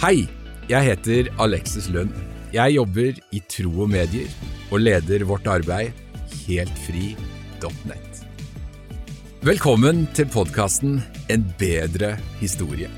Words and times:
Hei, 0.00 0.22
jeg 0.64 0.80
heter 0.86 1.26
Alexis 1.44 1.90
Lund. 1.92 2.14
Jeg 2.54 2.72
jobber 2.72 3.18
i 3.36 3.40
Tro 3.52 3.82
og 3.84 3.90
Medier 3.92 4.30
og 4.72 4.80
leder 4.80 5.26
vårt 5.28 5.44
arbeid 5.52 5.92
heltfri.net. 6.46 8.22
Velkommen 9.44 10.06
til 10.16 10.30
podkasten 10.32 11.02
En 11.28 11.44
bedre 11.60 12.14
historie. 12.40 12.88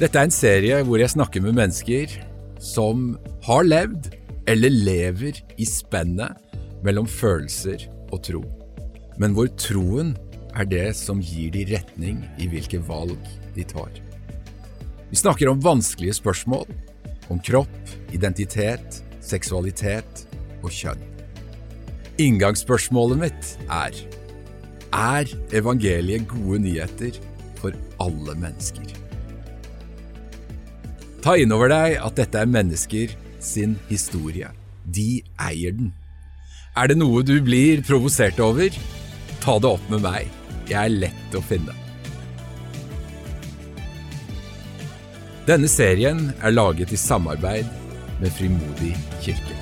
Dette 0.00 0.16
er 0.16 0.30
en 0.30 0.32
serie 0.32 0.80
hvor 0.88 0.96
jeg 0.96 1.12
snakker 1.12 1.44
med 1.44 1.60
mennesker 1.60 2.16
som 2.56 3.18
har 3.44 3.68
levd 3.68 4.08
eller 4.48 4.72
lever 4.88 5.44
i 5.60 5.68
spennet 5.68 6.40
mellom 6.88 7.04
følelser 7.04 7.84
og 8.08 8.24
tro, 8.32 8.46
men 9.20 9.36
hvor 9.36 9.52
troen 9.60 10.16
er 10.56 10.72
det 10.72 10.88
som 10.96 11.20
gir 11.20 11.52
de 11.52 11.68
retning 11.76 12.24
i 12.40 12.48
hvilke 12.48 12.80
valg 12.88 13.20
de 13.52 13.68
tar. 13.76 14.07
Vi 15.10 15.16
snakker 15.16 15.48
om 15.48 15.60
vanskelige 15.64 16.18
spørsmål, 16.18 16.66
om 17.32 17.40
kropp, 17.40 17.92
identitet, 18.12 19.00
seksualitet 19.24 20.26
og 20.60 20.68
kjønn. 20.72 21.00
Inngangsspørsmålet 22.18 23.20
mitt 23.22 23.50
er 23.70 23.96
Er 24.92 25.28
evangeliet 25.52 26.28
gode 26.28 26.58
nyheter 26.64 27.16
for 27.60 27.72
alle 28.00 28.34
mennesker? 28.40 28.84
Ta 31.22 31.36
inn 31.36 31.52
over 31.52 31.68
deg 31.72 31.98
at 32.00 32.16
dette 32.16 32.40
er 32.40 32.48
mennesker 32.48 33.12
sin 33.40 33.76
historie. 33.88 34.48
De 34.84 35.22
eier 35.40 35.76
den. 35.76 35.92
Er 36.76 36.88
det 36.88 36.98
noe 37.00 37.24
du 37.24 37.36
blir 37.44 37.84
provosert 37.84 38.40
over? 38.40 38.72
Ta 39.44 39.58
det 39.58 39.72
opp 39.72 39.92
med 39.92 40.04
meg. 40.04 40.32
Jeg 40.68 40.80
er 40.84 40.98
lett 41.08 41.36
å 41.36 41.44
finne. 41.44 41.87
Denne 45.48 45.64
serien 45.64 46.26
er 46.44 46.52
laget 46.52 46.90
i 46.92 46.96
samarbeid 47.00 47.64
med 48.20 48.32
Frimodig 48.36 48.90
kirke. 49.24 49.54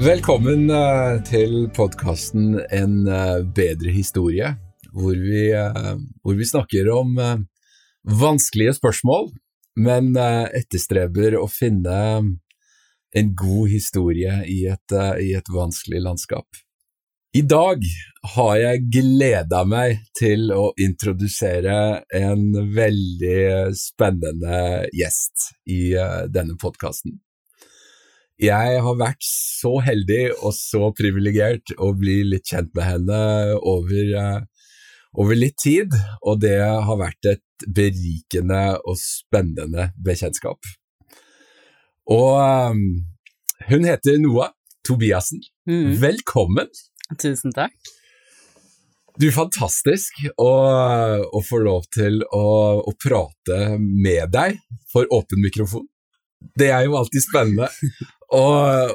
Velkommen 0.00 0.70
eh, 0.72 1.18
til 1.28 1.68
podkasten 1.76 2.54
En 2.72 3.02
eh, 3.04 3.44
bedre 3.44 3.92
historie, 3.92 4.54
hvor 4.96 5.12
vi, 5.12 5.50
eh, 5.52 5.92
hvor 6.24 6.40
vi 6.40 6.48
snakker 6.48 6.88
om 6.96 7.20
vanskelige 8.08 8.78
spørsmål, 8.80 9.28
men 9.76 10.14
etterstreber 10.16 11.36
å 11.36 11.44
finne 11.52 12.00
en 13.16 13.32
god 13.36 13.70
historie 13.72 14.38
i 14.48 14.62
et, 14.72 14.94
i 15.20 15.32
et 15.36 15.50
vanskelig 15.52 16.02
landskap. 16.04 16.62
I 17.32 17.40
dag 17.48 17.80
har 18.34 18.54
jeg 18.60 18.86
gleda 18.92 19.62
meg 19.64 20.02
til 20.18 20.50
å 20.52 20.66
introdusere 20.80 22.02
en 22.12 22.42
veldig 22.76 23.72
spennende 23.76 24.58
gjest 24.92 25.52
i 25.64 25.94
denne 26.28 26.58
podkasten. 26.60 27.16
Jeg 28.42 28.78
har 28.82 28.96
vært 28.98 29.22
så 29.22 29.76
heldig 29.84 30.22
og 30.42 30.50
så 30.56 30.88
privilegert 30.98 31.74
å 31.78 31.92
bli 31.94 32.22
litt 32.26 32.48
kjent 32.50 32.72
med 32.74 32.88
henne 32.88 33.18
over, 33.60 34.12
uh, 34.18 34.68
over, 35.14 35.38
litt 35.38 35.60
tid, 35.62 35.94
og 36.26 36.40
det 36.42 36.58
har 36.58 36.98
vært 36.98 37.28
et 37.30 37.66
berikende 37.68 38.80
og 38.82 38.98
spennende 38.98 39.92
bekjentskap. 39.94 40.58
Og 42.10 42.34
um, 42.72 42.82
hun 43.68 43.84
heter 43.86 44.18
Noah 44.18 44.50
Tobiassen. 44.86 45.42
Mm. 45.70 46.00
Velkommen! 46.02 46.70
Tusen 47.20 47.54
takk. 47.54 47.74
Du, 49.20 49.28
fantastisk 49.30 50.22
å, 50.40 50.50
å 51.22 51.40
få 51.44 51.60
lov 51.62 51.84
til 51.92 52.22
å, 52.32 52.44
å 52.80 52.92
prate 52.96 53.76
med 53.78 54.32
deg 54.32 54.56
for 54.90 55.06
åpen 55.12 55.42
mikrofon. 55.44 55.84
Det 56.58 56.72
er 56.72 56.86
jo 56.88 56.96
alltid 56.98 57.22
spennende 57.22 57.68
å, 58.32 58.42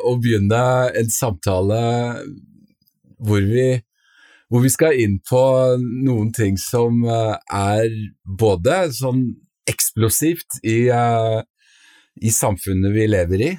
å 0.02 0.16
begynne 0.20 0.62
en 0.98 1.12
samtale 1.14 1.80
hvor 3.24 3.46
vi, 3.46 3.70
hvor 4.50 4.66
vi 4.66 4.74
skal 4.74 4.98
inn 5.00 5.20
på 5.24 5.44
noen 5.80 6.34
ting 6.36 6.58
som 6.60 7.06
eh, 7.06 7.38
er 7.54 7.94
både 8.26 8.88
sånn 8.98 9.24
eksplosivt 9.70 10.60
i, 10.66 10.90
uh, 10.92 11.46
i 12.22 12.32
samfunnet 12.34 12.94
vi 12.96 13.08
lever 13.08 13.44
i, 13.46 13.52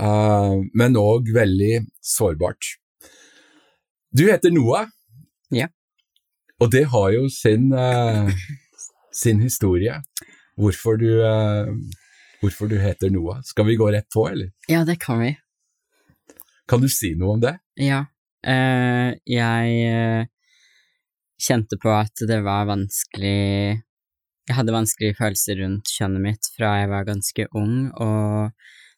uh, 0.00 0.56
men 0.74 0.98
òg 0.98 1.30
veldig 1.34 1.84
sårbart. 2.04 2.74
Du 4.10 4.24
heter 4.26 4.50
Noah, 4.54 4.88
ja. 5.54 5.68
og 6.58 6.72
det 6.74 6.86
har 6.92 7.12
jo 7.14 7.28
sin, 7.30 7.70
uh, 7.72 8.30
sin 9.22 9.40
historie. 9.44 10.00
Hvorfor 10.60 10.98
du 11.00 11.08
hvorfor 12.40 12.68
du 12.68 12.78
heter 12.80 13.10
Noah. 13.12 13.40
Skal 13.44 13.66
vi 13.68 13.76
gå 13.76 13.90
rett 13.92 14.08
på, 14.12 14.26
eller? 14.28 14.50
Ja, 14.68 14.84
det 14.84 14.98
kan 15.00 15.20
vi. 15.20 15.34
Kan 16.68 16.80
du 16.80 16.88
si 16.88 17.14
noe 17.18 17.36
om 17.36 17.42
det? 17.42 17.54
Ja. 17.80 18.04
Jeg 18.40 20.28
kjente 21.40 21.76
på 21.80 21.92
at 21.92 22.22
det 22.28 22.40
var 22.44 22.68
vanskelig 22.70 23.80
Jeg 24.50 24.56
hadde 24.58 24.72
vanskelige 24.74 25.14
følelser 25.14 25.60
rundt 25.62 25.90
kjønnet 25.94 26.22
mitt 26.24 26.46
fra 26.56 26.72
jeg 26.80 26.88
var 26.90 27.04
ganske 27.06 27.44
ung, 27.54 27.92
og 28.02 28.50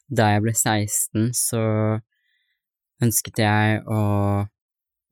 da 0.09 0.31
jeg 0.33 0.41
ble 0.41 0.53
16, 0.55 1.27
så 1.37 1.61
ønsket 3.05 3.41
jeg 3.43 3.83
å 3.85 3.99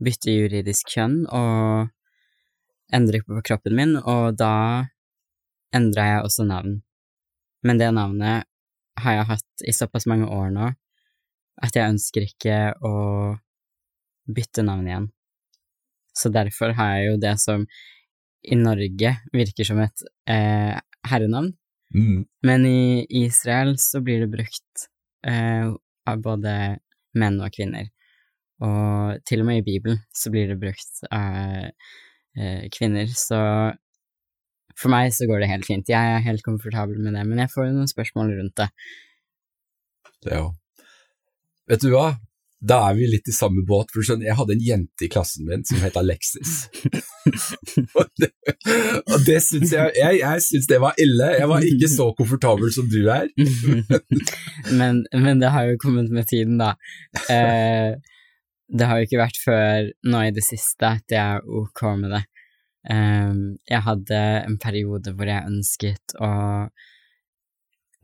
bytte 0.01 0.33
juridisk 0.33 0.95
kjønn 0.95 1.19
og 1.29 1.91
endre 2.89 3.21
på 3.27 3.43
kroppen 3.45 3.77
min, 3.77 3.93
og 4.01 4.33
da 4.41 4.89
endra 5.77 6.07
jeg 6.09 6.25
også 6.25 6.47
navn. 6.49 6.79
Men 7.61 7.77
det 7.77 7.93
navnet 7.93 8.49
har 9.05 9.19
jeg 9.19 9.29
hatt 9.35 9.69
i 9.69 9.77
såpass 9.77 10.09
mange 10.09 10.25
år 10.25 10.49
nå 10.57 10.73
at 11.61 11.77
jeg 11.77 11.93
ønsker 11.93 12.25
ikke 12.25 12.59
å 12.81 12.95
bytte 14.25 14.65
navn 14.65 14.89
igjen. 14.89 15.09
Så 16.17 16.33
derfor 16.33 16.73
har 16.81 16.95
jeg 16.97 17.11
jo 17.11 17.25
det 17.29 17.37
som 17.45 17.69
i 18.43 18.57
Norge 18.57 19.15
virker 19.33 19.67
som 19.67 19.81
et 19.83 20.03
eh, 20.29 20.77
herrenavn, 21.09 21.51
mm. 21.93 22.21
men 22.47 22.65
i 22.65 23.05
Israel 23.23 23.75
så 23.81 24.01
blir 24.05 24.23
det 24.23 24.31
brukt 24.33 24.87
eh, 25.27 25.69
av 26.09 26.23
både 26.23 26.55
menn 27.17 27.41
og 27.41 27.53
kvinner. 27.53 27.91
Og 28.61 29.21
til 29.25 29.41
og 29.41 29.49
med 29.49 29.61
i 29.61 29.65
Bibelen 29.65 30.01
så 30.15 30.31
blir 30.33 30.49
det 30.49 30.59
brukt 30.61 31.03
av 31.09 31.37
eh, 32.37 32.65
kvinner, 32.73 33.09
så 33.13 33.41
for 34.77 34.93
meg 34.93 35.11
så 35.13 35.27
går 35.29 35.43
det 35.43 35.51
helt 35.51 35.67
fint. 35.67 35.89
Jeg 35.89 36.15
er 36.15 36.25
helt 36.25 36.45
komfortabel 36.45 36.97
med 37.01 37.13
det, 37.17 37.25
men 37.27 37.41
jeg 37.43 37.51
får 37.53 37.67
jo 37.67 37.77
noen 37.77 37.91
spørsmål 37.91 38.33
rundt 38.39 38.57
det. 38.61 38.69
Det 40.25 40.37
òg. 40.37 40.53
Vet 41.69 41.83
du 41.83 41.91
hva? 41.93 42.15
Da 42.61 42.77
er 42.91 42.97
vi 42.99 43.07
litt 43.09 43.29
i 43.29 43.33
samme 43.33 43.63
båt. 43.65 43.89
for 43.93 44.05
skjønner, 44.05 44.27
Jeg 44.29 44.37
hadde 44.37 44.53
en 44.53 44.65
jente 44.65 45.05
i 45.05 45.09
klassen 45.09 45.47
min 45.49 45.63
som 45.65 45.81
het 45.81 45.97
Alexis. 45.97 46.69
og 47.97 48.05
det, 48.21 48.29
og 49.07 49.25
det 49.25 49.39
syns 49.45 49.73
jeg 49.73 49.91
Jeg, 49.97 50.19
jeg 50.21 50.43
syns 50.45 50.69
det 50.69 50.79
var 50.83 50.97
ille. 51.01 51.31
Jeg 51.39 51.49
var 51.49 51.65
ikke 51.65 51.89
så 51.89 52.11
komfortabel 52.17 52.73
som 52.73 52.89
du 52.91 53.01
er. 53.09 53.27
men, 54.79 55.03
men, 55.13 55.41
det 55.41 55.49
har 55.55 55.71
jo 55.71 55.81
kommet 55.81 56.13
med 56.13 56.29
tiden, 56.29 56.61
da. 56.61 56.75
Eh, 57.33 57.97
det 58.71 58.87
har 58.87 58.99
jo 58.99 59.09
ikke 59.09 59.23
vært 59.23 59.41
før 59.41 59.89
nå 60.07 60.21
i 60.27 60.35
det 60.35 60.45
siste 60.45 60.93
at 60.99 61.11
jeg 61.11 61.41
er 61.41 61.41
ok 61.43 61.83
med 61.97 62.13
det. 62.13 62.23
Um, 62.81 63.41
jeg 63.69 63.85
hadde 63.85 64.19
en 64.47 64.55
periode 64.57 65.11
hvor 65.13 65.29
jeg 65.29 65.49
ønsket 65.49 66.15
å 66.17 66.31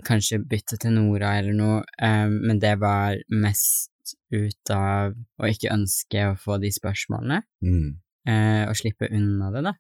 kanskje 0.06 0.42
bytte 0.46 0.78
til 0.82 0.94
Nora 0.96 1.38
eller 1.40 1.56
noe, 1.58 1.82
um, 2.02 2.38
men 2.46 2.62
det 2.62 2.76
var 2.82 3.18
mest 3.34 4.18
ut 4.32 4.72
av 4.74 5.16
å 5.16 5.50
ikke 5.50 5.74
ønske 5.74 6.30
å 6.30 6.38
få 6.40 6.60
de 6.62 6.72
spørsmålene, 6.74 7.42
mm. 7.66 7.90
uh, 8.30 8.64
og 8.70 8.78
slippe 8.80 9.10
unna 9.10 9.52
det, 9.56 9.66
da. 9.72 9.76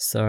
Så 0.00 0.24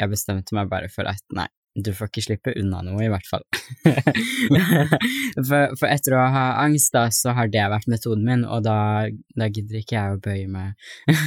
jeg 0.00 0.10
bestemte 0.10 0.56
meg 0.56 0.70
bare 0.70 0.90
for 0.90 1.06
at 1.08 1.22
nei, 1.36 1.46
du 1.72 1.92
får 1.96 2.10
ikke 2.10 2.24
slippe 2.26 2.52
unna 2.60 2.82
noe, 2.84 3.00
i 3.00 3.08
hvert 3.08 3.28
fall. 3.28 3.44
for, 5.48 5.72
for, 5.78 5.86
etter 5.88 6.16
å 6.18 6.24
ha 6.34 6.44
angst, 6.60 6.92
da, 6.92 7.06
så 7.14 7.32
har 7.36 7.48
det 7.52 7.64
vært 7.72 7.88
metoden 7.88 8.26
min, 8.26 8.42
og 8.44 8.64
da, 8.66 9.06
da 9.38 9.48
gidder 9.48 9.78
ikke 9.80 9.96
jeg 9.96 10.16
å 10.16 10.20
bøye 10.26 10.50
meg 10.52 10.74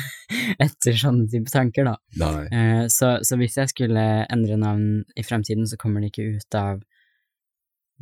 etter 0.68 1.00
sånne 1.02 1.26
type 1.32 1.50
tanker, 1.54 1.90
da. 1.90 1.96
Uh, 2.52 2.86
så, 2.94 3.16
så, 3.26 3.40
hvis 3.42 3.58
jeg 3.58 3.74
skulle 3.74 4.06
endre 4.30 4.60
navn 4.62 5.02
i 5.18 5.26
fremtiden, 5.26 5.66
så 5.70 5.80
kommer 5.82 6.04
det 6.04 6.14
ikke 6.14 6.36
ut 6.36 6.60
av 6.60 6.84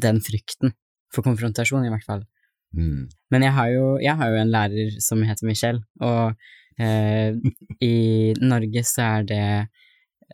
den 0.02 0.22
frykten 0.24 0.74
for 1.14 1.26
konfrontasjon, 1.26 1.86
i 1.86 1.92
hvert 1.94 2.08
fall. 2.08 2.26
Mm. 2.74 3.06
Men 3.32 3.46
jeg 3.46 3.54
har, 3.54 3.70
jo, 3.70 3.86
jeg 4.02 4.18
har, 4.18 4.34
jo, 4.34 4.42
en 4.42 4.54
lærer 4.54 5.00
som 5.04 5.22
heter 5.26 5.46
Michelle, 5.46 5.84
og 6.02 6.34
eh, 6.82 7.38
i 7.86 8.34
Norge 8.42 8.86
så 8.90 9.10
er 9.20 9.28
det 9.30 9.46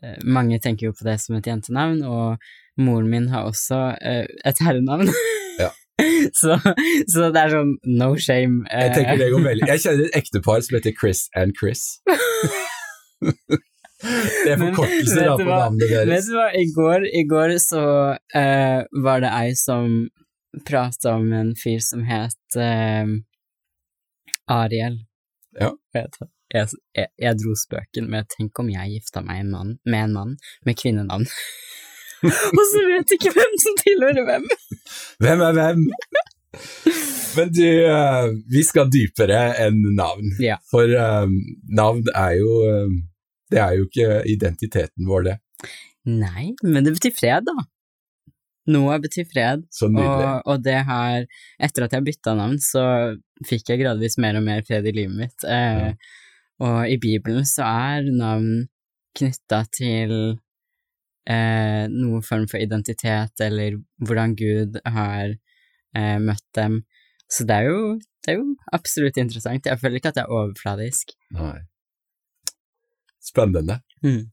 Eh, 0.04 0.20
mange 0.24 0.60
tenker 0.64 0.90
jo 0.90 0.96
på 0.96 1.08
det 1.08 1.18
som 1.20 1.36
et 1.36 1.48
jentenavn, 1.50 2.02
og 2.08 2.40
moren 2.80 3.10
min 3.12 3.28
har 3.34 3.50
også 3.50 3.80
uh, 4.00 4.26
et 4.48 4.62
herrenavn. 4.64 5.12
ja. 5.64 5.72
så, 6.40 6.56
så 7.12 7.28
det 7.36 7.42
er 7.42 7.56
sånn 7.58 7.74
no 8.00 8.14
shame. 8.16 8.64
Jeg 8.72 8.94
tenker 8.96 9.20
det 9.20 9.32
går 9.34 9.48
veldig 9.50 9.68
Jeg 9.74 9.84
kjenner 9.84 10.06
et 10.08 10.20
ektepar 10.22 10.64
som 10.64 10.80
heter 10.80 10.96
Chris 10.96 11.26
and 11.36 11.58
Chris. 11.60 12.00
det 14.00 14.54
er 14.54 14.60
forkortelser 14.62 15.26
da 15.28 15.36
på 15.36 15.48
navnet 15.48 15.92
deres. 15.92 16.10
Vet 16.14 16.30
du 16.30 16.38
hva, 16.38 16.48
i 16.56 16.66
går, 16.76 17.06
i 17.20 17.24
går 17.28 17.56
så 17.64 17.84
uh, 18.16 18.80
var 19.04 19.24
det 19.26 19.32
ei 19.42 19.56
som 19.60 19.98
prata 20.68 21.18
om 21.20 21.34
en 21.36 21.52
fyr 21.60 21.82
som 21.84 22.06
het 22.08 22.60
uh, 22.60 23.12
Ariel. 24.50 25.02
Ja. 25.60 25.74
Jeg, 25.96 26.08
jeg, 26.54 27.10
jeg, 27.20 27.36
dro 27.42 27.58
spøken 27.60 28.08
med 28.10 28.30
'tenk 28.32 28.64
om 28.64 28.72
jeg 28.72 28.96
gifta 28.96 29.22
meg 29.26 29.44
en 29.44 29.52
mann, 29.52 29.76
med 29.86 30.08
en 30.08 30.16
mann 30.16 30.38
med 30.66 30.80
kvinnenavn'. 30.80 31.28
Og 32.58 32.64
så 32.72 32.82
vet 32.88 33.14
ikke 33.16 33.36
hvem 33.36 33.54
som 33.64 33.78
tilhører 33.84 34.26
hvem. 34.28 34.48
Hvem 35.24 35.44
er 35.44 35.54
hvem? 35.60 35.86
Men 37.38 37.52
du, 37.54 37.68
uh, 37.86 38.32
vi 38.52 38.64
skal 38.66 38.90
dypere 38.92 39.44
enn 39.68 39.84
navn. 39.96 40.34
Ja. 40.42 40.58
For 40.72 40.88
navn 41.76 42.08
er 42.16 42.40
jo 42.40 42.56
Det 43.50 43.60
er 43.64 43.76
jo 43.78 43.88
ikke 43.88 44.22
identiteten 44.30 45.10
vår, 45.10 45.28
det. 45.30 45.36
Nei, 46.10 46.54
men 46.64 46.86
det 46.86 46.96
betyr 46.96 47.14
fred, 47.16 47.48
da. 47.50 47.68
Noe 48.70 48.98
betyr 49.02 49.26
fred, 49.26 49.64
Så 49.74 49.88
og, 49.90 50.42
og 50.46 50.60
det 50.62 50.78
har 50.86 51.24
Etter 51.58 51.88
at 51.88 51.96
jeg 51.96 52.06
bytta 52.06 52.36
navn, 52.38 52.60
så 52.62 52.84
fikk 53.48 53.72
jeg 53.72 53.82
gradvis 53.82 54.20
mer 54.22 54.38
og 54.38 54.46
mer 54.46 54.62
fred 54.68 54.86
i 54.86 54.94
livet 54.94 55.16
mitt. 55.18 55.46
Ja. 55.48 55.94
Og 56.60 56.92
i 56.92 57.00
Bibelen 57.02 57.48
så 57.48 57.66
er 57.66 58.10
navn 58.12 58.68
knytta 59.18 59.64
til 59.74 60.14
eh, 61.30 61.86
noen 61.90 62.26
form 62.26 62.46
for 62.52 62.62
identitet, 62.62 63.34
eller 63.42 63.80
hvordan 64.06 64.36
Gud 64.38 64.80
har 64.86 65.34
eh, 65.34 66.20
møtt 66.22 66.46
dem. 66.58 66.82
Så 67.32 67.46
det 67.48 67.62
er, 67.62 67.70
jo, 67.70 67.96
det 68.26 68.34
er 68.34 68.40
jo 68.42 68.54
absolutt 68.76 69.18
interessant. 69.22 69.66
Jeg 69.66 69.82
føler 69.82 70.00
ikke 70.00 70.14
at 70.14 70.20
det 70.20 70.26
er 70.26 70.36
overfladisk. 70.36 71.16
Nei. 71.38 71.58
Spennende. 73.30 73.80
Mm. 74.06 74.24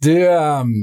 Du, 0.00 0.14
um, 0.32 0.74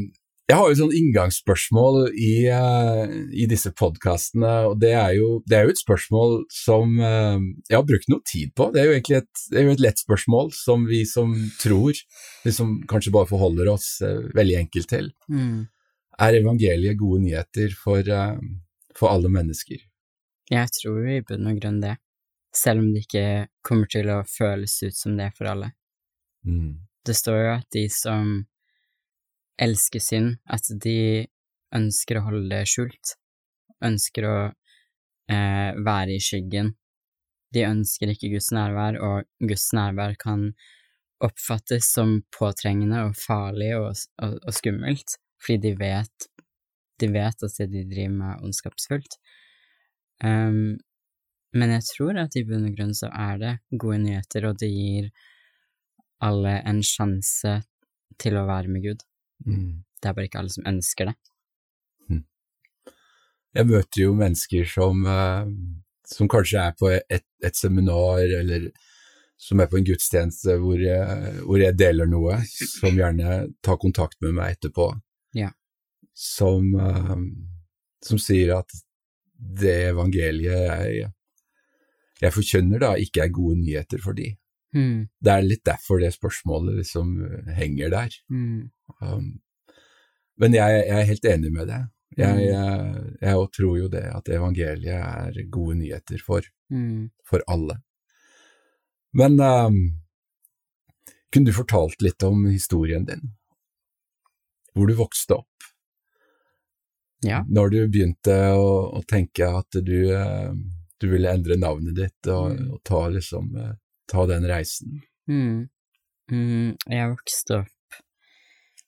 jeg 0.48 0.56
har 0.56 0.70
jo 0.70 0.76
sånn 0.80 0.94
inngangsspørsmål 0.96 1.96
i, 2.14 2.34
uh, 2.54 3.02
i 3.36 3.48
disse 3.52 3.74
podkastene, 3.76 4.52
og 4.70 4.78
det 4.80 4.94
er, 4.96 5.16
jo, 5.18 5.42
det 5.50 5.58
er 5.58 5.66
jo 5.68 5.74
et 5.74 5.82
spørsmål 5.82 6.38
som 6.54 6.94
uh, 7.02 7.42
jeg 7.68 7.76
har 7.76 7.88
brukt 7.88 8.08
noe 8.14 8.24
tid 8.30 8.54
på. 8.56 8.70
Det 8.72 8.80
er 8.80 8.88
jo 8.88 8.94
egentlig 8.96 9.18
et, 9.20 9.42
det 9.52 9.60
er 9.60 9.68
jo 9.68 9.74
et 9.76 9.84
lett 9.84 10.04
spørsmål 10.04 10.54
som 10.56 10.86
vi 10.88 11.02
som 11.10 11.34
tror, 11.60 12.00
liksom 12.48 12.78
kanskje 12.88 13.12
bare 13.18 13.28
forholder 13.34 13.74
oss 13.74 13.90
uh, 14.06 14.24
veldig 14.38 14.56
enkelt 14.62 14.92
til. 14.94 15.12
Mm. 15.28 15.66
Er 16.28 16.40
evangeliet 16.40 17.02
gode 17.02 17.26
nyheter 17.26 17.76
for, 17.76 18.08
uh, 18.08 18.40
for 18.96 19.12
alle 19.12 19.34
mennesker? 19.34 19.84
Jeg 20.48 20.76
tror 20.78 21.10
i 21.12 21.20
bunn 21.28 21.52
og 21.52 21.60
grunn 21.60 21.82
det, 21.84 21.98
selv 22.56 22.86
om 22.86 22.94
det 22.94 23.04
ikke 23.04 23.28
kommer 23.68 23.92
til 23.92 24.14
å 24.16 24.22
føles 24.24 24.80
ut 24.86 24.96
som 24.96 25.20
det 25.20 25.34
for 25.36 25.52
alle. 25.52 25.74
Mm. 26.46 26.78
Det 27.06 27.16
står 27.16 27.40
jo 27.40 27.50
at 27.56 27.68
de 27.74 27.86
som 27.92 28.32
elsker 29.62 30.04
synd, 30.04 30.36
at 30.46 30.68
de 30.84 31.26
ønsker 31.76 32.20
å 32.20 32.26
holde 32.28 32.50
det 32.52 32.68
skjult, 32.70 33.16
ønsker 33.84 34.28
å 34.28 34.38
eh, 35.32 35.72
være 35.86 36.16
i 36.16 36.24
skyggen. 36.24 36.74
De 37.54 37.64
ønsker 37.68 38.12
ikke 38.12 38.32
Guds 38.36 38.52
nærvær, 38.56 39.00
og 39.04 39.48
Guds 39.50 39.70
nærvær 39.76 40.18
kan 40.20 40.52
oppfattes 41.24 41.90
som 41.96 42.20
påtrengende 42.36 43.08
og 43.08 43.16
farlig 43.18 43.72
og, 43.80 43.94
og, 44.22 44.36
og 44.44 44.54
skummelt, 44.54 45.18
fordi 45.42 45.72
de 45.72 45.74
vet, 45.80 46.28
de 47.02 47.10
vet 47.14 47.48
at 47.48 47.58
det 47.62 47.70
de 47.74 47.86
driver 47.90 48.14
med, 48.14 48.28
er 48.36 48.46
ondskapsfullt. 48.46 49.18
Um, 50.24 50.78
men 51.58 51.74
jeg 51.74 51.86
tror 51.90 52.20
at 52.22 52.36
i 52.38 52.44
bunn 52.46 52.68
og 52.68 52.78
grunn 52.78 52.94
så 52.98 53.10
er 53.14 53.42
det 53.42 53.54
gode 53.72 54.02
nyheter, 54.04 54.50
og 54.50 54.60
det 54.62 54.70
gir 54.70 55.10
alle 56.24 56.60
en 56.66 56.84
sjanse 56.86 57.60
til 58.22 58.38
å 58.40 58.48
være 58.48 58.72
med 58.74 58.86
Gud. 58.86 59.04
Mm. 59.46 59.84
Det 60.02 60.10
er 60.10 60.16
bare 60.18 60.30
ikke 60.30 60.42
alle 60.42 60.54
som 60.54 60.70
ønsker 60.70 61.12
det. 61.12 61.18
Jeg 63.58 63.66
møter 63.72 64.04
jo 64.04 64.14
mennesker 64.18 64.68
som, 64.70 65.06
uh, 65.08 65.48
som 66.06 66.30
kanskje 66.30 66.62
er 66.62 66.76
på 66.78 66.92
et, 66.94 67.26
et, 67.42 67.58
seminar, 67.58 68.22
eller 68.22 68.70
som 69.42 69.62
er 69.62 69.70
på 69.70 69.80
en 69.80 69.88
gudstjeneste 69.88 70.58
hvor 70.62 70.82
jeg, 70.82 71.34
hvor 71.46 71.62
jeg 71.62 71.78
deler 71.78 72.10
noe, 72.10 72.40
som 72.48 72.98
gjerne 72.98 73.48
tar 73.66 73.80
kontakt 73.82 74.20
med 74.26 74.36
meg 74.38 74.58
etterpå. 74.58 74.92
Ja. 75.38 75.50
Som, 76.14 76.74
uh, 76.78 77.18
som 78.06 78.22
sier 78.22 78.60
at 78.60 78.78
det 79.38 79.78
evangeliet 79.92 80.68
jeg, 80.70 81.10
jeg 82.22 82.34
forkynner, 82.34 82.82
da, 82.82 82.96
ikke 82.98 83.26
er 83.26 83.34
gode 83.34 83.60
nyheter 83.62 84.02
for 84.02 84.18
de. 84.18 84.32
Mm. 84.76 85.08
Det 85.24 85.32
er 85.34 85.46
litt 85.46 85.64
derfor 85.66 86.02
det 86.02 86.14
spørsmålet 86.16 86.80
liksom 86.82 87.14
henger 87.56 87.90
der. 87.94 88.18
Mm. 88.30 88.70
Um, 89.02 89.28
men 90.38 90.54
jeg, 90.54 90.82
jeg, 90.86 90.98
er 91.00 91.08
helt 91.12 91.26
enig 91.26 91.52
med 91.54 91.68
det. 91.72 91.80
Jeg, 92.18 92.42
jeg, 92.50 93.06
jeg 93.22 93.48
tror 93.58 93.78
jo 93.78 93.88
det, 93.94 94.04
at 94.10 94.30
evangeliet 94.34 94.98
er 95.38 95.50
gode 95.54 95.80
nyheter 95.80 96.22
for, 96.26 96.42
Mm. 96.70 97.10
for 97.24 97.40
alle. 97.48 97.78
Men 99.16 99.40
um, 99.40 99.78
kunne 101.32 101.48
du 101.48 101.56
fortalt 101.56 102.02
litt 102.04 102.24
om 102.28 102.46
historien 102.52 103.06
din? 103.08 103.22
Hvor 104.76 104.88
du 104.90 104.94
vokste 105.00 105.38
opp? 105.40 105.70
Ja. 107.26 107.40
Når 107.50 107.72
du 107.74 107.78
begynte 107.88 108.36
å, 108.54 108.68
å 109.00 109.02
tenke 109.10 109.48
at 109.48 109.80
du, 109.82 110.12
uh, 110.14 110.52
du 111.00 111.08
ville 111.10 111.32
endre 111.34 111.58
navnet 111.58 111.96
ditt 111.98 112.30
og, 112.30 112.52
Mm. 112.58 112.72
og 112.76 112.84
ta, 112.86 113.08
liksom, 113.16 113.56
uh, 113.58 113.74
ta 114.10 114.26
den 114.30 114.48
reisen? 114.50 115.02
Mm. 115.30 115.68
Mm. 116.32 116.76
Jeg 116.92 117.12
vokste 117.14 117.62
opp 117.62 118.00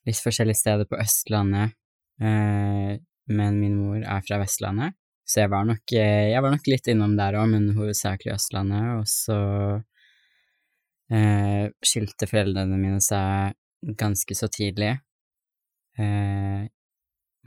litt 0.08 0.20
forskjellige 0.20 0.60
steder 0.60 0.88
på 0.88 0.98
Østlandet, 1.00 1.76
eh, 2.22 2.96
men 3.30 3.60
min 3.60 3.76
mor 3.78 4.00
er 4.00 4.24
fra 4.26 4.40
Vestlandet, 4.40 4.96
så 5.28 5.44
jeg 5.44 5.52
var 5.52 5.66
nok, 5.68 5.84
eh, 5.94 6.32
jeg 6.32 6.42
var 6.42 6.54
nok 6.54 6.66
litt 6.66 6.88
innom 6.90 7.16
der 7.18 7.38
òg, 7.38 7.50
men 7.52 7.70
hovedsakelig 7.76 8.34
Østlandet, 8.34 8.88
og 8.98 9.06
så 9.10 9.38
eh, 11.12 11.68
skilte 11.84 12.28
foreldrene 12.30 12.80
mine 12.80 13.00
seg 13.04 13.56
ganske 14.00 14.36
så 14.36 14.48
tidlig. 14.52 14.96
Eh, 16.00 16.64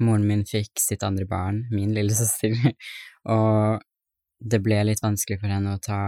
moren 0.03 0.27
min 0.27 0.45
fikk 0.47 0.79
sitt 0.81 1.03
andre 1.05 1.25
barn, 1.29 1.65
min 1.73 1.93
lillesøster, 1.95 2.55
og 3.35 3.83
det 4.43 4.59
ble 4.63 4.81
litt 4.87 5.03
vanskelig 5.03 5.39
for 5.41 5.53
henne 5.53 5.75
å 5.75 5.81
ta 5.81 5.99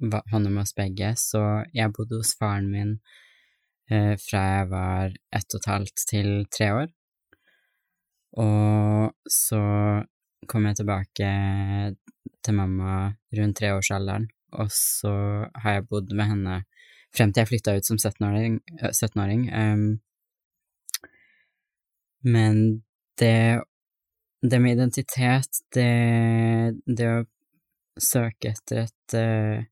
va- 0.00 0.22
med 0.32 0.62
oss 0.62 0.74
begge, 0.74 1.14
så 1.16 1.64
jeg 1.74 1.92
bodde 1.92 2.16
hos 2.20 2.34
faren 2.38 2.70
min 2.70 2.92
eh, 3.90 4.14
fra 4.20 4.42
jeg 4.58 4.68
var 4.70 5.14
ett 5.32 5.54
og 5.54 5.60
et 5.60 5.70
halvt 5.70 6.06
til 6.10 6.46
tre 6.50 6.70
år. 6.72 6.88
Og 8.36 9.12
så 9.30 9.60
kom 10.50 10.66
jeg 10.66 10.76
tilbake 10.80 11.28
til 12.44 12.54
mamma 12.54 13.14
rundt 13.38 13.56
treårsalderen, 13.60 14.26
og 14.52 14.70
så 14.74 15.12
har 15.62 15.78
jeg 15.78 15.86
bodd 15.88 16.12
med 16.12 16.26
henne 16.32 16.56
frem 17.14 17.30
til 17.32 17.44
jeg 17.44 17.48
flytta 17.52 17.76
ut 17.78 17.86
som 17.86 17.96
17-åring. 18.00 18.58
eh, 18.80 18.90
17-åring. 18.90 19.46
em, 19.54 20.00
men 22.24 22.82
det, 23.20 23.60
det 24.42 24.60
med 24.60 24.72
identitet, 24.78 25.60
det, 25.74 26.74
det 26.86 27.08
å 27.10 27.24
søke 28.00 28.50
etter 28.54 28.80
et 28.86 29.14
eh, 29.14 29.64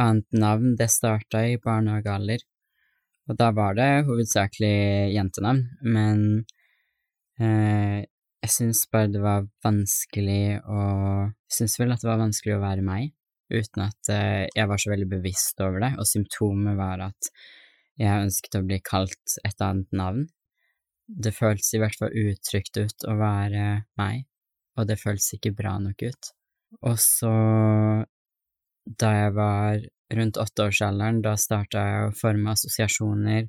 annet 0.00 0.36
navn, 0.36 0.74
det 0.78 0.90
starta 0.92 1.44
i 1.48 1.58
barnehagealder. 1.62 2.42
Og 3.28 3.38
da 3.40 3.50
var 3.56 3.76
det 3.78 4.04
hovedsakelig 4.08 5.14
jentenavn, 5.14 5.62
men 5.80 6.24
eh, 7.40 8.04
jeg 8.44 8.52
syns 8.52 8.84
bare 8.92 9.08
det 9.08 9.22
var 9.24 9.46
vanskelig 9.64 10.58
å 10.68 10.80
syns 11.54 11.78
vel 11.80 11.94
at 11.94 12.02
det 12.02 12.10
var 12.10 12.20
vanskelig 12.20 12.56
å 12.58 12.62
være 12.64 12.84
meg, 12.84 13.12
uten 13.52 13.86
at 13.86 14.12
eh, 14.12 14.44
jeg 14.52 14.68
var 14.68 14.80
så 14.80 14.92
veldig 14.92 15.10
bevisst 15.14 15.60
over 15.64 15.84
det, 15.86 15.92
og 15.96 16.08
symptomet 16.08 16.76
var 16.78 17.06
at 17.08 17.30
jeg 18.00 18.26
ønsket 18.26 18.58
å 18.58 18.64
bli 18.66 18.80
kalt 18.84 19.38
et 19.46 19.64
annet 19.64 19.92
navn. 19.94 20.26
Det 21.06 21.34
føltes 21.36 21.74
i 21.76 21.80
hvert 21.82 21.98
fall 22.00 22.16
utrygt 22.16 22.80
ut 22.80 23.06
å 23.08 23.14
være 23.18 23.66
meg, 24.00 24.24
og 24.76 24.88
det 24.90 24.98
føltes 25.00 25.36
ikke 25.36 25.54
bra 25.56 25.76
nok 25.82 26.02
ut. 26.02 26.30
Og 26.82 26.98
så, 26.98 27.32
da 28.84 29.10
jeg 29.16 29.34
var 29.36 29.80
rundt 30.14 30.38
åtteårsalderen, 30.38 31.22
da 31.24 31.34
starta 31.40 31.84
jeg 31.88 32.06
å 32.08 32.14
forme 32.16 32.52
assosiasjoner 32.52 33.48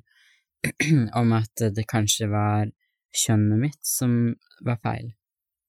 om 1.20 1.36
at 1.36 1.66
det 1.76 1.86
kanskje 1.88 2.30
var 2.32 2.70
kjønnet 3.16 3.60
mitt 3.60 3.80
som 3.86 4.34
var 4.64 4.80
feil. 4.84 5.12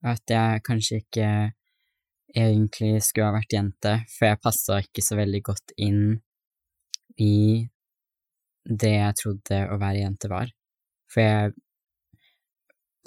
At 0.07 0.23
jeg 0.31 0.63
kanskje 0.65 1.01
ikke 1.01 1.29
egentlig 2.37 2.97
skulle 3.03 3.29
ha 3.29 3.35
vært 3.37 3.55
jente, 3.55 3.93
for 4.11 4.29
jeg 4.29 4.43
passa 4.43 4.79
ikke 4.83 5.03
så 5.03 5.17
veldig 5.19 5.41
godt 5.47 5.73
inn 5.77 6.17
i 7.17 7.67
det 8.67 8.93
jeg 8.93 9.17
trodde 9.21 9.61
å 9.71 9.77
være 9.79 10.03
jente 10.03 10.29
var. 10.31 10.51
For 11.11 11.23
jeg 11.23 11.55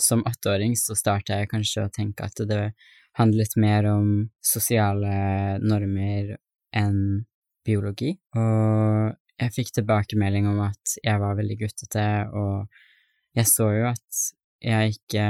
Som 0.00 0.22
åtteåring 0.24 0.72
så 0.80 0.94
starta 0.96 1.36
jeg 1.36 1.50
kanskje 1.50 1.82
å 1.84 1.90
tenke 1.92 2.24
at 2.24 2.38
det 2.48 2.70
handlet 3.18 3.52
mer 3.60 3.84
om 3.90 4.30
sosiale 4.40 5.58
normer 5.60 6.38
enn 6.76 7.24
biologi, 7.66 8.14
og 8.36 9.16
jeg 9.40 9.54
fikk 9.54 9.74
tilbakemelding 9.78 10.48
om 10.50 10.60
at 10.66 10.96
jeg 11.02 11.20
var 11.22 11.36
veldig 11.38 11.56
guttete, 11.60 12.06
og 12.36 13.36
jeg 13.36 13.48
så 13.48 13.68
jo 13.72 13.90
at 13.90 14.22
jeg 14.60 14.96
ikke 14.96 15.26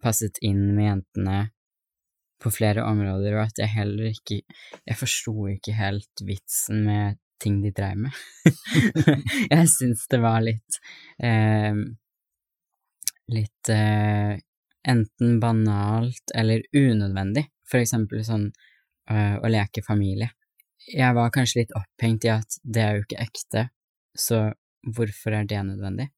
passet 0.00 0.38
inn 0.46 0.70
med 0.76 0.86
jentene 0.86 1.38
på 2.40 2.52
flere 2.54 2.84
områder, 2.88 3.36
og 3.36 3.48
at 3.48 3.58
jeg 3.60 3.74
heller 3.74 4.12
ikke 4.14 4.40
Jeg 4.86 4.96
forsto 4.96 5.34
ikke 5.50 5.74
helt 5.76 6.22
vitsen 6.24 6.84
med 6.86 7.18
ting 7.40 7.60
de 7.62 7.72
dreiv 7.72 7.96
med. 8.04 8.12
jeg 9.52 9.68
syns 9.72 10.06
det 10.12 10.20
var 10.22 10.40
litt 10.44 10.80
eh, 11.24 11.76
Litt 13.30 13.72
eh, 13.72 14.40
enten 14.88 15.36
banalt 15.40 16.32
eller 16.34 16.64
unødvendig, 16.72 17.44
for 17.68 17.82
eksempel 17.82 18.24
sånn 18.24 18.48
eh, 19.10 19.36
å 19.40 19.50
leke 19.50 19.84
familie. 19.86 20.30
Jeg 20.90 21.14
var 21.16 21.32
kanskje 21.34 21.62
litt 21.62 21.74
opphengt 21.76 22.24
i 22.26 22.32
at 22.32 22.60
det 22.64 22.84
er 22.84 22.96
jo 22.96 23.04
ikke 23.04 23.24
ekte, 23.26 23.66
så 24.16 24.48
hvorfor 24.96 25.36
er 25.36 25.48
det 25.48 25.60
nødvendig? 25.66 26.08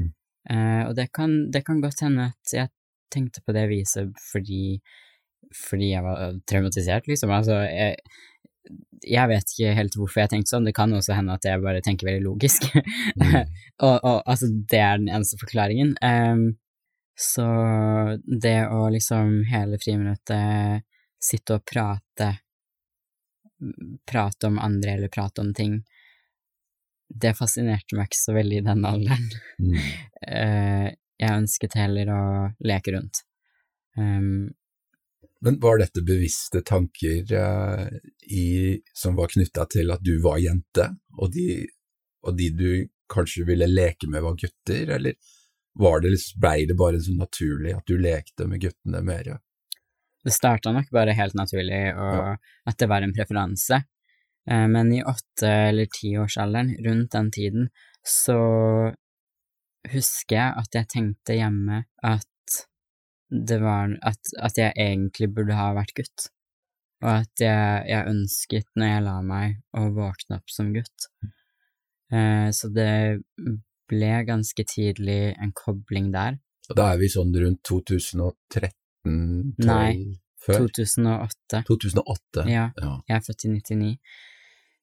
Mm. 0.00 0.12
Eh, 0.50 0.82
og 0.86 0.94
det 0.98 1.10
kan, 1.14 1.36
det 1.52 1.66
kan 1.66 1.82
godt 1.84 2.02
hende 2.06 2.30
at 2.32 2.54
jeg 2.54 2.72
tenkte 3.12 3.42
på 3.44 3.54
det 3.54 3.68
viset 3.70 4.14
fordi 4.32 4.80
fordi 5.54 5.92
jeg 5.92 6.02
var 6.02 6.38
traumatisert, 6.50 7.06
liksom. 7.06 7.30
Altså, 7.30 7.60
jeg, 7.70 7.94
jeg 9.06 9.30
vet 9.30 9.52
ikke 9.52 9.74
helt 9.78 9.96
hvorfor 9.98 10.22
jeg 10.22 10.32
tenkte 10.32 10.52
sånn, 10.52 10.66
det 10.66 10.74
kan 10.76 10.92
også 10.96 11.14
hende 11.14 11.36
at 11.36 11.46
jeg 11.46 11.62
bare 11.62 11.82
tenker 11.84 12.08
veldig 12.08 12.24
logisk. 12.24 12.66
Mm. 13.14 13.36
og, 13.86 13.94
og 13.94 14.16
altså, 14.24 14.50
det 14.50 14.80
er 14.82 15.02
den 15.02 15.10
eneste 15.12 15.38
forklaringen. 15.40 15.94
Um, 16.02 16.48
så 17.16 17.46
det 18.26 18.58
å 18.68 18.88
liksom 18.92 19.38
hele 19.48 19.78
friminuttet 19.80 20.84
sitte 21.22 21.58
og 21.58 21.64
prate, 21.66 22.30
prate 24.08 24.50
om 24.50 24.58
andre 24.62 24.96
eller 24.96 25.12
prate 25.12 25.42
om 25.42 25.52
ting, 25.56 25.80
det 27.08 27.36
fascinerte 27.38 27.96
meg 27.96 28.10
ikke 28.10 28.18
så 28.18 28.34
veldig 28.36 28.60
i 28.60 28.66
den 28.66 28.84
alderen. 28.88 29.26
Mm. 29.62 29.74
Uh, 30.26 30.86
jeg 31.22 31.42
ønsket 31.42 31.78
heller 31.78 32.12
å 32.12 32.22
leke 32.66 32.96
rundt. 32.96 33.22
Um, 33.96 34.50
Men 35.40 35.60
var 35.62 35.78
dette 35.80 36.02
bevisste 36.04 36.60
tanker 36.66 37.30
uh, 37.32 37.86
i, 38.26 38.76
som 38.92 39.16
var 39.16 39.32
knytta 39.32 39.68
til 39.72 39.94
at 39.94 40.04
du 40.04 40.18
var 40.24 40.42
jente, 40.42 40.90
og 41.16 41.32
de, 41.32 41.64
og 42.26 42.36
de 42.36 42.50
du 42.52 42.68
kanskje 43.12 43.46
ville 43.46 43.68
leke 43.70 44.10
med 44.10 44.24
var 44.26 44.36
gutter, 44.36 44.90
eller 44.98 45.14
var 45.78 46.00
det, 46.00 46.10
liksom- 46.10 46.40
blei 46.40 46.66
det 46.66 46.76
bare 46.76 47.00
så 47.00 47.14
naturlig 47.16 47.76
at 47.76 47.86
du 47.86 47.98
lekte 48.00 48.46
med 48.48 48.60
guttene 48.60 49.02
mer? 49.04 49.36
Det 50.26 50.34
starta 50.34 50.72
nok 50.74 50.88
bare 50.90 51.14
helt 51.14 51.36
naturlig, 51.38 51.82
og 51.94 52.14
Ja. 52.16 52.36
at 52.66 52.76
det 52.82 52.88
var 52.90 53.02
en 53.06 53.12
preferanse. 53.14 53.84
Eh, 54.50 54.66
Men 54.66 54.92
i 54.92 55.02
åtte- 55.02 55.68
eller 55.70 55.86
tiårsalderen, 55.86 56.74
rundt 56.84 57.10
den 57.12 57.30
tiden, 57.30 57.68
så 58.02 58.92
husker 59.92 60.36
jeg 60.36 60.54
at 60.58 60.74
jeg 60.74 60.88
tenkte 60.92 61.36
hjemme 61.38 61.84
at 62.02 62.24
det 63.30 63.58
var 63.62 63.90
at, 64.06 64.18
at 64.38 64.58
jeg 64.58 64.72
egentlig 64.78 65.28
burde 65.34 65.54
ha 65.58 65.72
vært 65.74 65.94
gutt, 65.98 66.28
og 67.02 67.10
at 67.22 67.42
jeg, 67.42 67.86
jeg 67.90 68.06
ønsket 68.12 68.68
når 68.78 68.86
jeg 68.92 69.02
la 69.06 69.16
meg 69.26 69.56
å 69.76 69.88
våkne 69.94 70.38
opp 70.38 70.50
som 70.50 70.72
gutt. 70.74 71.08
Eh, 72.12 72.50
Så 72.54 72.70
det 72.72 73.22
ble 73.88 74.12
ganske 74.26 74.64
tidlig 74.66 75.36
en 75.42 75.52
kobling 75.52 76.12
der. 76.14 76.38
Og 76.70 76.76
da 76.78 76.92
er 76.92 76.98
vi 76.98 77.06
sånn 77.10 77.34
rundt 77.34 77.62
2013 77.66 78.72
12, 79.06 79.66
Nei, 79.66 80.16
før? 80.46 80.66
2008. 80.66 81.62
2008. 81.68 82.46
Ja. 82.50 82.68
ja. 82.80 82.94
Jeg 83.08 83.16
er 83.20 83.24
født 83.26 83.44
i 83.46 83.52
99, 83.54 83.92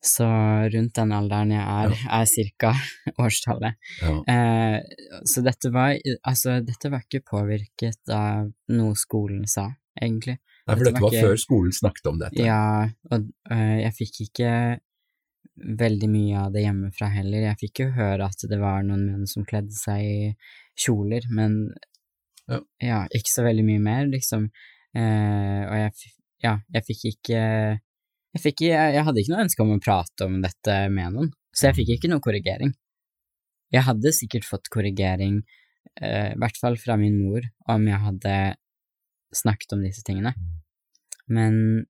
så 0.03 0.27
rundt 0.73 0.95
den 0.99 1.13
alderen 1.15 1.51
jeg 1.55 1.63
er, 1.63 1.93
er 2.19 2.25
cirka 2.27 2.73
årstallet. 3.23 3.77
ja. 4.01 4.15
Eh, 4.33 4.79
så 5.29 5.43
dette 5.45 5.71
var, 5.71 5.93
altså, 6.27 6.57
dette 6.65 6.91
var 6.91 7.05
ikke 7.05 7.23
påvirket 7.29 8.11
av 8.11 8.49
noe 8.75 8.97
skolen 8.99 9.45
sa, 9.47 9.69
egentlig. 9.99 10.39
Nei, 10.63 10.75
for 10.77 10.83
Dette 10.83 10.91
dette 10.93 11.03
var 11.03 11.11
ikke- 11.15 11.27
før 11.27 11.39
skolen 11.43 11.75
snakket 11.75 12.09
om 12.11 12.19
dette. 12.23 12.43
Ja, 12.43 12.89
og 13.11 13.29
øh, 13.51 13.77
jeg 13.83 13.93
fikk 13.99 14.21
ikke 14.29 14.51
veldig 15.83 16.07
mye 16.09 16.37
av 16.47 16.53
det 16.55 16.63
hjemmefra 16.63 17.09
heller. 17.13 17.43
Jeg 17.49 17.59
fikk 17.59 17.81
jo 17.83 17.89
høre 17.93 18.25
at 18.25 18.45
det 18.49 18.57
var 18.61 18.83
noen 18.87 19.03
menn 19.05 19.27
som 19.29 19.43
kledde 19.45 19.75
seg 19.75 20.01
i 20.03 20.29
kjoler, 20.79 21.27
men 21.29 21.57
Ja. 22.51 22.59
ja, 22.83 22.99
ikke 23.15 23.31
så 23.31 23.45
veldig 23.45 23.63
mye 23.67 23.81
mer, 23.83 24.07
liksom. 24.11 24.49
Eh, 24.93 25.61
og 25.63 25.75
jeg, 25.79 26.13
ja, 26.43 26.57
jeg 26.75 26.85
fikk 26.89 27.05
ikke 27.13 27.41
jeg, 28.33 28.41
fikk, 28.41 28.63
jeg, 28.65 28.95
jeg 28.97 29.05
hadde 29.07 29.21
ikke 29.21 29.33
noe 29.33 29.45
ønske 29.45 29.63
om 29.63 29.73
å 29.75 29.81
prate 29.81 30.27
om 30.27 30.39
dette 30.43 30.77
med 30.93 31.15
noen, 31.15 31.29
så 31.53 31.69
jeg 31.69 31.77
fikk 31.79 31.93
ikke 31.95 32.11
noe 32.11 32.23
korrigering. 32.23 32.73
Jeg 33.73 33.85
hadde 33.87 34.13
sikkert 34.13 34.45
fått 34.45 34.69
korrigering, 34.73 35.39
eh, 36.01 36.33
i 36.33 36.39
hvert 36.41 36.59
fall 36.59 36.77
fra 36.81 36.97
min 36.99 37.15
mor, 37.21 37.45
om 37.69 37.87
jeg 37.89 38.01
hadde 38.07 38.35
snakket 39.33 39.77
om 39.77 39.85
disse 39.85 40.03
tingene. 40.05 40.33
Men 41.31 41.85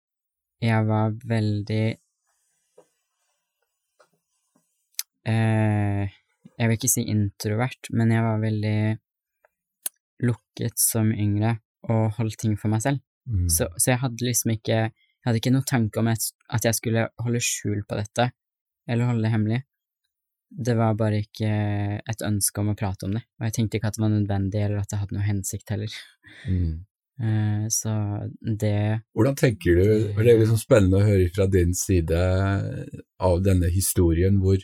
jeg 0.63 0.85
var 0.87 1.15
veldig 1.27 1.85
eh, 5.27 6.11
Jeg 6.53 6.69
vil 6.69 6.77
ikke 6.77 6.91
si 6.91 7.03
introvert, 7.09 7.89
men 7.91 8.13
jeg 8.13 8.23
var 8.23 8.43
veldig 8.43 8.77
lukket 10.23 10.79
som 10.79 11.11
yngre 11.11 11.57
og 11.91 12.15
holdt 12.17 12.39
ting 12.43 12.55
for 12.59 12.71
meg 12.73 12.83
selv. 12.85 13.03
Mm. 13.27 13.47
Så, 13.51 13.67
så 13.79 13.93
jeg 13.93 14.01
hadde 14.01 14.25
liksom 14.25 14.51
ikke 14.57 14.77
Jeg 15.23 15.29
hadde 15.29 15.39
ikke 15.39 15.53
noe 15.55 15.63
tanke 15.63 16.01
om 16.01 16.09
at, 16.11 16.25
at 16.51 16.65
jeg 16.67 16.75
skulle 16.75 17.05
holde 17.23 17.39
skjul 17.39 17.85
på 17.87 17.95
dette, 17.95 18.25
eller 18.91 19.07
holde 19.07 19.23
det 19.23 19.29
hemmelig. 19.31 19.59
Det 20.51 20.73
var 20.75 20.97
bare 20.99 21.21
ikke 21.23 21.51
et 22.03 22.25
ønske 22.27 22.59
om 22.59 22.73
å 22.73 22.75
prate 22.75 23.07
om 23.07 23.15
det, 23.15 23.21
og 23.39 23.45
jeg 23.47 23.55
tenkte 23.55 23.79
ikke 23.79 23.87
at 23.87 23.95
det 23.95 24.03
var 24.03 24.11
nødvendig, 24.11 24.59
eller 24.65 24.81
at 24.81 24.91
det 24.91 24.99
hadde 24.99 25.15
noe 25.15 25.23
hensikt 25.23 25.71
heller. 25.71 25.95
Mm. 26.47 26.81
Eh, 27.21 27.65
så 27.69 27.91
det 28.41 29.03
Hvordan 29.13 29.35
tenker 29.37 29.75
du, 29.77 29.89
for 30.15 30.25
det 30.25 30.31
er 30.31 30.39
liksom 30.39 30.57
spennende 30.57 30.97
å 30.97 31.05
høre 31.05 31.27
fra 31.29 31.45
din 31.45 31.75
side 31.77 32.17
av 33.21 33.43
denne 33.45 33.69
historien, 33.69 34.39
hvor 34.41 34.57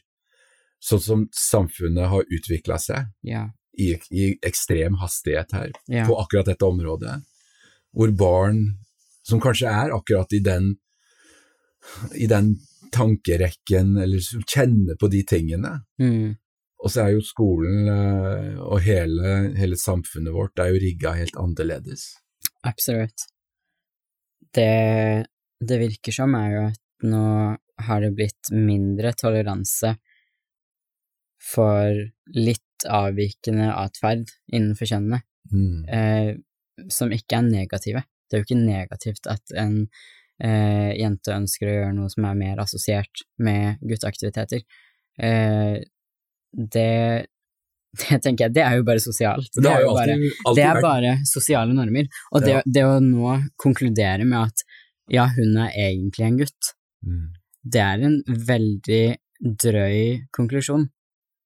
sånn 0.81 1.03
som 1.03 1.27
samfunnet 1.35 2.09
har 2.09 2.25
utvikla 2.25 2.79
seg 2.81 3.11
Ja. 3.27 3.43
I, 3.77 3.93
i 4.11 4.31
ekstrem 4.45 4.95
hastighet 5.01 5.51
her, 5.53 5.71
Ja. 5.87 6.05
på 6.07 6.17
akkurat 6.19 6.45
dette 6.45 6.65
området, 6.65 7.21
hvor 7.93 8.11
barn 8.17 8.63
som 9.23 9.39
kanskje 9.41 9.67
er 9.69 9.91
akkurat 9.95 10.31
i 10.33 10.39
den, 10.39 10.77
i 12.15 12.25
den 12.27 12.55
tankerekken, 12.91 13.97
eller 14.01 14.19
som 14.19 14.41
kjenner 14.49 14.95
på 14.99 15.09
de 15.09 15.23
tingene, 15.23 15.81
Mm. 15.99 16.35
og 16.83 16.89
så 16.91 17.05
er 17.05 17.11
jo 17.13 17.21
skolen 17.21 17.87
eh, 17.87 18.59
og 18.59 18.81
hele, 18.81 19.53
hele 19.57 19.75
samfunnet 19.77 20.33
vårt 20.33 20.57
er 20.59 20.71
jo 20.73 20.79
rigga 20.81 21.13
helt 21.13 21.35
annerledes. 21.37 22.15
Absolutt. 22.63 23.27
Det 24.53 25.25
det 25.61 25.77
virker 25.81 26.11
som, 26.15 26.33
er 26.39 26.51
jo 26.53 26.61
at 26.69 26.79
nå 27.03 27.57
har 27.83 28.01
det 28.01 28.13
blitt 28.15 28.49
mindre 28.51 29.11
toleranse 29.13 29.97
for 31.51 31.95
litt 32.35 32.63
avvikende 32.87 33.71
atferd 33.75 34.29
innenfor 34.53 34.85
kjønnene, 34.85 35.21
Mm. 35.51 35.85
eh, 35.89 36.35
som 36.89 37.09
ikke 37.11 37.37
er 37.39 37.41
negative. 37.49 38.03
Det 38.29 38.37
er 38.37 38.41
jo 38.43 38.45
ikke 38.45 38.65
negativt 38.65 39.25
at 39.27 39.41
en 39.57 39.87
eh, 40.39 40.91
jente 40.95 41.33
ønsker 41.33 41.67
å 41.67 41.73
gjøre 41.73 41.95
noe 41.97 42.09
som 42.13 42.25
er 42.29 42.35
mer 42.35 42.57
assosiert 42.61 43.23
med 43.39 43.79
gutteaktiviteter. 43.81 44.61
Eh, 45.19 45.79
det, 46.53 47.25
det 47.99 48.19
tenker 48.23 48.45
jeg, 48.45 48.53
det 48.53 48.63
er 48.63 48.77
jo 48.77 48.85
bare 48.87 49.01
sosialt. 49.03 49.49
Det, 49.55 49.63
det 49.65 49.71
er 49.73 49.81
jo 49.83 49.89
alltid, 49.95 50.23
bare, 50.45 50.55
det 50.55 50.63
er 50.67 50.81
bare 50.85 51.15
sosiale 51.25 51.73
normer. 51.75 52.07
Og 52.31 52.47
Ja. 52.47 52.61
det 52.65 52.83
å 52.85 52.99
nå 53.03 53.33
konkludere 53.57 54.23
med 54.25 54.39
at 54.51 54.63
ja, 55.09 55.25
hun 55.35 55.57
er 55.57 55.71
egentlig 55.75 56.25
en 56.27 56.37
gutt, 56.45 56.75
Mm. 57.05 57.31
det 57.63 57.81
er 57.81 58.01
en 58.05 58.21
veldig 58.27 59.17
drøy 59.41 60.27
konklusjon. 60.35 60.89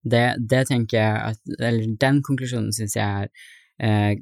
Det, 0.03 0.23
det 0.39 0.65
tenker 0.67 0.97
jeg 0.99 1.19
at 1.31 1.53
Eller 1.63 1.93
den 1.99 2.17
konklusjonen 2.27 2.73
syns 2.75 2.97
jeg 2.97 3.07
er 3.07 3.29
eh, 3.79 4.17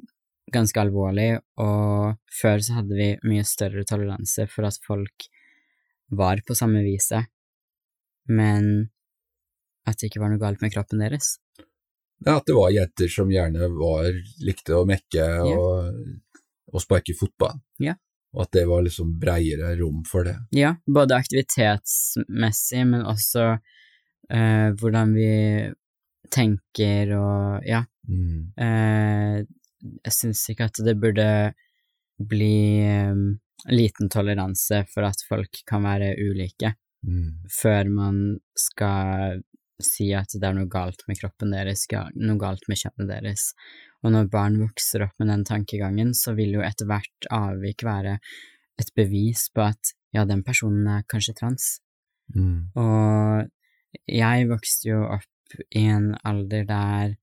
ganske 0.52 0.80
alvorlig, 0.82 1.36
og 1.62 2.18
før 2.40 2.62
så 2.62 2.80
hadde 2.80 2.96
vi 2.98 3.08
mye 3.26 3.44
større 3.46 3.84
toleranse 3.88 4.46
for 4.50 4.68
at 4.68 4.78
folk 4.84 5.26
var 6.12 6.42
på 6.46 6.56
samme 6.58 6.82
viset, 6.84 7.30
men 8.28 8.90
at 9.88 9.98
det 9.98 10.10
ikke 10.10 10.20
var 10.22 10.32
noe 10.32 10.42
galt 10.42 10.60
med 10.62 10.74
kroppen 10.74 11.00
deres. 11.02 11.36
Ja, 12.22 12.36
at 12.36 12.46
det 12.46 12.54
var 12.54 12.70
jenter 12.74 13.10
som 13.10 13.32
gjerne 13.32 13.70
var, 13.74 14.10
likte 14.44 14.76
å 14.78 14.86
mekke 14.86 15.26
og, 15.48 16.02
og 16.70 16.84
sparke 16.84 17.16
fotball. 17.18 17.58
Ja. 17.82 17.96
Og 18.32 18.44
at 18.46 18.52
det 18.56 18.66
var 18.68 18.84
liksom 18.84 19.16
breiere 19.20 19.74
rom 19.80 20.04
for 20.08 20.28
det. 20.28 20.36
Ja, 20.56 20.76
både 20.86 21.18
aktivitetsmessig, 21.18 22.84
men 22.88 23.02
også 23.08 23.56
eh, 24.32 24.68
hvordan 24.78 25.14
vi 25.16 25.30
tenker 26.32 27.12
og 27.18 27.66
ja. 27.68 27.82
Mm. 28.08 28.52
Eh, 28.56 29.42
jeg 30.06 30.14
syns 30.14 30.44
ikke 30.50 30.70
at 30.70 30.80
det 30.86 30.94
burde 31.02 31.26
bli 32.22 32.82
um, 33.10 33.40
liten 33.70 34.10
toleranse 34.12 34.84
for 34.92 35.06
at 35.06 35.24
folk 35.28 35.62
kan 35.68 35.84
være 35.86 36.14
ulike, 36.22 36.76
Mm. 37.02 37.42
før 37.50 37.88
man 37.90 38.18
skal 38.54 39.40
si 39.82 40.12
at 40.14 40.30
det 40.38 40.46
er 40.46 40.54
noe 40.54 40.68
galt 40.70 41.00
med 41.08 41.18
kroppen 41.18 41.50
deres, 41.50 41.88
noe 42.14 42.38
galt 42.38 42.68
med 42.70 42.78
kjønnet 42.78 43.08
deres. 43.10 43.48
Og 44.06 44.12
når 44.14 44.28
barn 44.30 44.60
vokser 44.60 45.02
opp 45.08 45.18
med 45.18 45.32
den 45.32 45.42
tankegangen, 45.42 46.12
så 46.14 46.36
vil 46.38 46.54
jo 46.54 46.62
etter 46.62 46.86
hvert 46.86 47.26
avvik 47.34 47.82
være 47.82 48.20
et 48.78 48.92
bevis 48.94 49.48
på 49.50 49.64
at 49.66 49.92
ja, 50.14 50.22
den 50.24 50.44
personen 50.46 50.86
er 50.86 51.02
kanskje 51.10 51.34
trans. 51.40 51.80
Mm. 52.34 52.70
Og 52.78 53.50
jeg 54.08 54.48
vokste 54.50 54.88
jo 54.92 55.02
opp 55.18 55.56
i 55.76 55.84
en 55.92 56.12
alder 56.24 56.64
der 56.68 57.14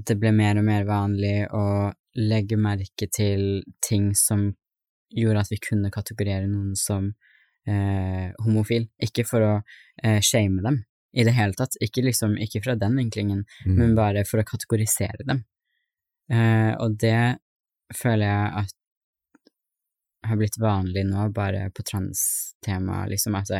det 0.00 0.16
ble 0.20 0.30
mer 0.32 0.60
og 0.60 0.64
mer 0.64 0.86
vanlig 0.88 1.34
å 1.52 1.90
legge 2.16 2.56
merke 2.58 3.08
til 3.12 3.62
ting 3.84 4.12
som 4.18 4.48
gjorde 5.14 5.42
at 5.44 5.50
vi 5.52 5.58
kunne 5.62 5.90
kategorere 5.92 6.46
noen 6.48 6.76
som 6.78 7.10
eh, 7.68 8.30
homofil. 8.44 8.86
Ikke 9.02 9.24
for 9.28 9.44
å 9.44 9.52
eh, 10.02 10.20
shame 10.24 10.62
dem 10.64 10.80
i 11.12 11.24
det 11.26 11.34
hele 11.34 11.56
tatt, 11.58 11.74
ikke 11.82 12.04
liksom, 12.06 12.36
ikke 12.38 12.62
fra 12.64 12.76
den 12.78 12.94
vinklingen, 13.00 13.44
Mm. 13.66 13.74
men 13.76 13.94
bare 13.98 14.22
for 14.24 14.38
å 14.40 14.46
kategorisere 14.46 15.26
dem. 15.26 15.42
Eh, 16.30 16.72
og 16.78 16.94
det 17.02 17.38
føler 17.94 18.28
jeg 18.30 18.52
at 18.62 18.74
har 20.26 20.36
blitt 20.36 20.58
vanlig 20.60 21.06
nå, 21.08 21.28
bare 21.32 21.70
på 21.74 21.82
transtema, 21.86 23.06
liksom 23.08 23.36
at 23.40 23.52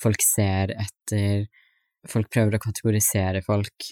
folk 0.00 0.22
ser 0.22 0.74
etter 0.78 1.46
Folk 2.04 2.28
prøver 2.28 2.58
å 2.58 2.60
kategorisere 2.60 3.40
folk 3.40 3.86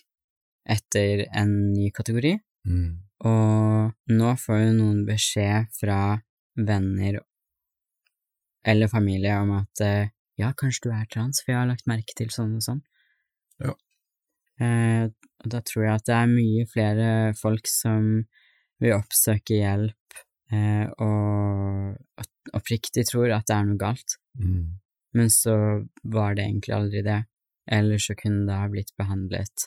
etter 0.69 1.23
en 1.33 1.73
ny 1.73 1.87
kategori, 1.97 2.35
Mm. 2.69 2.99
og 3.25 3.95
nå 4.12 4.33
får 4.37 4.59
jo 4.61 4.73
noen 4.76 4.99
beskjed 5.09 5.71
fra 5.73 6.21
venner 6.55 7.23
eller 8.69 8.87
familie 8.93 9.33
om 9.41 9.55
at 9.57 9.81
eh, 9.81 10.11
ja, 10.38 10.52
kanskje 10.52 10.85
du 10.85 10.93
er 10.93 11.09
trans, 11.11 11.41
for 11.41 11.52
jeg 11.55 11.59
har 11.62 11.71
lagt 11.71 11.88
merke 11.88 12.12
til 12.14 12.29
sånn 12.29 12.52
og 12.59 12.62
sånn. 12.67 12.83
Ja. 13.64 13.73
Eh, 14.61 15.09
og 15.43 15.49
da 15.50 15.62
tror 15.64 15.87
jeg 15.87 15.95
at 15.97 16.07
det 16.07 16.19
er 16.21 16.31
mye 16.37 16.69
flere 16.71 17.09
folk 17.41 17.67
som 17.67 18.26
vil 18.79 18.95
oppsøke 18.99 19.57
hjelp 19.57 20.21
eh, 20.53 20.87
og 21.03 22.27
oppriktig 22.59 23.07
tror 23.09 23.33
at 23.33 23.47
det 23.49 23.57
er 23.57 23.65
noe 23.71 23.81
galt, 23.81 24.19
Mm. 24.39 24.79
men 25.15 25.29
så 25.31 25.55
var 26.03 26.35
det 26.35 26.45
egentlig 26.47 26.73
aldri 26.75 27.03
det, 27.05 27.19
eller 27.69 27.99
så 28.01 28.15
kunne 28.17 28.47
det 28.49 28.57
ha 28.57 28.69
blitt 28.73 28.95
behandlet 28.97 29.67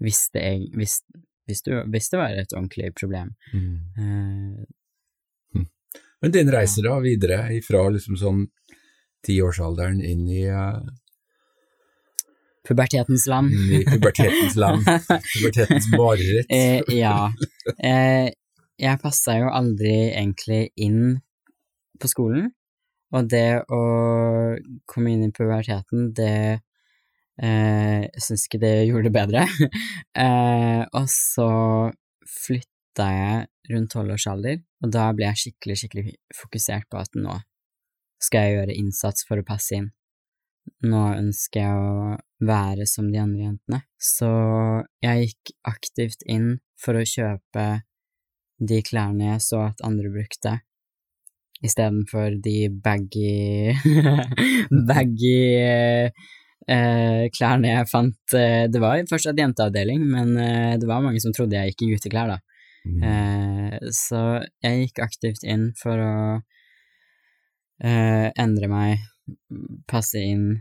hvis 0.00 0.30
det, 0.32 0.44
hvis, 0.72 0.94
hvis, 1.46 1.60
du, 1.66 1.74
hvis 1.92 2.08
det 2.08 2.16
var 2.18 2.32
et 2.32 2.54
ordentlig 2.56 2.94
problem. 2.96 3.34
Mm. 3.52 3.76
Eh, 3.98 5.64
Men 6.22 6.32
din 6.32 6.50
reise 6.52 6.82
da 6.84 6.98
videre 7.00 7.46
ifra 7.56 7.86
liksom 7.88 8.16
sånn 8.20 8.42
tiårsalderen 9.24 10.00
inn 10.04 10.26
i, 10.28 10.42
uh, 10.48 10.80
pubertetens 12.68 13.26
land. 13.26 13.52
i 13.52 13.84
pubertetens 13.84 14.56
land, 14.56 14.84
pubertetens 15.34 15.88
mareritt. 15.96 16.46
Eh, 16.48 16.82
ja. 16.96 17.32
Eh, 17.84 18.30
jeg 18.80 19.00
passa 19.02 19.36
jo 19.38 19.50
aldri 19.52 19.92
egentlig 20.08 20.70
inn 20.80 21.20
på 22.00 22.08
skolen, 22.08 22.48
og 23.12 23.28
det 23.30 23.62
å 23.68 23.82
komme 24.88 25.12
inn 25.12 25.26
i 25.26 25.32
puberteten, 25.34 26.10
det 26.16 26.60
eh, 27.42 28.06
syns 28.22 28.46
ikke 28.46 28.62
det 28.62 28.74
gjorde 28.88 29.08
det 29.08 29.14
bedre. 29.16 29.46
eh, 30.24 30.82
og 30.86 31.06
så 31.10 31.50
flytta 32.30 33.08
jeg 33.14 33.46
rundt 33.70 33.92
tolv 33.92 34.16
års 34.16 34.26
og 34.30 34.92
da 34.94 35.10
ble 35.14 35.28
jeg 35.30 35.42
skikkelig, 35.44 35.78
skikkelig 35.82 36.12
fokusert 36.34 36.88
på 36.90 37.00
at 37.00 37.16
nå 37.18 37.36
skal 38.20 38.46
jeg 38.46 38.56
gjøre 38.58 38.76
innsats 38.76 39.26
for 39.28 39.40
å 39.40 39.46
passe 39.46 39.78
inn. 39.78 39.90
Nå 40.86 41.02
ønsker 41.16 41.62
jeg 41.62 41.76
å 41.76 42.16
være 42.46 42.86
som 42.88 43.08
de 43.12 43.20
andre 43.20 43.46
jentene. 43.46 43.80
Så 43.96 44.28
jeg 45.04 45.30
gikk 45.30 45.54
aktivt 45.68 46.24
inn 46.28 46.58
for 46.80 47.00
å 47.00 47.06
kjøpe 47.06 47.66
de 48.60 48.82
klærne 48.84 49.32
jeg 49.32 49.44
så 49.44 49.64
at 49.70 49.80
andre 49.86 50.12
brukte, 50.12 50.58
istedenfor 51.64 52.36
de 52.44 52.70
baggy 52.84 53.72
baggy 54.90 55.40
eh, 56.68 57.24
klærne 57.34 57.74
jeg 57.74 57.88
fant. 57.90 58.36
Eh, 58.36 58.66
det 58.72 58.80
var 58.82 59.00
fortsatt 59.10 59.38
jenteavdeling, 59.40 60.04
men 60.12 60.36
eh, 60.40 60.76
det 60.80 60.88
var 60.88 61.04
mange 61.04 61.20
som 61.22 61.34
trodde 61.36 61.56
jeg 61.58 61.72
gikk 61.72 61.86
i 61.86 61.90
gutteklær, 61.94 62.34
da. 62.34 62.38
Mm. 62.88 63.02
Eh, 63.04 63.90
så 63.92 64.22
jeg 64.64 64.86
gikk 64.86 65.02
aktivt 65.04 65.44
inn 65.44 65.70
for 65.80 66.00
å 66.00 66.14
eh, 67.84 68.28
endre 68.30 68.70
meg, 68.72 69.06
passe 69.90 70.22
inn. 70.22 70.52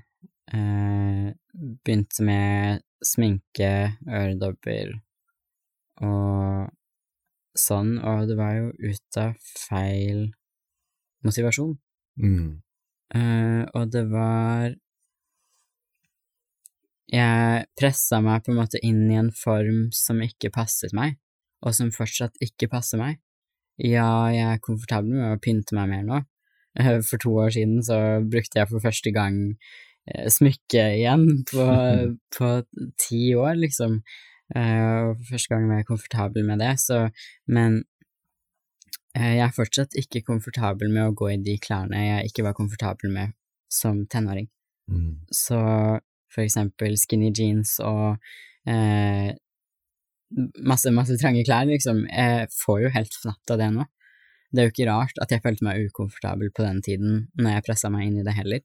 Eh, 0.49 1.29
begynte 1.53 2.25
med 2.25 2.83
sminke, 3.05 3.71
øredobber 4.09 4.95
og 6.03 6.67
sånn, 7.59 7.97
og 7.99 8.27
det 8.29 8.37
var 8.39 8.55
jo 8.57 8.71
ut 8.79 9.19
av 9.21 9.37
feil 9.67 10.29
motivasjon. 11.25 11.75
Mm. 12.19 12.59
Uh, 13.15 13.63
og 13.73 13.89
det 13.89 14.03
var 14.11 14.75
Jeg 17.09 17.63
pressa 17.79 18.19
meg 18.21 18.43
på 18.45 18.51
en 18.51 18.59
måte 18.59 18.77
inn 18.85 19.07
i 19.09 19.17
en 19.17 19.31
form 19.33 19.87
som 19.95 20.19
ikke 20.21 20.51
passet 20.53 20.93
meg, 20.93 21.15
og 21.65 21.73
som 21.73 21.89
fortsatt 21.89 22.37
ikke 22.45 22.69
passer 22.69 23.01
meg. 23.01 23.17
Ja, 23.81 24.29
jeg 24.29 24.45
er 24.45 24.61
komfortabel 24.61 25.15
med 25.15 25.33
å 25.33 25.41
pynte 25.41 25.73
meg 25.77 25.89
mer 25.89 26.03
nå. 26.05 26.19
Eh, 26.77 26.99
For 27.01 27.17
to 27.21 27.33
år 27.41 27.53
siden 27.55 27.81
så 27.85 27.97
brukte 28.21 28.59
jeg 28.59 28.69
for 28.69 28.83
første 28.83 29.13
gang 29.15 29.39
eh, 30.05 30.27
smykke 30.29 30.85
igjen 30.99 31.25
på, 31.49 31.65
på 32.37 32.51
ti 33.01 33.23
år, 33.33 33.55
liksom. 33.63 34.03
Eh, 34.55 35.09
Og 35.09 35.17
for 35.17 35.35
første 35.35 35.53
gang 35.53 35.67
var 35.69 35.81
jeg 35.81 35.89
komfortabel 35.89 36.45
med 36.45 36.59
det, 36.59 36.73
så 36.81 37.09
Men 37.47 37.83
eh, 39.15 39.35
jeg 39.37 39.45
er 39.47 39.55
fortsatt 39.55 39.97
ikke 39.97 40.25
komfortabel 40.25 40.89
med 40.89 41.09
å 41.09 41.13
gå 41.13 41.31
i 41.33 41.37
de 41.37 41.57
klærne 41.57 41.97
jeg 41.97 42.31
ikke 42.31 42.45
var 42.47 42.57
komfortabel 42.57 43.11
med 43.11 43.35
som 43.69 44.05
tenåring. 44.07 44.49
Mm. 44.89 45.25
Så 45.31 45.59
for 46.29 46.41
eksempel 46.45 46.97
skinny 46.97 47.31
jeans 47.33 47.79
og 47.79 48.17
eh, 48.69 49.33
masse, 50.61 50.91
masse 50.93 51.17
trange 51.21 51.43
klær, 51.45 51.65
liksom. 51.69 52.03
Jeg 52.09 52.49
får 52.53 52.83
jo 52.83 52.91
helt 52.93 53.15
fnatt 53.21 53.53
av 53.53 53.61
det 53.61 53.69
nå. 53.73 53.85
Det 54.49 54.61
er 54.61 54.67
jo 54.69 54.73
ikke 54.73 54.89
rart 54.89 55.21
at 55.21 55.33
jeg 55.33 55.43
følte 55.45 55.65
meg 55.65 55.89
ukomfortabel 55.89 56.49
på 56.53 56.65
den 56.65 56.81
tiden 56.85 57.17
når 57.37 57.57
jeg 57.59 57.65
pressa 57.67 57.89
meg 57.93 58.07
inn 58.07 58.21
i 58.21 58.25
det 58.25 58.33
heller. 58.37 58.63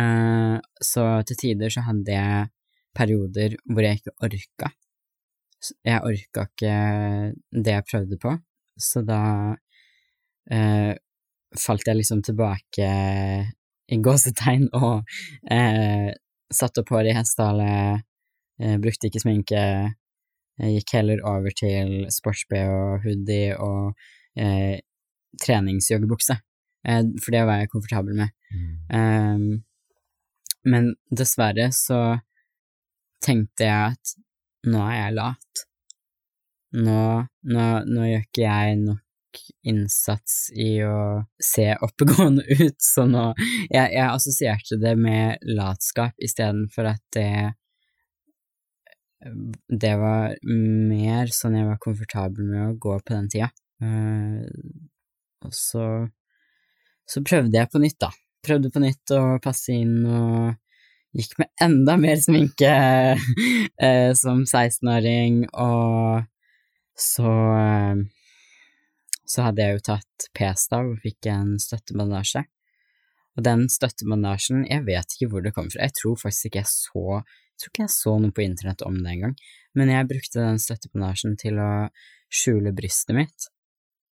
Eh, 0.00 0.56
så 0.84 1.04
til 1.28 1.40
tider 1.40 1.72
så 1.72 1.84
hadde 1.88 2.14
jeg 2.16 2.48
perioder 2.96 3.56
hvor 3.68 3.84
jeg 3.84 4.00
ikke 4.00 4.16
orka. 4.24 4.72
Jeg 5.86 6.02
orka 6.06 6.46
ikke 6.46 6.74
det 7.50 7.74
jeg 7.74 7.86
prøvde 7.90 8.18
på, 8.22 8.34
så 8.78 9.02
da 9.06 9.22
eh, 10.54 10.94
falt 11.58 11.88
jeg 11.88 11.98
liksom 11.98 12.22
tilbake 12.22 12.90
i 13.88 13.98
gåsetegn 14.04 14.68
og 14.82 15.08
eh, 15.50 16.10
satte 16.54 16.84
opp 16.84 16.92
håret 16.94 17.12
i 17.12 17.16
hestehale, 17.16 17.70
eh, 18.62 18.76
brukte 18.82 19.10
ikke 19.10 19.24
sminke, 19.24 19.64
jeg 20.58 20.74
gikk 20.74 20.94
heller 20.96 21.22
over 21.26 21.54
til 21.54 22.06
sports-BH 22.10 23.02
hoodie 23.04 23.54
og 23.62 23.98
eh, 24.38 24.78
treningsjoggebukse, 25.42 26.38
eh, 26.86 27.02
for 27.22 27.34
det 27.34 27.44
var 27.46 27.62
jeg 27.62 27.72
komfortabel 27.74 28.16
med. 28.18 28.34
Mm. 28.54 28.72
Ehm, 28.98 29.50
men 30.68 30.90
dessverre 31.14 31.68
så 31.74 32.00
tenkte 33.24 33.66
jeg 33.66 33.94
at 33.94 34.16
nå 34.66 34.80
er 34.88 34.96
jeg 34.96 35.16
lat. 35.18 35.62
Nå, 36.78 37.02
nå, 37.48 37.66
nå 37.88 38.08
gjør 38.08 38.24
ikke 38.26 38.44
jeg 38.44 38.80
nok 38.82 39.04
innsats 39.68 40.48
i 40.56 40.82
å 40.84 41.22
se 41.42 41.70
oppegående 41.84 42.44
ut, 42.58 42.76
så 42.82 43.04
nå 43.08 43.30
Jeg, 43.38 43.92
jeg 43.94 44.04
assosierte 44.04 44.78
det 44.80 44.94
med 44.98 45.44
latskap 45.48 46.16
istedenfor 46.24 46.92
at 46.94 47.04
det 47.16 47.30
det 49.66 49.96
var 49.98 50.36
mer 50.46 51.30
sånn 51.34 51.56
jeg 51.58 51.66
var 51.66 51.80
komfortabel 51.82 52.46
med 52.46 52.60
å 52.68 52.76
gå 52.78 52.92
på 53.02 53.14
den 53.16 53.26
tida. 53.32 53.48
Eh, 53.82 54.44
og 55.42 55.54
så 55.54 55.86
så 57.08 57.22
prøvde 57.24 57.56
jeg 57.56 57.70
på 57.72 57.80
nytt, 57.80 57.98
da. 58.04 58.10
Prøvde 58.44 58.70
på 58.72 58.82
nytt 58.82 59.14
å 59.16 59.22
passe 59.42 59.74
inn 59.74 60.02
og 60.04 60.52
gikk 61.16 61.38
med 61.40 61.50
enda 61.64 61.96
mer 62.00 62.20
sminke 62.20 62.72
eh, 63.88 64.12
som 64.18 64.44
16-åring, 64.44 65.44
og 65.54 66.24
så 66.98 67.34
eh, 67.56 68.06
så 69.28 69.44
hadde 69.44 69.64
jeg 69.64 69.76
jo 69.76 69.84
tatt 69.90 70.28
p-stav 70.36 70.86
og 70.88 71.02
fikk 71.04 71.28
en 71.32 71.58
støttebandasje. 71.60 72.46
Og 73.38 73.44
den 73.46 73.66
støttebandasjen, 73.70 74.64
jeg 74.66 74.86
vet 74.86 75.14
ikke 75.14 75.28
hvor 75.30 75.44
det 75.44 75.52
kommer 75.54 75.74
fra, 75.74 75.84
jeg 75.84 75.96
tror 76.00 76.16
faktisk 76.18 76.48
ikke 76.48 76.62
jeg 76.62 76.70
så 76.72 77.04
jeg 77.58 77.64
tror 77.64 77.72
ikke 77.72 77.84
jeg 77.84 77.90
så 77.90 78.12
noe 78.22 78.34
på 78.34 78.42
internett 78.44 78.82
om 78.86 78.96
det 79.02 79.12
engang, 79.16 79.32
men 79.74 79.90
jeg 79.90 80.06
brukte 80.06 80.44
den 80.44 80.60
støttebandasjen 80.62 81.32
til 81.40 81.56
å 81.58 81.70
skjule 82.30 82.70
brystet 82.76 83.16
mitt, 83.18 83.48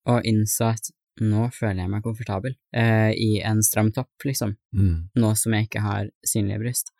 og 0.08 0.24
innså 0.28 0.70
at 0.70 0.88
nå 1.22 1.50
føler 1.54 1.84
jeg 1.84 1.90
meg 1.94 2.04
komfortabel 2.04 2.56
eh, 2.74 3.12
i 3.14 3.42
en 3.46 3.62
stram 3.64 3.92
topp, 3.94 4.10
liksom, 4.26 4.56
Mm. 4.74 5.10
nå 5.16 5.36
som 5.38 5.54
jeg 5.54 5.68
ikke 5.68 5.82
har 5.82 6.10
synlige 6.26 6.60
bryst. 6.60 6.92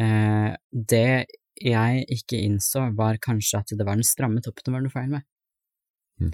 Eh, 0.00 0.56
det 0.72 1.26
jeg 1.62 2.04
ikke 2.10 2.40
innså, 2.42 2.88
var 2.96 3.16
kanskje 3.22 3.58
at 3.60 3.68
det 3.78 3.86
var 3.86 3.94
den 3.94 4.02
stramme 4.02 4.42
toppen 4.42 4.64
det 4.64 4.72
var 4.74 4.82
noe 4.82 4.90
feil 4.90 5.08
med, 5.10 5.22
Mm. 6.20 6.32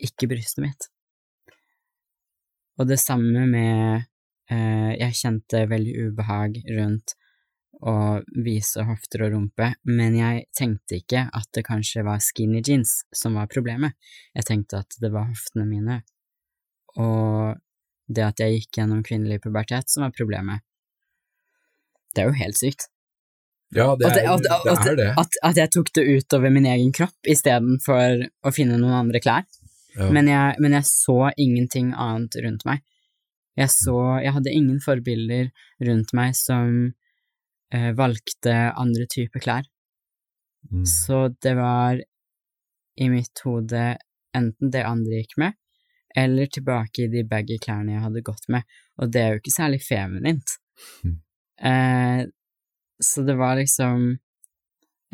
ikke 0.00 0.28
brystet 0.30 0.62
mitt. 0.62 0.88
Og 2.78 2.86
det 2.88 2.98
samme 2.98 3.46
med 3.46 4.06
eh, 4.50 4.92
Jeg 4.98 5.12
kjente 5.14 5.66
veldig 5.68 5.92
ubehag 6.10 6.56
rundt 6.76 7.14
å 7.82 8.20
vise 8.44 8.82
hofter 8.84 9.22
og 9.24 9.32
rumpe, 9.32 9.74
men 9.84 10.14
jeg 10.18 10.46
tenkte 10.56 10.98
ikke 11.00 11.22
at 11.32 11.46
det 11.54 11.62
kanskje 11.64 12.02
var 12.04 12.18
skinny 12.20 12.60
jeans 12.66 13.04
som 13.14 13.34
var 13.38 13.46
problemet. 13.46 13.94
Jeg 14.36 14.44
tenkte 14.44 14.80
at 14.82 14.96
det 15.00 15.10
var 15.14 15.28
hoftene 15.30 15.64
mine, 15.68 16.02
og 16.96 17.58
det 18.10 18.24
at 18.26 18.40
jeg 18.42 18.56
gikk 18.60 18.78
gjennom 18.80 19.02
kvinnelig 19.06 19.40
pubertet 19.44 19.90
som 19.92 20.02
var 20.02 20.10
problemet. 20.16 20.64
Det 22.14 22.24
er 22.24 22.30
jo 22.32 22.38
helt 22.40 22.58
sykt. 22.58 22.88
Ja, 23.70 23.92
det 23.94 24.08
er 24.10 24.26
at, 24.32 24.40
at- 24.40 24.42
det. 24.42 24.72
at- 24.72 24.86
Er 24.90 24.96
det. 24.98 25.10
At 25.46 25.56
jeg 25.56 25.70
tok 25.70 25.92
det 25.94 26.02
utover 26.08 26.50
min 26.50 26.66
egen 26.66 26.90
kropp 26.92 27.14
istedenfor 27.30 28.24
å 28.42 28.50
finne 28.52 28.78
noen 28.80 28.96
andre 29.06 29.20
klær. 29.22 29.44
Ja. 29.94 30.08
Men, 30.10 30.26
jeg, 30.26 30.56
men 30.58 30.72
jeg 30.72 30.86
så 30.86 31.30
ingenting 31.38 31.92
annet 31.94 32.34
rundt 32.42 32.64
meg. 32.66 32.82
Jeg 33.58 33.68
så 33.70 34.22
Jeg 34.22 34.32
hadde 34.32 34.52
ingen 34.54 34.80
forbilder 34.80 35.50
rundt 35.86 36.12
meg 36.14 36.34
som 36.38 36.94
eh, 37.72 37.92
valgte 37.94 38.54
andre 38.78 39.06
typer 39.06 39.40
klær. 39.42 39.66
Mm. 40.70 40.84
Så 40.86 41.28
det 41.42 41.54
var 41.58 42.00
i 43.00 43.08
mitt 43.08 43.38
hode 43.44 43.98
enten 44.34 44.70
det 44.70 44.82
andre 44.86 45.22
gikk 45.22 45.36
med, 45.38 45.54
eller 46.16 46.46
tilbake 46.46 47.04
i 47.04 47.10
de 47.12 47.22
baggy 47.28 47.58
klærne 47.62 47.94
jeg 47.94 48.02
hadde 48.02 48.22
gått 48.26 48.48
med, 48.48 48.66
og 48.98 49.12
det 49.12 49.20
er 49.22 49.34
jo 49.34 49.40
ikke 49.42 49.54
særlig 49.54 49.80
feminint. 49.84 50.56
Mm. 51.04 51.16
Eh, 51.70 52.22
så 53.00 53.22
det 53.26 53.36
var 53.38 53.56
liksom 53.56 54.18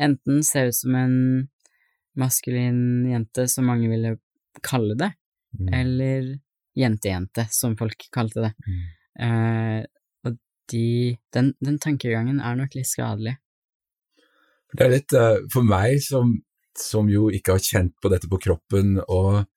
enten 0.01 0.43
se 0.43 0.67
ut 0.67 0.75
som 0.75 0.95
en 0.95 1.15
maskulin 2.17 3.05
jente, 3.11 3.47
som 3.47 3.65
mange 3.69 3.89
ville 3.91 4.17
kalle 4.65 4.97
det, 4.97 5.13
Mm. 5.57 5.73
eller 5.73 6.25
jentejente, 6.75 7.47
som 7.49 7.77
folk 7.77 8.03
kalte 8.13 8.41
det. 8.43 8.53
Mm. 8.67 8.81
Eh, 9.25 9.85
og 10.27 10.35
de, 10.69 11.17
den, 11.33 11.53
den 11.63 11.79
tankegangen 11.79 12.41
er 12.43 12.57
nok 12.59 12.75
litt 12.75 12.89
skadelig. 12.89 13.37
Det 14.75 14.83
er 14.85 14.91
litt 14.91 15.15
eh, 15.17 15.39
for 15.53 15.65
meg 15.65 16.01
som, 16.03 16.35
som 16.77 17.09
jo 17.09 17.29
ikke 17.33 17.55
har 17.55 17.63
kjent 17.63 17.95
på 18.03 18.11
dette 18.11 18.29
på 18.29 18.37
kroppen, 18.43 18.99
og 19.07 19.47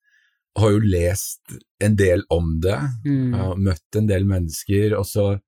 har 0.57 0.71
jo 0.73 0.79
lest 0.83 1.53
en 1.79 1.95
del 1.95 2.23
om 2.29 2.59
det, 2.61 2.79
Mm. 3.05 3.33
og 3.39 3.59
møtt 3.59 3.95
en 3.95 4.07
del 4.09 4.25
mennesker, 4.27 4.97
og 4.97 5.05
så 5.07 5.39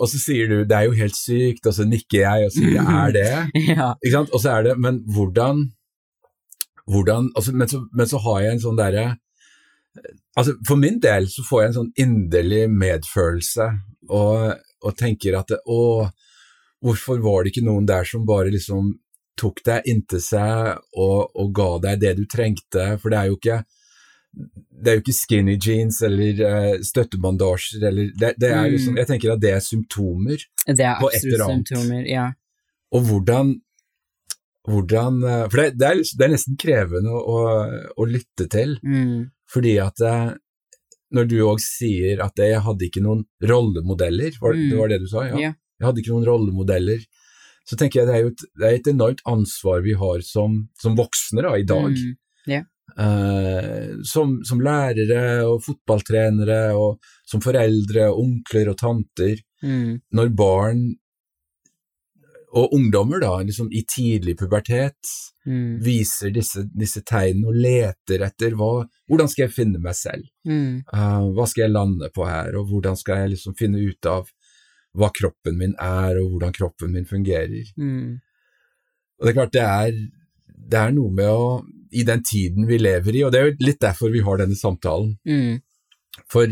og 0.00 0.08
så 0.08 0.16
sier 0.18 0.48
du 0.48 0.64
'det 0.64 0.72
er 0.76 0.84
jo 0.88 0.92
helt 0.96 1.12
sykt', 1.16 1.66
og 1.66 1.74
så 1.74 1.84
nikker 1.84 2.20
jeg 2.24 2.44
og 2.46 2.52
sier 2.52 2.70
'det 2.70 2.86
er 2.88 3.10
det'. 3.18 3.50
ja. 3.76 3.92
Ikke 4.04 4.12
sant? 4.12 4.30
Og 4.32 4.40
så 4.40 4.50
er 4.58 4.62
det 4.62 4.78
Men 4.78 5.00
hvordan, 5.04 5.72
hvordan 6.88 7.30
altså, 7.36 7.52
men, 7.52 7.68
så, 7.68 7.86
men 7.92 8.06
så 8.06 8.18
har 8.18 8.40
jeg 8.40 8.52
en 8.52 8.60
sånn 8.60 8.76
derre 8.78 9.16
Altså, 10.38 10.54
for 10.66 10.76
min 10.76 11.00
del 11.00 11.26
så 11.28 11.42
får 11.50 11.60
jeg 11.60 11.68
en 11.68 11.74
sånn 11.74 11.92
inderlig 11.98 12.70
medfølelse, 12.70 13.64
og, 14.08 14.54
og 14.84 14.96
tenker 14.96 15.36
at 15.38 15.50
å, 15.66 16.08
hvorfor 16.80 17.18
var 17.20 17.42
det 17.42 17.50
ikke 17.52 17.64
noen 17.66 17.86
der 17.88 18.04
som 18.04 18.24
bare 18.24 18.50
liksom 18.54 18.92
tok 19.36 19.62
deg 19.64 19.86
inntil 19.88 20.20
seg 20.20 20.78
og, 20.96 21.30
og 21.34 21.52
ga 21.54 21.68
deg 21.86 22.00
det 22.00 22.16
du 22.18 22.24
trengte, 22.26 22.98
for 23.00 23.10
det 23.10 23.18
er 23.18 23.30
jo 23.30 23.36
ikke 23.38 23.60
det 24.30 24.90
er 24.92 24.94
jo 24.98 25.02
ikke 25.02 25.16
skinny 25.16 25.56
jeans 25.58 25.96
eller 26.06 26.42
uh, 26.46 26.74
støttebandasjer 26.86 27.82
eller 27.88 28.12
det, 28.14 28.34
det 28.38 28.50
er 28.54 28.68
jo 28.70 28.78
sånn, 28.78 28.98
Jeg 29.00 29.08
tenker 29.08 29.32
at 29.32 29.40
det 29.42 29.50
er 29.56 29.64
symptomer 29.64 30.38
Det 30.68 30.84
er 30.86 31.00
på 31.00 31.08
et 31.10 31.24
eller 31.24 31.42
annet. 31.48 31.66
symptomer, 31.72 32.04
ja. 32.06 32.28
og 32.94 33.08
hvordan, 33.08 33.50
hvordan 34.68 35.18
eh, 35.26 35.42
For 35.50 35.56
det, 35.62 35.66
det, 35.80 35.88
er, 35.88 36.02
det 36.18 36.26
er 36.28 36.32
nesten 36.34 36.58
krevende 36.60 37.10
å, 37.16 37.40
å 37.96 38.06
lytte 38.08 38.46
til, 38.52 38.76
Mm. 38.86 39.30
fordi 39.50 39.74
at 39.82 40.00
eh, 40.06 40.30
når 41.10 41.26
du 41.26 41.36
òg 41.42 41.58
sier 41.64 42.20
at 42.22 42.38
jeg 42.38 42.60
hadde 42.62 42.86
ikke 42.86 43.02
noen 43.02 43.24
rollemodeller, 43.42 44.36
var, 44.40 44.54
Mm. 44.54 44.68
det 44.70 44.78
var 44.78 44.88
det 44.92 45.00
du 45.02 45.08
sa? 45.10 45.24
Ja. 45.26 45.40
Ja. 45.48 45.52
Jeg 45.80 45.86
hadde 45.88 46.02
ikke 46.04 46.12
noen 46.14 46.28
rollemodeller. 46.28 47.00
Så 47.70 47.76
tenker 47.78 48.00
jeg 48.00 48.08
det 48.10 48.16
er 48.18 48.24
jo 48.24 48.32
et, 48.34 48.42
det 48.58 48.66
er 48.66 48.78
et 48.80 48.88
enormt 48.90 49.20
ansvar 49.30 49.84
vi 49.86 49.94
har 49.94 50.24
som, 50.26 50.56
som 50.82 50.96
voksne 50.98 51.44
da, 51.46 51.54
i 51.54 51.66
dag. 51.68 51.94
Mm. 51.94 52.16
Eh, 52.98 53.92
som, 54.10 54.32
som 54.44 54.58
lærere 54.64 55.44
og 55.46 55.60
fotballtrenere 55.62 56.72
og 56.74 56.98
som 57.30 57.40
foreldre, 57.44 58.08
onkler 58.10 58.72
og 58.74 58.80
tanter 58.82 59.38
Mm. 59.62 59.98
når 60.16 60.30
barn 60.34 60.78
og 62.56 62.72
ungdommer 62.74 63.20
da, 63.22 63.34
liksom 63.44 63.68
i 63.76 63.82
tidlig 63.86 64.38
pubertet 64.40 65.10
Mm. 65.46 65.78
viser 65.84 66.30
disse, 66.34 66.64
disse 66.76 67.00
tegnene 67.06 67.48
og 67.48 67.54
leter 67.56 68.24
etter 68.26 68.56
hva, 68.56 68.86
hvordan 69.08 69.28
skal 69.28 69.44
jeg 69.46 69.54
finne 69.54 69.78
meg 69.80 69.94
selv, 69.96 70.24
Mm. 70.46 70.82
uh, 70.92 71.28
hva 71.32 71.46
skal 71.48 71.62
jeg 71.66 71.72
lande 71.72 72.10
på 72.12 72.26
her, 72.28 72.56
og 72.56 72.68
hvordan 72.68 72.96
skal 72.96 73.22
jeg 73.22 73.30
liksom 73.36 73.56
finne 73.56 73.78
ut 73.80 74.06
av 74.06 74.28
hva 74.98 75.10
kroppen 75.14 75.56
min 75.58 75.74
er, 75.78 76.16
og 76.20 76.32
hvordan 76.34 76.52
kroppen 76.56 76.92
min 76.96 77.06
fungerer. 77.06 77.68
Mm. 77.78 78.18
Og 79.20 79.26
det 79.26 79.30
er 79.32 79.36
klart 79.38 79.52
det 79.54 79.62
er, 79.66 79.92
det 80.70 80.78
er 80.80 80.92
noe 80.96 81.12
med 81.14 81.28
å, 81.30 81.60
i 81.92 82.02
den 82.06 82.22
tiden 82.26 82.66
vi 82.68 82.78
lever 82.80 83.16
i, 83.18 83.24
og 83.26 83.32
det 83.34 83.40
er 83.40 83.48
jo 83.50 83.56
litt 83.66 83.80
derfor 83.82 84.10
vi 84.14 84.22
har 84.26 84.38
denne 84.42 84.56
samtalen, 84.58 85.16
Mm. 85.26 85.60
for, 86.30 86.50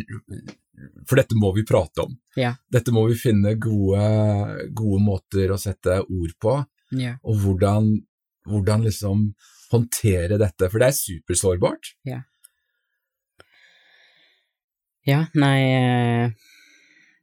for 1.06 1.18
dette 1.18 1.34
må 1.38 1.50
vi 1.56 1.64
prate 1.66 2.04
om. 2.06 2.14
Ja. 2.38 2.54
Dette 2.70 2.92
må 2.94 3.06
vi 3.10 3.16
finne 3.18 3.56
gode, 3.58 4.02
gode 4.74 5.00
måter 5.02 5.50
å 5.54 5.58
sette 5.58 6.00
ord 6.04 6.34
på, 6.40 6.58
Ja. 6.94 7.16
og 7.22 7.36
hvordan, 7.42 7.90
hvordan 8.46 8.84
liksom 8.86 9.32
håndtere 9.72 10.38
dette, 10.40 10.70
for 10.70 10.78
det 10.80 10.88
er 10.88 10.96
supersårbart. 10.96 11.90
Ja, 15.08 15.22
nei 15.34 15.58
eh, 15.72 16.30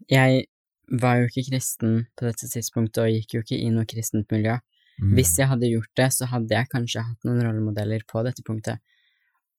Jeg 0.10 0.46
var 0.88 1.20
jo 1.20 1.30
ikke 1.30 1.50
kristen 1.50 2.06
på 2.18 2.28
dette 2.28 2.50
tidspunktet, 2.52 3.02
og 3.04 3.14
gikk 3.14 3.36
jo 3.38 3.44
ikke 3.44 3.60
i 3.60 3.70
noe 3.74 3.88
kristent 3.90 4.32
miljø. 4.34 4.58
Mm. 5.02 5.14
Hvis 5.18 5.36
jeg 5.40 5.50
hadde 5.52 5.72
gjort 5.72 5.92
det, 6.00 6.10
så 6.16 6.28
hadde 6.32 6.56
jeg 6.56 6.72
kanskje 6.72 7.04
hatt 7.04 7.28
noen 7.28 7.42
rollemodeller 7.44 8.06
på 8.08 8.24
dette 8.28 8.46
punktet. 8.48 8.80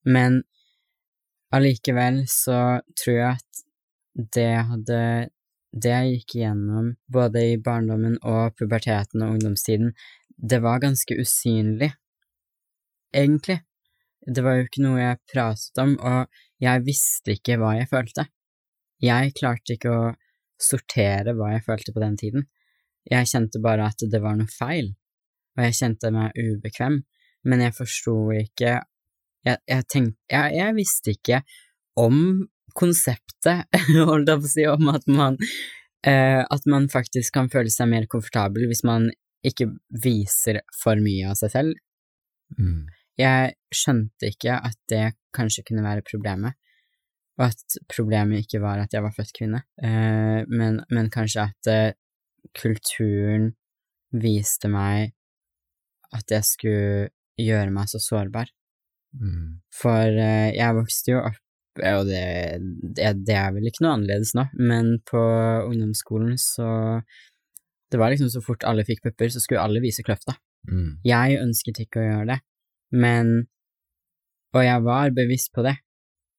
Men 0.07 0.41
allikevel 1.55 2.23
så 2.31 2.81
tror 2.97 3.17
jeg 3.17 3.41
at 3.41 3.65
det 4.37 4.47
jeg 4.47 4.69
hadde 4.71 5.01
Det 5.77 5.91
jeg 5.91 6.13
gikk 6.15 6.35
igjennom, 6.39 6.87
både 7.13 7.41
i 7.51 7.57
barndommen 7.61 8.15
og 8.25 8.55
puberteten 8.57 9.21
og 9.21 9.35
ungdomstiden, 9.35 9.91
det 10.37 10.63
var 10.65 10.81
ganske 10.81 11.13
usynlig, 11.21 11.91
egentlig. 13.13 13.59
Det 14.25 14.45
var 14.47 14.57
jo 14.57 14.65
ikke 14.65 14.85
noe 14.87 15.03
jeg 15.03 15.21
pratet 15.29 15.83
om, 15.83 15.93
og 16.01 16.33
jeg 16.65 16.85
visste 16.87 17.35
ikke 17.37 17.59
hva 17.61 17.75
jeg 17.77 17.91
følte. 17.91 18.25
Jeg 19.05 19.35
klarte 19.37 19.77
ikke 19.77 19.93
å 19.93 20.15
sortere 20.63 21.35
hva 21.37 21.53
jeg 21.55 21.65
følte 21.67 21.95
på 21.95 22.03
den 22.03 22.17
tiden. 22.21 22.47
Jeg 23.07 23.29
kjente 23.31 23.63
bare 23.63 23.87
at 23.91 24.03
det 24.03 24.21
var 24.23 24.37
noe 24.39 24.51
feil, 24.51 24.91
og 25.57 25.65
jeg 25.67 25.79
kjente 25.79 26.11
meg 26.15 26.37
ubekvem, 26.37 27.01
men 27.47 27.65
jeg 27.67 27.77
forsto 27.77 28.19
ikke 28.35 28.81
Jeg, 29.47 29.61
jeg 29.71 29.85
tenkte 29.87 30.35
jeg, 30.35 30.55
jeg 30.59 30.75
visste 30.75 31.13
ikke 31.15 31.37
om 32.03 32.17
konseptet, 32.75 33.69
holdt 34.11 34.33
jeg 34.33 34.41
på 34.43 34.49
å 34.49 34.51
si, 34.51 34.65
om 34.67 34.91
at 34.91 35.07
man 35.07 35.39
eh, 36.03 36.43
At 36.43 36.67
man 36.67 36.89
faktisk 36.91 37.37
kan 37.37 37.51
føle 37.53 37.71
seg 37.71 37.93
mer 37.93 38.09
komfortabel 38.11 38.67
hvis 38.67 38.83
man 38.89 39.07
ikke 39.47 39.69
viser 40.03 40.59
for 40.75 40.99
mye 40.99 41.29
av 41.31 41.39
seg 41.39 41.53
selv. 41.53 41.77
Mm. 42.59 42.89
Jeg 43.21 43.53
skjønte 43.71 44.33
ikke 44.33 44.57
at 44.59 44.79
det 44.91 45.05
kanskje 45.37 45.63
kunne 45.69 45.85
være 45.85 46.03
problemet, 46.03 46.57
og 47.37 47.51
at 47.51 47.77
problemet 47.93 48.45
ikke 48.45 48.63
var 48.63 48.81
at 48.81 48.95
jeg 48.97 49.05
var 49.05 49.15
født 49.17 49.35
kvinne, 49.37 49.63
eh, 49.85 50.41
men, 50.49 50.81
men 50.89 51.13
kanskje 51.13 51.49
at 51.51 51.71
eh, 51.73 51.97
kulturen 52.57 53.51
viste 54.17 54.71
meg 54.73 55.13
at 56.17 56.33
jeg 56.33 56.47
skulle 56.49 57.09
gjøre 57.41 57.73
meg 57.75 57.91
så 57.91 58.01
sårbar. 58.01 58.49
Mm. 59.17 59.61
For 59.75 60.17
eh, 60.23 60.55
jeg 60.57 60.79
vokste 60.79 61.13
jo 61.13 61.23
opp, 61.29 61.43
og 61.77 62.09
det, 62.09 62.25
det, 62.97 63.13
det 63.29 63.37
er 63.37 63.53
vel 63.53 63.69
ikke 63.69 63.85
noe 63.85 63.97
annerledes 63.99 64.33
nå, 64.37 64.47
men 64.57 64.95
på 65.05 65.23
ungdomsskolen 65.69 66.39
så 66.41 66.69
Det 67.87 68.01
var 68.01 68.11
liksom 68.11 68.31
så 68.33 68.41
fort 68.43 68.65
alle 68.67 68.83
fikk 68.83 69.05
pupper, 69.05 69.29
så 69.31 69.39
skulle 69.39 69.63
alle 69.63 69.79
vise 69.85 70.03
kløfta. 70.03 70.35
Mm. 70.67 70.97
Jeg 71.07 71.37
ønsket 71.39 71.85
ikke 71.85 72.01
å 72.01 72.07
gjøre 72.07 72.31
det, 72.33 72.39
men 72.97 73.37
Og 74.57 74.65
jeg 74.65 74.83
var 74.83 75.13
bevisst 75.13 75.53
på 75.53 75.63
det, 75.67 75.77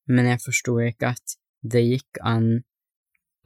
men 0.08 0.32
jeg 0.32 0.43
forsto 0.43 0.78
ikke 0.84 1.13
at 1.15 1.38
det 1.67 1.84
gikk 1.84 2.20
an 2.24 2.50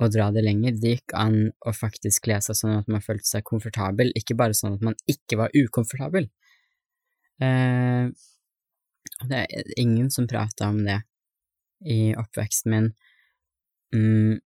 å 0.02 0.10
dra 0.10 0.30
det 0.34 0.44
lenger. 0.46 0.78
Det 0.82 0.96
gikk 0.96 1.16
an 1.18 1.38
å 1.68 1.74
faktisk 1.76 2.26
kle 2.26 2.40
seg 2.42 2.58
sånn 2.58 2.80
at 2.80 2.90
man 2.92 3.04
følte 3.06 3.28
seg 3.30 3.46
komfortabel, 3.48 4.14
ikke 4.18 4.38
bare 4.38 4.58
sånn 4.58 4.78
at 4.78 4.86
man 4.86 4.98
ikke 5.10 5.38
var 5.42 5.54
ukomfortabel. 5.58 6.30
Eh, 7.42 8.10
Det 9.22 9.38
er 9.38 9.74
ingen 9.78 10.10
som 10.14 10.28
prata 10.30 10.70
om 10.70 10.80
det 10.86 11.02
i 11.86 12.14
oppveksten 12.18 12.72
min. 12.74 12.88
Mm. 13.94 14.40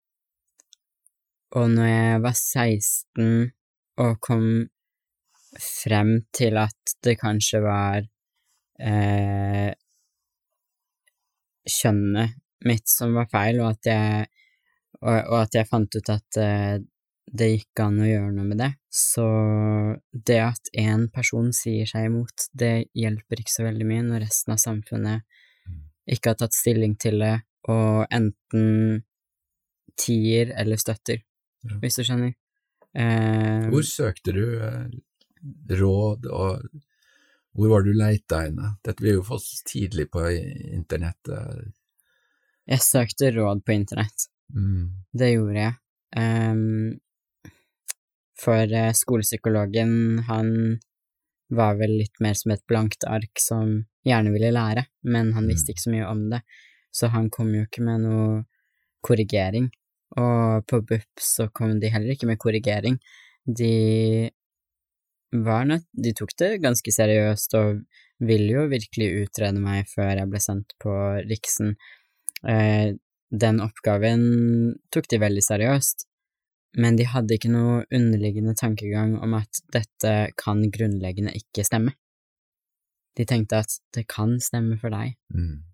Og 1.57 1.67
når 1.73 1.89
jeg 1.89 2.23
var 2.25 2.37
16 2.37 3.53
og 4.01 4.21
kom 4.25 4.47
frem 5.61 6.13
til 6.33 6.57
at 6.61 6.95
det 7.05 7.19
kanskje 7.21 7.61
var 7.65 8.07
eh, 8.81 9.73
kjønnet 11.69 12.39
mitt 12.67 12.89
som 12.91 13.15
var 13.19 13.29
feil, 13.31 13.61
og 13.63 13.73
at 13.75 13.89
jeg, 13.91 14.27
og, 15.03 15.15
og 15.17 15.39
at 15.43 15.55
jeg 15.59 15.69
fant 15.71 15.99
ut 15.99 16.11
at 16.15 16.39
uh, 16.39 16.77
det 17.33 17.49
gikk 17.53 17.81
an 17.85 18.01
å 18.03 18.09
gjøre 18.09 18.33
noe 18.35 18.49
med 18.49 18.61
det, 18.61 18.71
så 18.93 19.27
det 20.13 20.41
at 20.45 20.71
én 20.79 21.07
person 21.15 21.53
sier 21.57 21.89
seg 21.89 22.11
imot, 22.11 22.49
det 22.53 22.91
hjelper 22.99 23.41
ikke 23.41 23.55
så 23.55 23.67
veldig 23.67 23.87
mye 23.89 24.05
når 24.09 24.27
resten 24.27 24.55
av 24.55 24.61
samfunnet 24.63 25.25
ikke 26.13 26.33
har 26.33 26.39
tatt 26.43 26.57
stilling 26.57 26.97
til 27.01 27.23
det, 27.23 27.37
og 27.71 28.05
enten 28.11 29.03
tier 29.99 30.53
eller 30.59 30.81
støtter, 30.81 31.23
Ja. 31.63 31.77
hvis 31.79 31.99
du 32.01 32.03
skjønner. 32.03 32.33
Uh, 32.93 33.71
Hvor 33.71 33.85
søkte 33.87 34.33
du 34.35 34.43
eh, 34.61 34.89
råd, 35.79 36.27
og 36.27 36.67
hvor 37.53 37.69
var 37.69 37.85
du 37.85 37.93
leita 37.93 38.43
henne? 38.47 38.75
Dette 38.85 39.03
blir 39.03 39.19
jo 39.19 39.27
fått 39.27 39.49
tidlig 39.69 40.09
på 40.13 40.25
internettet. 40.31 41.73
jeg 42.67 42.81
søkte 42.81 43.33
råd 43.35 43.65
på 43.65 43.75
internett. 43.75 44.29
Mm. 44.55 45.05
Det 45.13 45.33
gjorde 45.33 45.67
jeg. 45.67 45.75
Um, 46.17 47.01
for 48.43 48.73
eh, 48.75 48.93
skolepsykologen, 48.97 50.25
han 50.29 50.49
var 51.53 51.77
vel 51.81 51.99
litt 52.01 52.21
mer 52.25 52.35
som 52.35 52.55
et 52.55 52.65
blankt 52.69 53.05
ark 53.05 53.41
som 53.41 53.83
gjerne 54.07 54.33
ville 54.35 54.51
lære, 54.55 54.87
men 55.05 55.33
han 55.37 55.47
visste 55.47 55.73
ikke 55.73 55.85
så 55.85 55.93
mye 55.93 56.09
om 56.09 56.25
det, 56.33 56.41
så 56.91 57.13
han 57.13 57.29
kom 57.31 57.53
jo 57.55 57.67
ikke 57.67 57.85
med 57.85 58.07
noe 58.07 58.43
korrigering. 59.05 59.69
Og 60.21 60.65
på 60.69 60.81
BUP 60.89 61.23
så 61.23 61.49
kom 61.55 61.79
de 61.81 61.91
heller 61.93 62.15
ikke 62.15 62.29
med 62.29 62.41
korrigering. 62.41 62.99
De 63.45 64.31
var 65.33 65.65
nødt 65.65 65.87
De 65.93 66.13
tok 66.13 66.35
det 66.39 66.61
ganske 66.63 66.93
seriøst 66.93 67.55
og 67.57 67.83
ville 68.23 68.53
jo 68.53 68.69
virkelig 68.71 69.25
utrede 69.25 69.61
meg 69.61 69.89
før 69.91 70.13
jeg 70.21 70.31
ble 70.31 70.41
sendt 70.43 70.75
på 70.83 70.93
Riksen. 71.27 71.75
Eh, 72.47 72.95
den 73.33 73.61
oppgaven 73.65 74.23
tok 74.93 75.09
de 75.11 75.19
veldig 75.23 75.43
seriøst, 75.43 76.07
men 76.83 76.99
de 76.99 77.09
hadde 77.09 77.37
ikke 77.37 77.51
noe 77.53 77.83
underliggende 77.89 78.55
tankegang 78.59 79.17
om 79.25 79.35
at 79.39 79.63
dette 79.73 80.13
kan 80.39 80.63
grunnleggende 80.75 81.35
ikke 81.41 81.65
stemme. 81.67 81.97
De 83.17 83.27
tenkte 83.29 83.61
at 83.65 83.75
det 83.97 84.07
kan 84.09 84.39
stemme 84.41 84.79
for 84.81 84.93
deg. 84.93 85.17
Mm. 85.35 85.65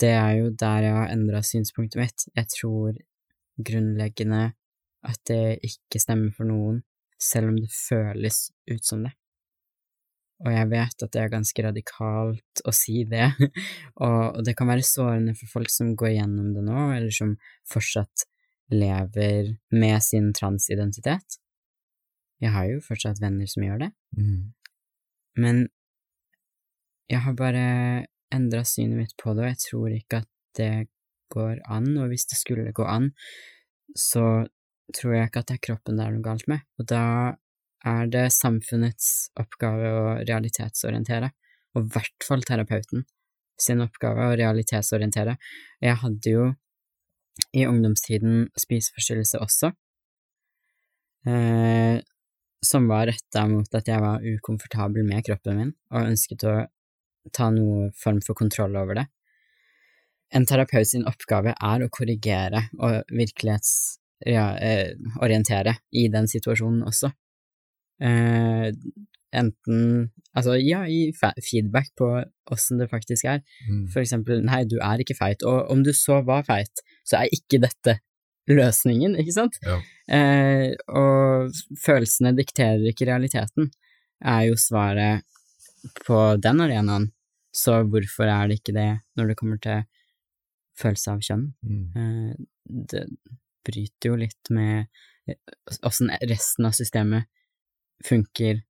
Det 0.00 0.12
er 0.14 0.32
jo 0.38 0.52
der 0.56 0.86
jeg 0.86 0.96
har 0.96 1.10
endra 1.12 1.42
synspunktet 1.44 2.00
mitt. 2.00 2.28
Jeg 2.36 2.48
tror 2.54 2.96
grunnleggende 3.60 4.52
at 5.02 5.20
det 5.28 5.58
ikke 5.66 6.00
stemmer 6.00 6.32
for 6.36 6.48
noen, 6.48 6.82
selv 7.22 7.52
om 7.52 7.58
det 7.60 7.70
føles 7.72 8.48
ut 8.70 8.84
som 8.86 9.04
det. 9.06 9.12
Og 10.42 10.50
jeg 10.50 10.70
vet 10.72 11.04
at 11.06 11.12
det 11.14 11.20
er 11.22 11.30
ganske 11.30 11.62
radikalt 11.62 12.62
å 12.66 12.72
si 12.74 13.04
det, 13.06 13.28
og, 14.04 14.40
det 14.42 14.56
kan 14.58 14.70
være 14.72 14.86
sårende 14.86 15.36
for 15.38 15.52
folk 15.52 15.70
som 15.70 15.92
går 15.98 16.16
gjennom 16.16 16.50
det 16.56 16.64
nå, 16.66 16.88
eller 16.96 17.14
som 17.14 17.36
fortsatt 17.70 18.26
lever 18.72 19.52
med 19.74 20.02
sin 20.02 20.32
transidentitet. 20.34 21.38
Jeg 22.42 22.50
har 22.56 22.66
jo 22.72 22.80
fortsatt 22.82 23.22
venner 23.22 23.46
som 23.50 23.66
gjør 23.66 23.86
det, 23.86 23.92
Mm. 24.18 24.52
men 25.40 25.62
jeg 27.08 27.20
har 27.24 27.34
bare 27.36 27.62
endra 28.32 28.64
synet 28.64 28.98
mitt 28.98 29.14
på 29.20 29.32
det, 29.36 29.44
og 29.44 29.48
jeg 29.52 29.60
tror 29.62 29.94
ikke 29.94 30.20
at 30.24 30.28
det 30.58 30.88
går 31.32 31.62
an, 31.70 31.86
og 32.00 32.10
hvis 32.10 32.26
det 32.28 32.38
skulle 32.40 32.74
gå 32.76 32.84
an, 32.88 33.12
så 33.96 34.44
tror 34.96 35.16
jeg 35.16 35.30
ikke 35.30 35.42
at 35.42 35.50
det 35.50 35.58
er 35.58 35.66
kroppen 35.68 35.98
det 35.98 36.06
er 36.06 36.14
noe 36.14 36.24
galt 36.24 36.48
med, 36.50 36.64
og 36.78 36.88
da 36.90 37.04
er 37.88 38.10
det 38.10 38.26
samfunnets 38.34 39.32
oppgave 39.40 39.90
å 39.90 40.04
realitetsorientere, 40.22 41.32
og 41.74 41.82
i 41.82 41.94
hvert 41.96 42.26
fall 42.26 42.44
terapeuten 42.46 43.06
sin 43.60 43.82
oppgave 43.84 44.28
å 44.28 44.36
realitetsorientere. 44.38 45.36
Jeg 45.82 46.00
hadde 46.02 46.34
jo 46.34 46.46
i 47.56 47.64
ungdomstiden 47.66 48.48
spiseforstyrrelse 48.58 49.40
også, 49.42 49.72
eh, 51.26 51.98
som 52.62 52.86
var 52.90 53.08
retta 53.10 53.46
mot 53.50 53.74
at 53.74 53.88
jeg 53.88 54.02
var 54.02 54.22
ukomfortabel 54.22 55.06
med 55.06 55.24
kroppen 55.26 55.58
min, 55.58 55.74
og 55.90 56.12
ønsket 56.12 56.46
å 56.46 56.56
ta 57.34 57.50
noe 57.54 57.90
form 57.98 58.20
for 58.24 58.38
kontroll 58.38 58.76
over 58.78 59.00
det. 59.00 59.06
En 60.32 60.46
terapeut 60.48 60.88
sin 60.88 61.06
oppgave 61.08 61.52
er 61.52 61.82
å 61.84 61.90
korrigere 61.92 62.66
og 62.80 63.02
virkelighetsorientere 64.26 65.76
i 65.92 66.08
den 66.12 66.28
situasjonen 66.30 66.82
også. 66.88 67.12
Eh, 68.02 68.70
enten 69.32 70.10
Altså, 70.32 70.54
ja, 70.56 70.80
gi 70.88 71.10
feedback 71.44 71.90
på 72.00 72.06
åssen 72.54 72.78
det 72.80 72.88
faktisk 72.88 73.26
er. 73.28 73.42
Mm. 73.68 73.82
For 73.92 74.00
eksempel, 74.00 74.40
nei, 74.46 74.62
du 74.64 74.78
er 74.80 75.02
ikke 75.02 75.16
feit, 75.18 75.44
og 75.44 75.68
om 75.72 75.82
du 75.84 75.92
så 75.92 76.22
var 76.24 76.46
feit, 76.46 76.80
så 77.04 77.18
er 77.20 77.34
ikke 77.36 77.60
dette 77.60 77.98
løsningen, 78.48 79.18
ikke 79.20 79.34
sant? 79.34 79.58
Ja. 79.66 79.76
Eh, 80.08 80.72
og 80.88 81.52
følelsene 81.84 82.32
dikterer 82.38 82.80
ikke 82.88 83.10
realiteten, 83.10 83.68
er 84.24 84.46
jo 84.48 84.56
svaret 84.56 85.26
på 86.06 86.22
den 86.40 86.64
arenaen. 86.64 87.10
Så 87.52 87.82
hvorfor 87.84 88.30
er 88.32 88.48
det 88.48 88.62
ikke 88.62 88.76
det 88.78 88.90
når 89.18 89.28
det 89.28 89.36
kommer 89.36 89.60
til 89.60 89.84
følelse 90.80 91.12
av 91.12 91.24
kjønn? 91.28 91.46
Mm. 91.60 91.84
Eh, 91.92 92.44
det 92.88 93.04
bryter 93.66 94.10
jo 94.12 94.18
litt 94.20 94.50
med 94.50 94.90
åssen 95.86 96.10
resten 96.28 96.66
av 96.66 96.74
systemet 96.76 97.28
funker. 98.06 98.62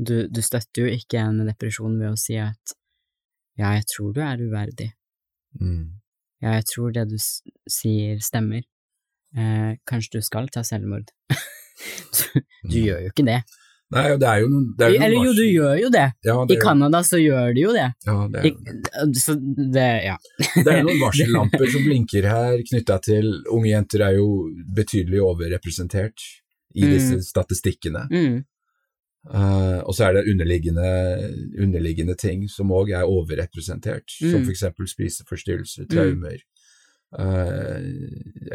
Du, 0.00 0.28
du 0.28 0.40
støtter 0.44 0.86
jo 0.86 0.92
ikke 0.96 1.20
en 1.20 1.42
depresjon 1.48 1.98
ved 2.00 2.12
å 2.14 2.18
si 2.20 2.36
at 2.40 2.74
ja, 3.60 3.74
jeg 3.76 3.86
tror 3.92 4.12
du 4.16 4.20
er 4.24 4.40
uverdig. 4.40 4.90
Mm. 5.60 6.00
Ja, 6.40 6.54
jeg 6.56 6.64
tror 6.70 6.92
det 6.96 7.06
du 7.10 7.16
sier 7.20 8.20
stemmer. 8.24 8.62
Eh, 9.36 9.74
kanskje 9.88 10.18
du 10.20 10.24
skal 10.24 10.48
ta 10.52 10.62
selvmord. 10.66 11.10
du 11.30 12.40
Mm. 12.64 12.72
gjør 12.84 12.98
jo 13.06 13.10
ikke 13.12 13.24
det. 13.24 13.38
Nei, 13.90 14.04
det 14.22 14.26
er 14.30 14.40
jo 14.44 14.48
noen 14.52 14.66
det 14.78 14.84
er 14.86 14.90
jo 14.94 15.00
Eller 15.02 15.24
jo, 15.26 15.32
du 15.34 15.42
gjør 15.44 15.80
jo 15.80 15.88
det. 15.90 16.04
ja, 16.24 16.34
det 16.46 16.56
I 16.56 16.60
Canada 16.62 17.00
så 17.02 17.18
gjør 17.18 17.54
de 17.56 17.60
jo 17.64 17.72
det. 17.74 17.88
Ja, 18.06 18.18
det 18.30 18.44
I, 18.46 18.52
så 19.18 19.34
det, 19.74 19.88
ja. 20.04 20.16
det 20.64 20.66
er 20.76 20.84
noen 20.86 21.00
varsellamper 21.06 21.66
som 21.72 21.82
blinker 21.88 22.28
her, 22.30 22.62
knytta 22.70 23.00
til 23.02 23.32
unge 23.50 23.72
jenter 23.72 24.04
er 24.06 24.14
jo 24.20 24.28
betydelig 24.76 25.20
overrepresentert 25.26 26.22
i 26.74 26.84
Mm. 26.86 26.90
disse 26.94 27.20
statistikkene. 27.32 28.06
Mm, 28.12 28.44
Uh, 29.28 29.82
og 29.84 29.92
så 29.92 30.06
er 30.06 30.14
det 30.16 30.30
underliggende, 30.32 30.86
underliggende 31.60 32.14
ting 32.16 32.46
som 32.48 32.70
òg 32.72 32.88
er 32.96 33.04
overrepresentert, 33.04 34.08
som 34.16 34.38
Mm. 34.40 34.46
for 34.46 34.50
eksempel 34.54 34.88
spiseforstyrrelser, 34.88 35.84
traumer. 35.92 36.38
Uh, 37.12 37.84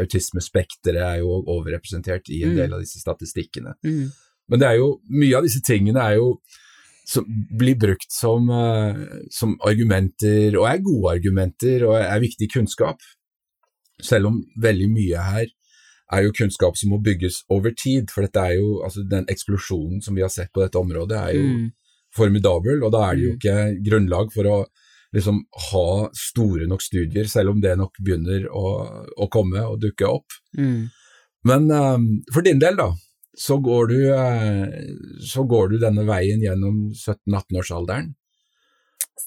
Autismespekteret 0.01 1.01
er 1.03 1.19
jo 1.21 1.43
overrepresentert 1.53 2.29
i 2.33 2.41
en 2.43 2.49
Mm. 2.53 2.55
del 2.57 2.73
av 2.73 2.79
disse 2.81 2.99
statistikkene. 2.99 3.75
mm, 3.83 4.11
Men 4.49 4.62
det 4.62 4.67
er 4.69 4.79
jo, 4.79 4.91
mye 5.10 5.38
av 5.39 5.47
disse 5.47 5.62
tingene 5.65 6.01
er 6.03 6.19
jo 6.19 6.36
som 7.05 7.25
blir 7.53 7.77
brukt 7.77 8.10
som, 8.10 8.47
eh, 8.49 8.97
som 9.29 9.53
argumenter, 9.62 10.55
og 10.58 10.65
er 10.69 10.81
gode 10.81 11.12
argumenter, 11.19 11.86
og 11.86 11.99
er 11.99 12.23
viktig 12.23 12.49
kunnskap. 12.53 13.01
Selv 14.01 14.31
om 14.31 14.39
veldig 14.62 14.88
mye 14.89 15.27
her 15.31 15.45
er 16.13 16.23
jo 16.25 16.34
kunnskap 16.38 16.77
som 16.77 16.89
må 16.93 16.99
bygges 17.05 17.43
over 17.49 17.73
tid, 17.77 18.10
for 18.13 18.25
dette 18.25 18.41
er 18.41 18.58
jo, 18.58 18.81
altså 18.86 19.05
den 19.10 19.25
eksplosjonen 19.29 20.01
som 20.05 20.17
vi 20.17 20.21
har 20.25 20.34
sett 20.34 20.51
på 20.53 20.62
dette 20.63 20.81
området 20.81 21.17
er 21.17 21.38
jo 21.38 21.45
mm, 21.45 21.69
formidabel, 22.15 22.84
og 22.84 22.91
da 22.93 23.05
er 23.10 23.15
det 23.15 23.23
jo 23.23 23.31
Mm. 23.31 23.38
ikke 23.38 23.55
grunnlag 23.89 24.34
for 24.34 24.49
å 24.49 24.58
liksom 25.13 25.45
ha 25.71 26.10
store 26.13 26.67
nok 26.67 26.81
studier, 26.81 27.25
selv 27.29 27.53
om 27.53 27.62
det 27.62 27.77
nok 27.77 27.93
begynner 28.01 28.49
å, 28.49 28.65
å 29.17 29.29
komme 29.29 29.62
og 29.63 29.79
dukke 29.81 30.10
opp. 30.10 30.38
mm. 30.58 30.89
Men 31.45 31.69
um, 31.69 32.05
for 32.34 32.41
din 32.41 32.58
del, 32.58 32.73
da, 32.75 32.88
så 33.37 33.57
går 33.63 33.87
du, 33.91 33.97
eh, 34.15 34.75
så 35.27 35.43
går 35.47 35.69
du 35.73 35.77
denne 35.81 36.05
veien 36.07 36.41
gjennom 36.43 36.91
17-18-årsalderen. 36.95 38.13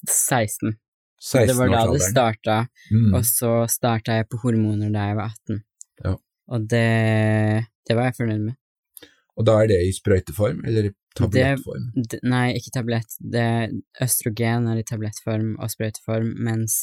16. 0.09 0.77
Det 1.33 1.55
var 1.57 1.69
da 1.69 1.87
det 1.93 1.99
16-årsalderen. 1.99 2.11
starta, 2.11 2.69
Mm. 2.93 3.15
og 3.15 3.25
så 3.27 3.53
starta 3.69 4.13
jeg 4.21 4.29
på 4.31 4.39
hormoner 4.45 4.93
da 4.95 5.07
jeg 5.09 5.17
var 5.17 5.33
18. 5.35 5.63
Ja. 6.05 6.15
Og 6.49 6.69
det, 6.69 7.67
det 7.89 7.97
var 7.97 8.05
jeg 8.09 8.17
fornøyd 8.17 8.45
med. 8.47 8.57
Og 9.39 9.45
da 9.47 9.53
er 9.63 9.69
det 9.71 9.81
i 9.87 9.93
sprøyteform, 9.93 10.65
eller 10.67 10.89
i 10.89 10.95
tablettform? 11.15 11.93
Det, 11.95 12.19
nei, 12.27 12.55
ikke 12.59 12.73
tablett. 12.75 13.13
Det, 13.21 13.45
østrogen 14.03 14.67
er 14.67 14.79
i 14.81 14.83
tablettform 14.87 15.53
og 15.59 15.71
sprøyteform, 15.71 16.33
mens 16.43 16.81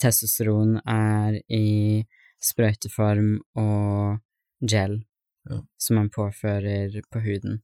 testosteron 0.00 0.78
er 0.88 1.40
i 1.52 2.04
sprøyteform 2.42 3.40
og 3.60 4.20
gel, 4.64 5.02
Ja. 5.50 5.58
som 5.76 5.96
man 5.96 6.10
påfører 6.10 7.00
på 7.10 7.20
huden. 7.24 7.62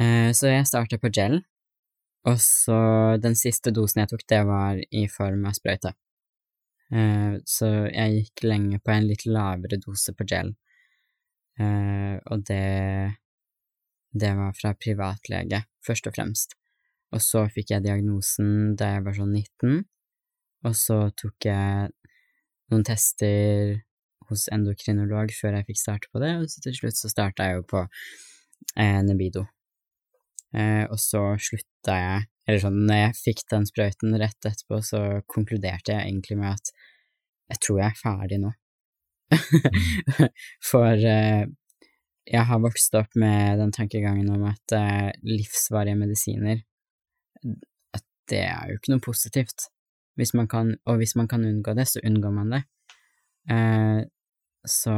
Eh, 0.00 0.32
så 0.34 0.50
jeg 0.50 0.66
starta 0.66 0.98
på 0.98 1.12
gel, 1.14 1.42
Og 2.26 2.40
så 2.42 3.16
den 3.22 3.36
siste 3.38 3.70
dosen 3.70 4.00
jeg 4.02 4.08
tok, 4.10 4.24
det 4.28 4.40
var 4.44 4.76
i 4.90 5.04
form 5.08 5.46
av 5.46 5.54
sprøyte. 5.54 5.94
Eh, 6.92 7.38
så 7.46 7.68
jeg 7.86 8.16
gikk 8.16 8.42
lenge 8.42 8.80
på 8.84 8.90
en 8.92 9.06
litt 9.06 9.24
lavere 9.24 9.78
dose 9.80 10.12
på 10.12 10.26
gel, 10.28 10.50
eh, 11.60 12.18
og 12.26 12.44
det 12.50 13.14
det 14.18 14.32
var 14.34 14.52
fra 14.56 14.72
privatlege, 14.74 15.62
først 15.86 16.08
og 16.08 16.16
fremst. 16.16 16.54
Og 17.12 17.22
så 17.22 17.44
fikk 17.52 17.72
jeg 17.74 17.84
diagnosen 17.84 18.74
da 18.76 18.94
jeg 18.94 19.04
var 19.04 19.16
sånn 19.16 19.34
19, 19.36 19.84
og 20.66 20.74
så 20.76 20.98
tok 21.16 21.48
jeg 21.48 21.90
noen 22.72 22.84
tester 22.84 23.78
hos 24.30 24.46
endokrinolog 24.54 25.32
før 25.36 25.58
jeg 25.58 25.68
fikk 25.70 25.80
starte 25.80 26.10
på 26.12 26.22
det, 26.22 26.34
og 26.38 26.64
til 26.64 26.76
slutt 26.76 26.98
så 26.98 27.10
starta 27.12 27.48
jeg 27.48 27.60
jo 27.60 27.66
på 27.68 27.84
eh, 27.84 29.00
Nebido. 29.06 29.46
Eh, 30.56 30.84
og 30.88 30.96
så 31.00 31.22
slutta 31.42 31.96
jeg, 31.98 32.28
eller 32.48 32.62
sånn, 32.62 32.80
når 32.88 33.02
jeg 33.02 33.18
fikk 33.20 33.44
den 33.52 33.68
sprøyten 33.68 34.16
rett 34.20 34.48
etterpå, 34.50 34.80
så 34.84 35.02
konkluderte 35.28 35.94
jeg 35.94 36.06
egentlig 36.06 36.38
med 36.40 36.54
at 36.54 36.72
jeg 37.48 37.62
tror 37.64 37.80
jeg 37.82 37.92
er 37.92 38.00
ferdig 38.00 38.40
nå. 38.42 38.52
For 40.70 41.08
eh, 41.10 41.44
jeg 42.28 42.44
har 42.50 42.60
vokst 42.60 42.96
opp 42.98 43.16
med 43.16 43.60
den 43.60 43.72
tankegangen 43.72 44.28
om 44.32 44.44
at 44.50 44.76
eh, 44.76 45.10
livsvarige 45.24 45.96
medisiner, 46.00 46.60
at 47.96 48.04
det 48.28 48.44
er 48.44 48.72
jo 48.72 48.78
ikke 48.78 48.94
noe 48.94 49.04
positivt. 49.04 49.68
Hvis 50.18 50.34
kan, 50.50 50.74
og 50.84 50.96
hvis 50.98 51.14
man 51.16 51.28
kan 51.30 51.44
unngå 51.46 51.72
det, 51.78 51.86
så 51.88 52.02
unngår 52.04 52.32
man 52.34 52.52
det. 52.56 52.62
Eh, 53.48 54.00
så 54.66 54.94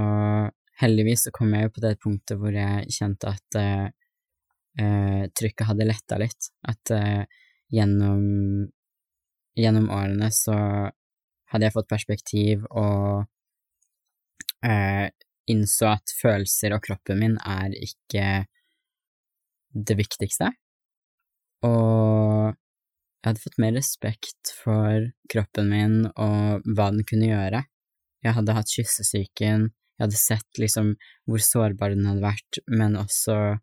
heldigvis 0.81 1.27
så 1.27 1.33
kom 1.35 1.53
jeg 1.55 1.69
jo 1.69 1.73
på 1.77 1.83
det 1.85 1.97
punktet 2.01 2.39
hvor 2.41 2.55
jeg 2.55 2.93
kjente 2.95 3.33
at 3.35 3.59
eh, 3.61 5.25
trykket 5.37 5.69
hadde 5.69 5.89
letta 5.89 6.19
litt. 6.21 6.51
At 6.69 6.93
eh, 6.95 7.25
gjennom, 7.73 8.25
gjennom 9.59 9.91
årene 9.93 10.31
så 10.35 10.57
hadde 11.51 11.67
jeg 11.67 11.75
fått 11.75 11.91
perspektiv 11.91 12.65
og 12.71 13.27
eh, 14.67 15.11
innså 15.51 15.91
at 15.91 16.15
følelser 16.21 16.77
og 16.77 16.85
kroppen 16.87 17.21
min 17.21 17.37
er 17.43 17.75
ikke 17.75 18.27
det 19.71 19.97
viktigste. 19.99 20.51
Og 21.67 22.51
jeg 23.21 23.29
hadde 23.29 23.43
fått 23.43 23.61
mer 23.61 23.75
respekt 23.77 24.55
for 24.63 25.11
kroppen 25.31 25.69
min 25.69 25.97
og 26.15 26.65
hva 26.65 26.89
den 26.95 27.05
kunne 27.09 27.29
gjøre. 27.29 27.65
Jeg 28.25 28.37
hadde 28.37 28.57
hatt 28.57 28.73
kyssesyken, 28.73 29.71
jeg 29.71 30.05
hadde 30.07 30.21
sett 30.21 30.61
liksom 30.61 30.95
hvor 31.29 31.43
sårbar 31.45 31.95
den 31.95 32.09
hadde 32.09 32.25
vært, 32.25 32.61
men 32.69 32.97
også 33.01 33.59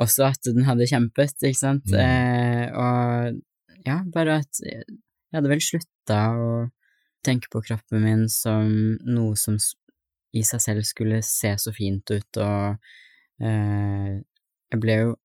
også 0.00 0.26
at 0.30 0.48
den 0.48 0.64
hadde 0.64 0.88
kjempet, 0.88 1.36
ikke 1.44 1.58
sant, 1.58 1.90
mm. 1.92 2.00
eh, 2.00 2.66
og 2.72 3.40
ja, 3.84 4.00
bare 4.12 4.40
at 4.42 4.60
jeg 4.64 4.84
hadde 5.34 5.50
vel 5.50 5.62
slutta 5.64 6.20
å 6.36 6.50
tenke 7.26 7.50
på 7.52 7.62
kroppen 7.66 8.04
min 8.04 8.26
som 8.32 8.70
noe 9.04 9.36
som 9.36 9.58
i 10.36 10.44
seg 10.46 10.62
selv 10.62 10.86
skulle 10.88 11.20
se 11.26 11.52
så 11.60 11.72
fint 11.74 12.12
ut, 12.12 12.40
og 12.40 13.44
eh, 13.44 14.14
jeg 14.70 14.82
ble 14.82 14.96
jo 15.02 15.18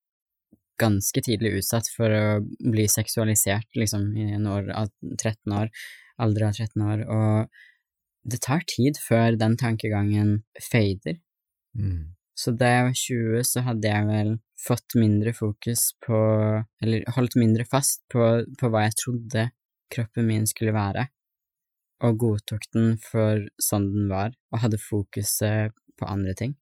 ganske 0.82 1.22
tidlig 1.24 1.54
utsatt 1.62 1.88
for 1.94 2.12
å 2.12 2.26
bli 2.44 2.88
seksualisert, 2.92 3.70
liksom, 3.80 4.10
i 4.20 4.34
en 4.36 4.50
år 4.52 4.74
av 4.76 4.92
13 5.16 5.56
år, 5.56 5.72
alder 6.20 6.50
av 6.50 6.58
13 6.58 6.84
år, 6.84 7.06
og 7.06 7.62
det 8.26 8.42
tar 8.42 8.66
tid 8.70 8.98
før 9.02 9.38
den 9.40 9.56
tankegangen 9.58 10.40
fader. 10.58 11.20
Mm. 11.78 12.16
Så 12.36 12.52
da 12.60 12.72
jeg 12.72 12.86
var 12.88 12.98
20, 13.00 13.44
så 13.48 13.64
hadde 13.64 13.92
jeg 13.92 14.08
vel 14.10 14.32
fått 14.60 14.96
mindre 15.00 15.32
fokus 15.36 15.92
på, 16.04 16.18
eller 16.84 17.06
holdt 17.16 17.38
mindre 17.40 17.66
fast 17.70 18.04
på, 18.12 18.26
på 18.60 18.72
hva 18.72 18.86
jeg 18.88 18.98
trodde 19.00 19.46
kroppen 19.94 20.28
min 20.28 20.48
skulle 20.50 20.74
være, 20.76 21.06
og 22.04 22.20
godtok 22.20 22.66
den 22.76 22.96
for 23.00 23.46
sånn 23.62 23.88
den 23.94 24.08
var, 24.12 24.36
og 24.52 24.64
hadde 24.66 24.82
fokuset 24.82 25.76
på 25.96 26.08
andre 26.12 26.36
ting. 26.36 26.56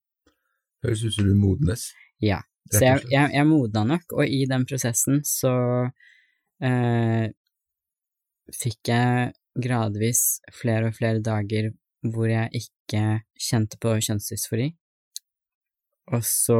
Høres 0.85 1.05
ut 1.07 1.15
som 1.15 1.29
du 1.29 1.33
modnes. 1.39 1.87
Ja, 2.21 2.43
så 2.71 2.83
jeg, 2.85 3.05
jeg, 3.11 3.31
jeg 3.33 3.47
modna 3.49 3.85
nok, 3.87 4.05
og 4.13 4.27
i 4.27 4.43
den 4.49 4.67
prosessen 4.69 5.23
så 5.27 5.53
eh, 6.63 7.31
fikk 8.53 8.91
jeg 8.91 9.33
gradvis 9.59 10.41
flere 10.55 10.89
og 10.89 10.97
flere 10.97 11.21
dager 11.23 11.71
hvor 12.03 12.27
jeg 12.27 12.63
ikke 12.63 13.03
kjente 13.39 13.77
på 13.81 13.95
kjønnsdysfori. 14.03 14.67
Og 16.13 16.21
så 16.27 16.59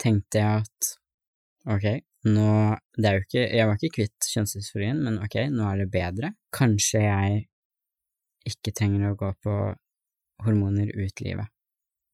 tenkte 0.00 0.42
jeg 0.42 0.64
at 0.64 0.90
ok, 1.68 1.86
nå 2.28 2.50
Det 2.98 3.06
er 3.06 3.14
jo 3.14 3.24
ikke 3.24 3.56
Jeg 3.56 3.66
var 3.68 3.76
ikke 3.78 3.94
kvitt 3.94 4.20
kjønnsdysforien, 4.32 4.98
men 5.04 5.14
ok, 5.22 5.36
nå 5.54 5.62
er 5.70 5.76
det 5.80 5.92
bedre. 5.92 6.28
Kanskje 6.52 7.00
jeg 7.04 7.46
ikke 8.48 8.72
trenger 8.76 9.10
å 9.10 9.18
gå 9.18 9.30
på 9.44 9.54
hormoner 10.44 10.88
ut 10.94 11.20
livet. 11.24 11.48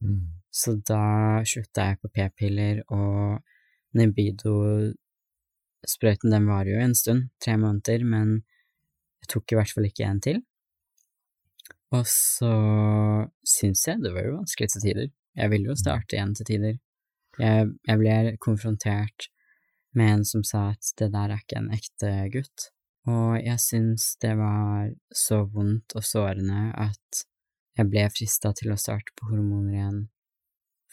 Mm. 0.05 0.25
Så 0.55 0.71
da 0.87 1.05
slutta 1.49 1.81
jeg 1.89 2.01
på 2.03 2.09
p-piller, 2.15 2.77
og 2.95 3.41
Nebido-sprøyten 3.97 6.29
den 6.35 6.49
varer 6.51 6.71
jo 6.75 6.81
en 6.85 6.99
stund, 6.99 7.23
tre 7.43 7.55
måneder, 7.61 8.01
men 8.05 8.29
jeg 9.25 9.31
tok 9.33 9.53
i 9.55 9.59
hvert 9.59 9.73
fall 9.73 9.89
ikke 9.89 10.09
en 10.09 10.21
til. 10.25 10.41
Og 11.95 12.05
så 12.11 12.55
syns 13.47 13.85
jeg 13.89 14.03
det 14.03 14.13
var 14.15 14.27
jo 14.27 14.39
vanskelig 14.41 14.73
til 14.73 14.85
tider. 14.85 15.13
Jeg 15.35 15.51
ville 15.51 15.71
jo 15.71 15.79
starte 15.79 16.17
igjen 16.17 16.35
til 16.37 16.49
tider. 16.49 16.77
Jeg, 17.41 17.71
jeg 17.89 18.01
ble 18.01 18.37
konfrontert 18.43 19.29
med 19.99 20.11
en 20.19 20.25
som 20.27 20.45
sa 20.47 20.69
at 20.73 20.91
det 20.99 21.11
der 21.15 21.33
er 21.33 21.43
ikke 21.43 21.61
en 21.61 21.71
ekte 21.75 22.11
gutt, 22.35 22.69
og 23.11 23.37
jeg 23.39 23.61
syns 23.63 24.15
det 24.23 24.33
var 24.39 24.91
så 25.15 25.43
vondt 25.51 25.95
og 25.99 26.07
sårende 26.07 26.71
at 26.73 27.25
jeg 27.79 27.91
ble 27.91 28.05
frista 28.15 28.53
til 28.57 28.73
å 28.75 28.79
starte 28.81 29.15
på 29.19 29.29
hormoner 29.33 29.75
igjen 29.75 30.01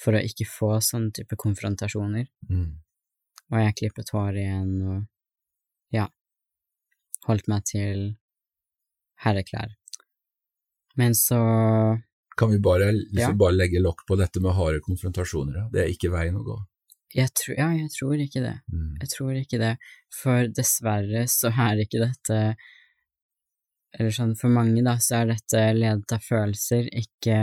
for 0.02 0.17
å 0.17 0.24
ikke 0.26 0.48
få 0.50 0.74
sånne 0.82 1.13
type 1.13 1.38
konfrontasjoner. 1.39 2.26
Mm. 2.50 2.82
Og 3.52 3.58
jeg 3.62 3.78
klippet 3.78 4.13
håret 4.15 4.41
igjen 4.41 4.74
og 4.82 5.00
ja, 5.94 6.08
holdt 7.28 7.48
meg 7.52 7.66
til 7.70 8.08
herreklær. 9.22 9.76
Men 11.00 11.16
så 11.16 11.40
Kan 12.38 12.52
vi 12.52 12.60
bare, 12.60 12.92
liksom 12.92 13.36
ja. 13.36 13.38
bare 13.38 13.56
legge 13.56 13.82
lokk 13.84 14.06
på 14.08 14.18
dette 14.20 14.42
med 14.42 14.56
harde 14.58 14.82
konfrontasjoner, 14.84 15.54
da? 15.60 15.64
Det 15.72 15.82
er 15.84 15.94
ikke 15.94 16.12
veien 16.14 16.38
å 16.40 16.46
gå? 16.46 16.58
Jeg 17.12 17.34
tror, 17.36 17.56
ja, 17.60 17.68
jeg 17.76 17.90
tror 17.92 18.22
ikke 18.24 18.44
det. 18.44 18.54
Mm. 18.72 18.92
Jeg 19.02 19.10
tror 19.12 19.34
ikke 19.36 19.60
det, 19.60 19.72
for 20.16 20.52
dessverre 20.60 21.26
så 21.32 21.52
er 21.52 21.84
ikke 21.84 22.06
dette 22.06 22.38
Eller 23.92 24.14
sånn, 24.16 24.38
for 24.40 24.48
mange, 24.48 24.80
da, 24.86 24.94
så 25.04 25.18
er 25.20 25.34
dette 25.34 25.66
ledet 25.76 26.14
av 26.16 26.24
følelser, 26.24 26.86
ikke 26.96 27.36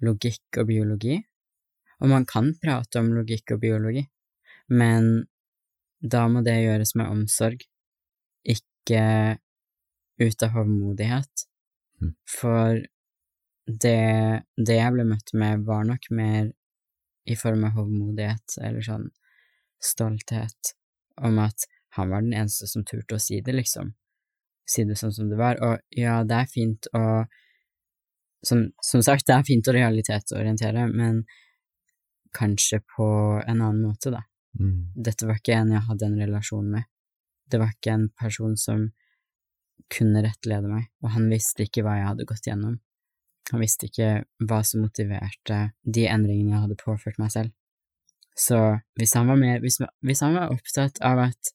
logikk 0.00 0.62
og 0.62 0.70
biologi. 0.70 1.18
Og 2.00 2.08
man 2.08 2.24
kan 2.24 2.48
prate 2.62 3.02
om 3.02 3.10
logikk 3.12 3.52
og 3.52 3.60
biologi, 3.60 4.00
men 4.72 5.10
da 6.00 6.24
må 6.32 6.40
det 6.46 6.56
gjøres 6.56 6.94
med 6.96 7.12
omsorg, 7.12 7.60
ikke 8.42 8.71
ut 8.90 10.42
av 10.42 10.56
hovmodighet. 10.56 11.46
Mm. 12.02 12.14
For 12.40 12.82
det, 13.66 14.42
det 14.56 14.78
jeg 14.78 14.94
ble 14.94 15.06
møtt 15.06 15.32
med, 15.38 15.64
var 15.66 15.86
nok 15.86 16.08
mer 16.10 16.50
i 17.30 17.36
form 17.38 17.64
av 17.68 17.76
hovmodighet, 17.78 18.58
eller 18.60 18.82
sånn 18.82 19.08
stolthet, 19.82 20.74
om 21.22 21.38
at 21.42 21.68
han 21.96 22.10
var 22.10 22.24
den 22.24 22.34
eneste 22.34 22.66
som 22.66 22.84
turte 22.88 23.18
å 23.18 23.22
si 23.22 23.40
det, 23.44 23.54
liksom. 23.54 23.92
Si 24.66 24.84
det 24.88 24.96
sånn 24.98 25.14
som 25.14 25.30
det 25.30 25.38
var. 25.38 25.60
Og 25.62 25.98
ja, 25.98 26.22
det 26.26 26.42
er 26.42 26.50
fint 26.50 26.88
å 26.96 27.24
som, 28.42 28.64
som 28.82 29.02
sagt, 29.02 29.26
det 29.28 29.36
er 29.36 29.46
fint 29.46 29.68
å 29.70 29.74
realitetsorientere, 29.76 30.88
men 30.90 31.22
kanskje 32.34 32.80
på 32.96 33.06
en 33.38 33.60
annen 33.60 33.82
måte, 33.84 34.10
da. 34.10 34.24
Mm. 34.58 34.92
Dette 35.06 35.28
var 35.28 35.38
ikke 35.38 35.56
en 35.56 35.70
jeg 35.76 35.86
hadde 35.86 36.08
en 36.08 36.18
relasjon 36.18 36.72
med. 36.74 36.88
Det 37.52 37.60
var 37.60 37.74
ikke 37.74 37.96
en 37.96 38.08
person 38.18 38.56
som 38.56 38.88
kunne 39.92 40.22
rettlede 40.24 40.70
meg, 40.70 40.88
og 41.04 41.12
han 41.16 41.28
visste 41.28 41.66
ikke 41.66 41.84
hva 41.84 41.98
jeg 41.98 42.08
hadde 42.08 42.28
gått 42.28 42.48
gjennom. 42.48 42.78
Han 43.50 43.60
visste 43.60 43.88
ikke 43.88 44.22
hva 44.48 44.62
som 44.64 44.84
motiverte 44.86 45.58
de 45.82 46.06
endringene 46.08 46.54
jeg 46.54 46.64
hadde 46.64 46.78
påført 46.80 47.18
meg 47.20 47.32
selv. 47.34 47.52
Så 48.38 48.56
hvis 48.96 49.12
han 49.18 49.28
var, 49.28 49.36
med, 49.36 49.60
hvis, 49.60 49.76
hvis 50.00 50.22
han 50.24 50.38
var 50.38 50.54
opptatt 50.54 51.02
av 51.04 51.20
at 51.26 51.52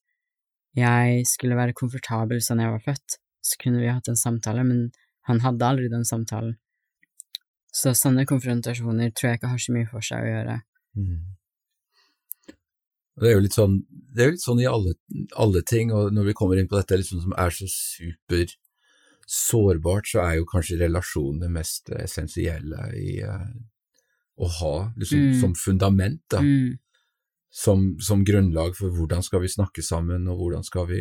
jeg 0.77 1.23
skulle 1.25 1.57
være 1.57 1.73
komfortabel 1.77 2.41
sånn 2.43 2.61
jeg 2.61 2.75
var 2.75 2.83
født, 2.85 3.17
så 3.41 3.57
kunne 3.63 3.81
vi 3.81 3.89
hatt 3.89 4.09
en 4.11 4.19
samtale, 4.19 4.61
men 4.67 4.91
han 5.29 5.41
hadde 5.41 5.65
aldri 5.65 5.89
den 5.89 6.05
samtalen. 6.05 6.57
Så 7.73 7.95
sånne 7.97 8.27
konfrontasjoner 8.29 9.11
tror 9.15 9.31
jeg 9.31 9.39
ikke 9.39 9.51
har 9.53 9.63
så 9.63 9.73
mye 9.73 9.89
for 9.89 10.05
seg 10.05 10.23
å 10.23 10.29
gjøre. 10.29 10.59
Mm. 10.97 11.17
Det 13.18 13.32
er 13.32 13.38
jo 13.38 13.43
litt 13.45 13.57
sånn, 13.57 13.80
det 13.89 14.28
jo 14.28 14.36
litt 14.36 14.43
sånn 14.43 14.61
i 14.61 14.68
alle, 14.70 14.93
alle, 15.41 15.63
ting, 15.65 15.91
og 15.95 16.13
når 16.13 16.30
vi 16.30 16.36
kommer 16.38 16.59
inn 16.59 16.70
på 16.70 16.78
dette 16.78 16.99
liksom, 16.99 17.24
som 17.24 17.34
er 17.38 17.53
så 17.53 17.65
super 17.72 18.51
sårbart, 19.28 20.07
så 20.07 20.22
er 20.24 20.38
jo 20.38 20.47
kanskje 20.47 20.78
relasjonen 20.84 21.41
det 21.41 21.49
mest 21.51 21.89
essensielle 21.97 22.91
i 22.95 23.18
uh, 23.26 23.49
å 24.38 24.49
ha 24.59 24.76
liksom, 24.95 25.24
mm. 25.32 25.39
som 25.41 25.55
fundament. 25.57 26.22
da. 26.30 26.43
Mm. 26.45 26.78
som, 27.49 27.95
som 27.99 28.22
grunnlag 28.28 28.76
for 28.78 28.93
hvordan 28.93 29.24
skal 29.26 29.41
vi 29.41 29.49
snakke 29.49 29.82
sammen, 29.82 30.28
og 30.30 30.38
hvordan 30.38 30.63
skal 30.68 30.86
vi, 30.91 30.99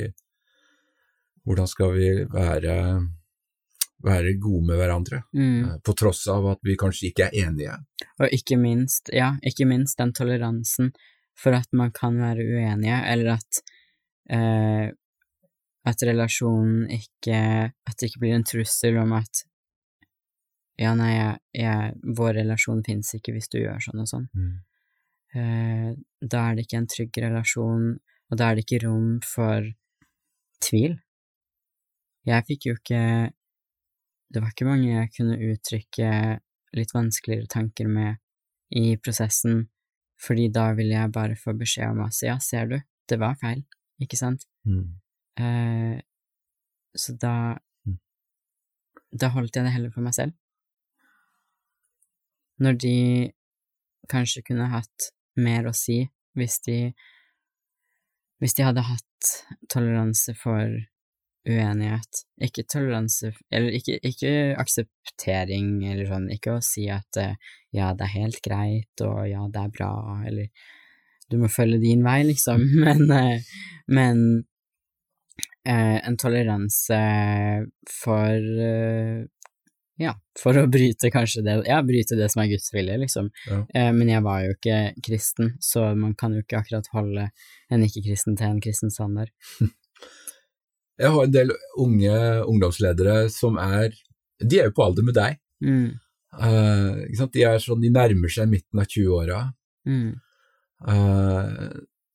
hvordan 1.45 1.69
skal 1.69 1.93
vi 1.93 2.07
være, 2.33 2.77
være 4.07 4.33
gode 4.41 4.71
med 4.71 4.81
hverandre, 4.81 5.23
Mm. 5.35 5.65
eh, 5.65 5.75
på 5.85 5.93
tross 5.93 6.27
av 6.33 6.47
at 6.55 6.63
vi 6.63 6.79
kanskje 6.81 7.11
ikke 7.11 7.29
er 7.29 7.47
enige. 7.47 7.77
Og 8.19 8.33
ikke 8.33 8.57
minst, 8.57 9.11
ja, 9.13 9.35
ikke 9.43 9.67
minst 9.69 9.99
den 9.99 10.15
toleransen 10.17 10.95
for 11.37 11.57
at 11.57 11.69
man 11.77 11.93
kan 11.95 12.17
være 12.21 12.45
uenige, 12.45 13.01
eller 13.13 13.37
at 13.37 13.61
eh, 14.33 14.89
at 15.87 16.03
relasjonen 16.03 16.89
ikke 16.91 17.37
At 17.71 17.99
det 17.99 18.11
ikke 18.11 18.25
blir 18.25 18.35
en 18.35 18.47
trussel 18.47 18.99
om 19.03 19.15
at 19.17 19.45
ja, 20.77 20.91
nei, 20.93 21.15
jeg, 21.15 21.37
jeg, 21.57 21.93
vår 22.19 22.35
relasjon 22.37 22.83
fins 22.85 23.15
ikke 23.17 23.33
hvis 23.33 23.49
du 23.49 23.63
gjør 23.63 23.79
sånn 23.81 24.03
og 24.03 24.09
sånn. 24.11 24.27
Eh, 25.33 25.95
da 26.21 26.43
er 26.43 26.59
det 26.59 26.67
ikke 26.67 26.81
en 26.83 26.89
trygg 26.93 27.21
relasjon, 27.25 27.87
og 28.29 28.37
da 28.37 28.51
er 28.51 28.59
det 28.59 28.67
ikke 28.67 28.83
rom 28.85 29.15
for 29.25 29.65
tvil. 30.67 30.99
Jeg 32.29 32.47
fikk 32.51 32.69
jo 32.69 32.77
ikke 32.77 33.03
Det 34.35 34.43
var 34.43 34.51
ikke 34.51 34.67
mange 34.67 34.91
jeg 34.91 35.11
kunne 35.15 35.37
uttrykke 35.49 36.09
litt 36.77 36.93
vanskeligere 36.93 37.47
tanker 37.49 37.87
med 37.89 38.19
i 38.75 38.97
prosessen, 38.99 39.69
fordi 40.21 40.49
da 40.53 40.71
ville 40.77 40.97
jeg 40.97 41.13
bare 41.13 41.37
få 41.37 41.55
beskjed 41.59 41.93
om 41.93 42.05
at 42.07 42.19
ja, 42.25 42.39
ser 42.43 42.71
du, 42.71 42.77
det 43.09 43.19
var 43.21 43.37
feil, 43.41 43.63
ikke 44.03 44.19
sant? 44.19 44.47
Mm. 44.65 44.97
Eh, 45.41 45.97
så 46.97 47.17
da 47.21 47.37
Mm. 47.87 47.99
Da 49.15 49.29
holdt 49.31 49.55
jeg 49.55 49.65
det 49.65 49.73
heller 49.73 49.93
for 49.95 50.03
meg 50.03 50.15
selv. 50.17 50.33
Når 52.59 52.79
de 52.83 52.97
kanskje 54.11 54.43
kunne 54.47 54.67
hatt 54.73 55.11
mer 55.37 55.69
å 55.69 55.75
si 55.77 56.07
hvis 56.37 56.61
de 56.67 56.95
Hvis 58.37 58.53
de 58.53 58.65
hadde 58.67 58.83
hatt 58.85 59.29
toleranse 59.73 60.35
for 60.37 60.75
uenighet. 61.47 62.23
Ikke 62.43 62.65
toleranse 62.69 63.33
Eller 63.55 63.77
ikke, 63.79 63.99
ikke 64.05 64.33
akseptering, 64.61 65.79
eller 65.87 66.09
sånn, 66.11 66.27
ikke 66.35 66.57
å 66.57 66.65
si 66.65 66.89
at 66.93 67.21
eh, 67.23 67.37
ja, 67.77 67.93
det 67.97 68.09
er 68.09 68.17
helt 68.17 68.43
greit, 68.45 69.05
og 69.05 69.23
ja, 69.31 69.47
det 69.53 69.63
er 69.63 69.73
bra, 69.75 69.93
eller 70.27 70.51
du 71.31 71.41
må 71.41 71.51
følge 71.51 71.81
din 71.83 72.05
vei, 72.07 72.21
liksom, 72.29 72.63
men, 72.85 73.07
eh, 73.11 73.57
men 73.91 74.21
eh, 75.67 75.99
en 76.03 76.19
toleranse 76.21 77.01
for 78.03 78.37
ja, 79.97 80.13
for 80.37 80.59
å 80.61 80.67
bryte 80.69 81.09
kanskje 81.13 81.43
det 81.47 81.57
Ja, 81.69 81.81
bryte 81.85 82.19
det 82.19 82.29
som 82.33 82.43
er 82.43 82.51
Guds 82.51 82.69
vilje, 82.75 82.99
liksom. 83.01 83.31
Ja. 83.49 83.63
Eh, 83.73 83.93
men 83.97 84.11
jeg 84.13 84.25
var 84.27 84.43
jo 84.45 84.53
ikke 84.57 84.81
kristen, 85.05 85.55
så 85.61 85.89
man 85.97 86.15
kan 86.19 86.37
jo 86.37 86.45
ikke 86.45 86.61
akkurat 86.61 86.91
holde 86.93 87.31
en 87.73 87.87
ikke-kristen 87.87 88.37
til 88.37 88.51
en 88.51 88.63
kristen 88.63 88.93
standard. 88.93 89.33
Jeg 90.99 91.13
har 91.13 91.27
en 91.27 91.33
del 91.35 91.53
unge 91.83 92.19
ungdomsledere 92.49 93.29
som 93.33 93.59
er 93.61 93.93
De 94.41 94.59
er 94.61 94.71
jo 94.71 94.77
på 94.77 94.85
alder 94.85 95.07
med 95.07 95.17
deg. 95.17 95.39
Mm, 95.65 95.95
Uh? 96.37 97.27
De 97.33 97.43
er 97.49 97.59
sånn, 97.65 97.81
de 97.81 97.89
nærmer 97.89 98.29
seg 98.29 98.49
midten 98.51 98.81
av 98.83 98.89
20-åra. 98.93 99.43
mm, 99.89 100.15
Uh, 100.87 101.71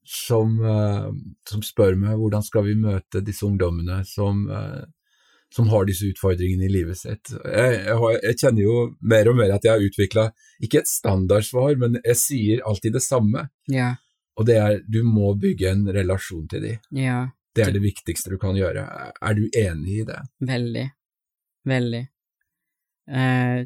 som, 0.06 0.52
uh, 0.62 1.08
som 1.50 1.64
spør 1.66 1.96
meg 1.98 2.20
hvordan 2.20 2.44
skal 2.46 2.68
vi 2.68 2.76
møte 2.78 3.24
disse 3.26 3.42
ungdommene 3.48 4.04
som, 4.06 4.44
som 5.50 5.72
har 5.74 5.88
disse 5.90 6.06
utfordringene 6.12 6.68
i 6.68 6.70
livet 6.70 7.00
sitt. 7.00 7.32
Jeg, 7.34 7.80
jeg, 7.88 8.20
jeg 8.28 8.38
kjenner 8.38 8.62
jo 8.62 8.76
mer 9.02 9.32
og 9.32 9.40
mer 9.40 9.56
at 9.56 9.66
jeg 9.66 9.74
har 9.74 9.88
utvikla 9.88 10.28
ikke 10.62 10.84
et 10.84 10.92
standardsvar, 10.92 11.74
men 11.82 11.98
jeg 12.04 12.20
sier 12.22 12.62
alltid 12.70 13.00
det 13.00 13.04
samme, 13.08 13.48
Yeah. 13.72 13.98
og 14.38 14.46
det 14.46 14.58
er 14.62 14.80
du 14.86 15.02
må 15.08 15.34
bygge 15.42 15.72
en 15.72 15.88
relasjon 15.90 16.46
til 16.54 16.62
dem. 16.68 16.78
ja, 16.94 17.32
Det 17.56 17.66
er 17.66 17.74
det 17.76 17.84
viktigste 17.84 18.32
du 18.32 18.38
kan 18.40 18.56
gjøre. 18.56 18.86
Er 19.12 19.38
du 19.38 19.44
enig 19.50 20.02
i 20.02 20.08
det? 20.08 20.22
veldig. 20.40 20.88
Veldig. 21.68 22.02
Eh, 23.12 23.60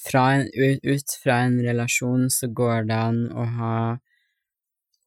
fra 0.00 0.22
en, 0.34 0.48
ut, 0.82 1.14
fra 1.22 1.38
en 1.46 1.58
relasjon 1.62 2.30
så 2.30 2.48
går 2.48 2.88
det 2.88 2.98
an 2.98 3.20
å 3.30 3.46
ha 3.58 3.76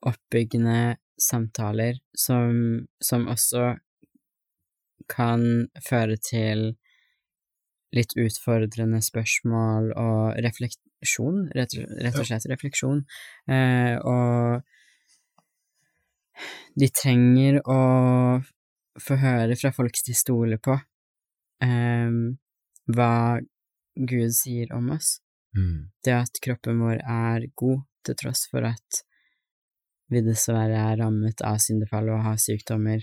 oppbyggende 0.07 0.97
samtaler 1.17 1.97
som, 2.15 2.85
som 3.01 3.25
også 3.31 3.73
kan 5.09 5.67
føre 5.83 6.17
til 6.21 6.69
litt 7.95 8.13
utfordrende 8.19 8.99
spørsmål 9.03 9.93
og 9.97 10.39
refleksjon, 10.43 11.47
rett 11.55 11.77
og 12.19 12.27
slett 12.27 12.47
refleksjon, 12.51 13.05
eh, 13.49 13.95
og 13.97 14.61
de 16.77 16.89
trenger 16.93 17.59
å 17.63 17.79
få 19.01 19.17
høre 19.21 19.57
fra 19.59 19.71
folk 19.75 19.99
de 20.07 20.15
stoler 20.17 20.61
på, 20.61 20.77
um, 21.63 22.37
hva 22.89 23.39
Gud 23.97 24.33
sier 24.37 24.71
om 24.75 24.91
oss. 24.95 25.17
Mm. 25.57 25.89
Det 26.05 26.13
at 26.13 26.41
kroppen 26.43 26.81
vår 26.83 27.01
er 27.01 27.49
god, 27.57 27.83
til 28.05 28.15
tross 28.15 28.45
for 28.47 28.63
at 28.63 29.01
vi 30.07 30.21
dessverre 30.23 30.77
er 30.79 31.01
rammet 31.01 31.41
av 31.43 31.57
syndefall 31.59 32.07
og 32.13 32.23
har 32.23 32.37
sykdommer. 32.39 33.01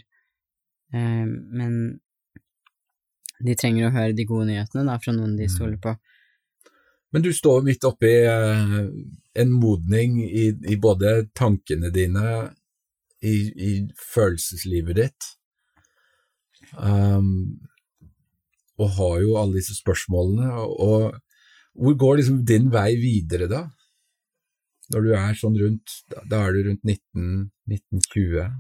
Um, 0.95 1.35
men 1.53 1.75
de 3.45 3.57
trenger 3.59 3.89
å 3.89 3.95
høre 3.95 4.17
de 4.17 4.27
gode 4.29 4.49
nyhetene 4.49 4.87
da, 4.89 4.97
fra 5.03 5.13
noen 5.13 5.35
de 5.37 5.49
stoler 5.51 5.77
på. 5.83 5.93
Men 7.15 7.23
du 7.23 7.31
står 7.35 7.63
midt 7.63 7.85
oppi 7.87 8.11
eh, 8.27 8.79
en 9.43 9.53
modning 9.55 10.17
i, 10.25 10.49
i 10.51 10.77
både 10.83 11.29
tankene 11.37 11.93
dine, 11.95 12.23
i, 13.25 13.37
i 13.57 13.71
følelseslivet 14.13 14.99
ditt, 15.01 15.29
um, 16.77 17.31
og 18.81 18.91
har 18.99 19.17
jo 19.23 19.37
alle 19.41 19.61
disse 19.61 19.77
spørsmålene. 19.79 20.51
Og 20.61 21.15
hvor 21.75 21.97
går 21.99 22.21
liksom 22.21 22.43
din 22.47 22.71
vei 22.75 22.93
videre, 23.01 23.49
da? 23.51 23.65
Når 24.93 25.07
du 25.07 25.15
er 25.17 25.37
sånn 25.39 25.55
rundt 25.57 25.93
Da, 26.13 26.43
er 26.43 26.53
du 26.53 26.67
rundt 26.69 26.83
19-20? 26.85 28.51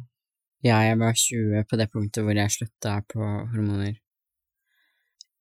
Ja, 0.64 0.78
jeg 0.86 0.96
var 0.96 1.18
20 1.20 1.66
på 1.68 1.76
det 1.76 1.90
punktet 1.92 2.24
hvor 2.24 2.38
jeg 2.38 2.54
slutta 2.54 2.94
på 3.10 3.20
hormoner. 3.20 3.98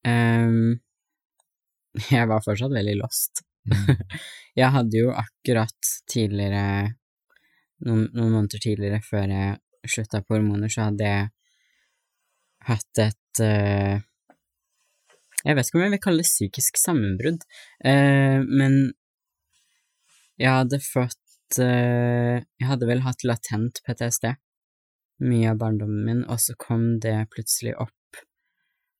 Um, 0.04 0.76
jeg 2.12 2.28
var 2.28 2.44
fortsatt 2.44 2.74
veldig 2.74 2.98
lost. 3.00 3.44
Jeg 4.54 4.70
hadde 4.70 5.00
jo 5.00 5.08
akkurat 5.16 5.88
tidligere, 6.10 6.92
noen, 7.88 8.08
noen 8.16 8.32
måneder 8.32 8.62
tidligere 8.62 9.00
før 9.04 9.30
jeg 9.32 9.90
slutta 9.90 10.22
på 10.24 10.36
hormoner, 10.36 10.72
så 10.72 10.88
hadde 10.88 11.08
jeg 11.08 11.30
hatt 12.68 13.02
et 13.04 13.42
uh, 13.44 13.96
Jeg 15.44 15.56
vet 15.58 15.68
ikke 15.68 15.78
om 15.78 15.84
jeg 15.84 15.94
vil 15.96 16.04
kalle 16.06 16.24
det 16.24 16.30
psykisk 16.30 16.80
sammenbrudd, 16.80 17.44
uh, 17.84 18.40
men 18.48 18.78
jeg 20.40 20.50
hadde 20.50 20.80
fått 20.82 21.60
uh, 21.60 22.40
Jeg 22.40 22.70
hadde 22.70 22.88
vel 22.88 23.04
hatt 23.04 23.26
latent 23.28 23.82
PTSD 23.84 24.32
mye 25.24 25.52
av 25.52 25.60
barndommen 25.60 26.06
min, 26.08 26.22
og 26.26 26.40
så 26.42 26.56
kom 26.58 26.96
det 27.02 27.16
plutselig 27.32 27.76
opp 27.78 27.92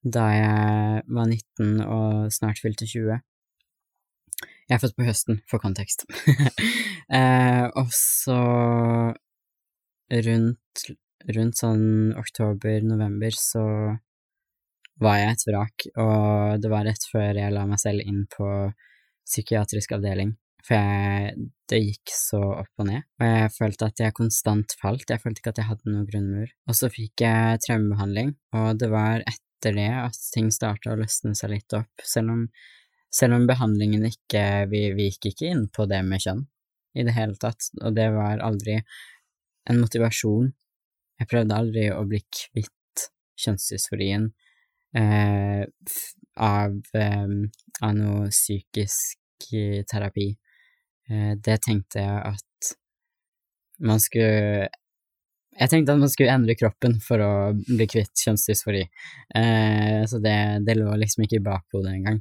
da 0.04 0.24
jeg 0.36 1.02
var 1.16 1.30
19 1.30 1.80
og 1.80 2.32
snart 2.32 2.60
fylte 2.60 2.86
20. 2.86 3.22
Jeg 4.64 4.78
er 4.78 4.80
født 4.80 4.96
på 4.96 5.04
høsten, 5.04 5.40
for 5.50 5.60
kontekst. 5.60 6.06
eh, 7.18 7.66
og 7.76 7.90
så 7.92 8.38
rundt, 10.24 10.84
rundt 11.36 11.60
sånn 11.60 12.14
oktober-november 12.20 13.36
så 13.36 13.64
var 15.02 15.18
jeg 15.18 15.34
et 15.34 15.44
vrak, 15.50 15.86
og 16.00 16.62
det 16.62 16.70
var 16.70 16.86
rett 16.88 17.06
før 17.10 17.40
jeg 17.40 17.52
la 17.54 17.64
meg 17.68 17.80
selv 17.82 18.04
inn 18.06 18.24
på 18.30 18.48
psykiatrisk 19.26 19.96
avdeling. 19.96 20.34
For 20.64 20.78
jeg, 20.78 21.48
det 21.68 21.80
gikk 21.82 22.12
så 22.14 22.40
opp 22.62 22.80
og 22.80 22.86
ned, 22.88 23.04
og 23.20 23.26
jeg 23.28 23.50
følte 23.52 23.88
at 23.90 24.00
jeg 24.00 24.16
konstant 24.16 24.76
falt, 24.80 25.10
jeg 25.10 25.20
følte 25.20 25.42
ikke 25.42 25.52
at 25.52 25.60
jeg 25.60 25.68
hadde 25.68 25.90
noen 25.90 26.06
grunnmur. 26.08 26.54
Og 26.70 26.78
så 26.78 26.88
fikk 26.92 27.24
jeg 27.26 27.60
traumebehandling, 27.66 28.32
og 28.56 28.70
det 28.80 28.88
var 28.92 29.26
etter 29.28 29.76
det 29.76 29.90
at 29.98 30.16
ting 30.32 30.48
starta 30.54 30.94
å 30.94 30.98
løsne 31.00 31.34
seg 31.36 31.52
litt 31.52 31.76
opp, 31.76 32.06
selv 32.08 32.32
om, 32.32 32.46
selv 33.14 33.38
om 33.38 33.46
behandlingen 33.46 34.06
ikke 34.08 34.42
vi, 34.70 34.88
vi 34.96 35.08
gikk 35.10 35.30
ikke 35.32 35.50
inn 35.52 35.66
på 35.72 35.86
det 35.90 36.02
med 36.06 36.22
kjønn 36.24 36.44
i 36.94 37.04
det 37.06 37.14
hele 37.16 37.34
tatt, 37.40 37.70
og 37.82 37.94
det 37.96 38.08
var 38.14 38.42
aldri 38.44 38.78
en 39.70 39.80
motivasjon. 39.80 40.50
Jeg 41.18 41.30
prøvde 41.30 41.58
aldri 41.58 41.88
å 41.94 42.02
bli 42.06 42.20
kvitt 42.26 43.06
kjønnsdysforien 43.40 44.28
eh, 44.98 45.64
av, 46.36 46.76
eh, 46.94 47.34
av 47.82 47.96
noe 47.98 48.30
psykisk 48.30 49.50
eh, 49.54 49.82
terapi. 49.90 50.28
Eh, 51.10 51.34
det 51.38 51.58
tenkte 51.66 52.02
jeg 52.02 52.22
at 52.34 52.74
man 53.84 54.00
skulle 54.00 54.70
Jeg 55.54 55.70
tenkte 55.70 55.94
at 55.94 56.00
man 56.02 56.10
skulle 56.10 56.34
endre 56.34 56.56
kroppen 56.58 56.96
for 57.02 57.22
å 57.22 57.32
bli 57.54 57.86
kvitt 57.86 58.18
kjønnsdysfori, 58.24 58.80
eh, 59.38 60.00
så 60.10 60.18
det, 60.18 60.38
det 60.66 60.74
lå 60.74 60.96
liksom 60.98 61.22
ikke 61.22 61.38
i 61.38 61.44
bakhodet 61.46 61.92
engang. 61.92 62.18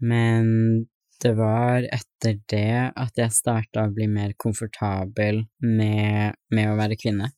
Men 0.00 0.86
det 1.20 1.34
var 1.36 1.84
etter 1.92 2.38
det 2.48 2.92
at 2.96 3.18
jeg 3.20 3.36
starta 3.36 3.84
å 3.84 3.92
bli 3.92 4.06
mer 4.08 4.32
komfortabel 4.40 5.42
med, 5.66 6.38
med 6.54 6.70
å 6.70 6.78
være 6.78 6.96
kvinne. 7.00 7.28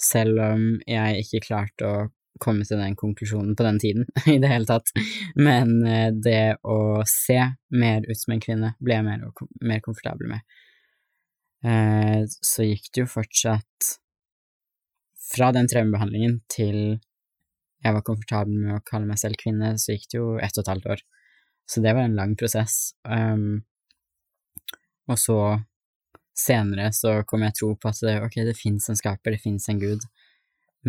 Selv 0.00 0.40
om 0.40 0.64
jeg 0.88 1.26
ikke 1.26 1.44
klarte 1.50 1.90
å 1.90 1.98
komme 2.40 2.64
til 2.64 2.80
den 2.80 2.96
konklusjonen 2.96 3.52
på 3.56 3.66
den 3.66 3.78
tiden 3.82 4.06
i 4.34 4.38
det 4.40 4.48
hele 4.48 4.68
tatt. 4.68 4.88
Men 5.36 5.74
eh, 5.84 6.08
det 6.16 6.56
å 6.64 7.02
se 7.08 7.38
mer 7.76 8.06
ut 8.08 8.16
som 8.16 8.34
en 8.34 8.42
kvinne 8.42 8.72
ble 8.80 8.96
jeg 8.96 9.06
mer, 9.06 9.28
mer 9.60 9.84
komfortabel 9.84 10.32
med. 10.32 10.56
Eh, 11.66 12.24
så 12.24 12.64
gikk 12.64 12.88
det 12.94 13.04
jo 13.04 13.12
fortsatt 13.12 13.92
fra 15.30 15.52
den 15.54 15.68
traumebehandlingen 15.70 16.40
til 16.50 16.80
jeg 17.80 17.96
var 17.96 18.04
komfortabel 18.04 18.56
med 18.56 18.76
å 18.76 18.84
kalle 18.84 19.08
meg 19.08 19.20
selv 19.20 19.40
kvinne, 19.40 19.74
så 19.80 19.94
gikk 19.94 20.10
det 20.10 20.18
jo 20.18 20.32
ett 20.40 20.56
og 20.56 20.64
et 20.64 20.72
halvt 20.72 20.88
år. 20.96 21.04
Så 21.70 21.80
det 21.80 21.92
var 21.94 22.02
en 22.02 22.16
lang 22.18 22.36
prosess. 22.36 22.90
Um, 23.06 23.60
og 25.10 25.18
så 25.18 25.40
senere 26.38 26.90
så 26.96 27.20
kom 27.28 27.44
jeg 27.46 27.54
tro 27.60 27.74
på 27.78 27.90
at 27.90 28.00
det, 28.06 28.16
ok, 28.26 28.38
det 28.48 28.56
fins 28.58 28.88
en 28.90 28.98
skaper, 28.98 29.36
det 29.36 29.42
fins 29.42 29.68
en 29.70 29.78
gud, 29.78 30.06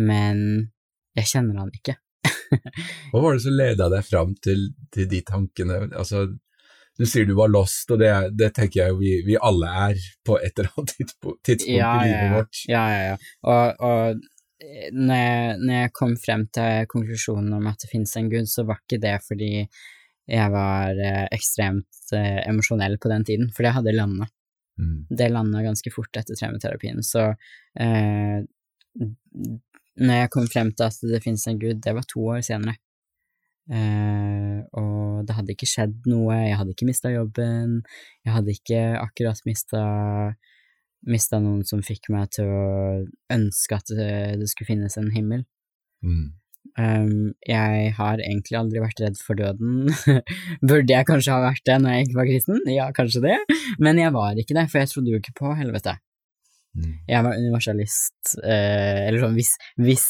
men 0.00 0.40
jeg 1.18 1.28
kjenner 1.34 1.60
han 1.62 1.70
ikke. 1.76 1.98
Hva 3.12 3.20
var 3.20 3.36
det 3.36 3.44
som 3.44 3.58
leda 3.58 3.88
deg 3.92 4.08
fram 4.08 4.34
til, 4.42 4.70
til, 4.94 5.06
de 5.10 5.22
tankene? 5.28 5.78
Altså, 5.90 6.24
du 6.98 7.06
sier 7.08 7.28
du 7.28 7.34
var 7.38 7.52
lost, 7.52 7.90
og 7.92 8.02
det, 8.02 8.12
det 8.38 8.52
tenker 8.56 8.82
jeg 8.82 8.98
vi, 8.98 9.14
vi, 9.28 9.38
alle 9.38 9.70
er 9.86 10.10
på 10.26 10.38
et 10.40 10.56
eller 10.56 10.74
annet 10.74 10.96
tidspunkt, 10.96 11.40
tidspunkt 11.46 11.78
ja, 11.78 11.94
i 11.94 12.10
livet 12.10 12.26
ja, 12.26 12.34
vårt. 12.36 12.62
Ja, 12.68 12.84
ja, 12.90 13.00
ja. 13.12 13.16
Og, 13.54 13.86
og 13.86 14.22
når, 14.92 15.16
jeg, 15.18 15.56
når 15.62 15.74
jeg, 15.78 15.96
kom 15.98 16.14
frem 16.26 16.46
til 16.54 16.90
konklusjonen 16.90 17.58
om 17.58 17.70
at 17.70 17.82
det 17.82 17.90
finnes 17.90 18.14
en 18.18 18.30
gud, 18.32 18.50
så 18.50 18.66
var 18.68 18.82
ikke 18.82 19.02
det 19.02 19.18
fordi 19.26 19.52
jeg 20.30 20.52
var 20.54 20.98
eh, 21.02 21.26
ekstremt 21.34 22.14
eh, 22.14 22.40
emosjonell 22.46 22.98
på 23.02 23.10
den 23.10 23.26
tiden, 23.26 23.50
fordi 23.54 23.70
jeg 23.70 23.78
hadde 23.80 23.96
landa. 23.96 24.28
Mm. 24.80 24.94
Det 25.10 25.28
landa 25.32 25.64
ganske 25.64 25.92
fort 25.94 26.16
etter 26.16 26.38
traumeterapien, 26.38 27.02
så 27.06 27.32
eh, 27.80 28.38
når 30.02 30.22
jeg 30.22 30.32
kom 30.32 30.48
frem 30.48 30.72
til 30.72 30.88
at 30.88 31.04
det 31.10 31.22
finnes 31.24 31.44
en 31.50 31.60
gud, 31.60 31.82
det 31.84 31.94
var 31.96 32.06
to 32.08 32.24
år 32.36 32.40
senere. 32.46 32.78
Eh, 33.72 34.58
og 34.78 35.26
det 35.26 35.36
hadde 35.36 35.54
ikke 35.54 35.70
skjedd 35.70 36.08
noe, 36.10 36.38
jeg 36.48 36.58
hadde 36.58 36.74
ikke 36.74 36.88
mista 36.88 37.12
jobben, 37.12 37.80
jeg 38.26 38.36
hadde 38.36 38.56
ikke 38.56 38.82
akkurat 39.02 39.44
mista 39.46 39.84
mista 41.02 41.40
noen 41.42 41.64
som 41.66 41.82
fikk 41.82 42.12
meg 42.14 42.30
til 42.36 42.46
å 42.46 42.66
ønske 43.34 43.74
at 43.74 43.90
det, 43.90 44.12
det 44.38 44.48
skulle 44.50 44.70
finnes 44.70 44.96
en 45.00 45.10
himmel. 45.14 45.42
Mm. 46.06 46.28
Um, 46.72 47.34
jeg 47.44 47.90
har 47.98 48.20
egentlig 48.22 48.56
aldri 48.56 48.80
vært 48.80 49.02
redd 49.04 49.18
for 49.20 49.36
døden. 49.36 49.90
Burde 50.68 50.94
jeg 50.94 51.08
kanskje 51.08 51.34
ha 51.34 51.42
vært 51.44 51.64
det 51.68 51.78
når 51.82 51.96
jeg 51.96 52.06
ikke 52.06 52.20
var 52.20 52.30
kristen? 52.30 52.62
Ja, 52.72 52.86
kanskje 52.96 53.24
det, 53.26 53.40
men 53.82 54.00
jeg 54.00 54.14
var 54.14 54.38
ikke 54.40 54.56
det, 54.56 54.68
for 54.72 54.80
jeg 54.80 54.92
trodde 54.92 55.12
jo 55.12 55.20
ikke 55.20 55.36
på 55.42 55.52
helvete. 55.58 55.98
Mm. 56.72 56.94
Jeg 57.10 57.26
var 57.26 57.36
universalist, 57.36 58.36
uh, 58.40 59.00
eller 59.08 59.20
sånn 59.20 59.36
hvis, 59.36 59.52
hvis 59.84 60.06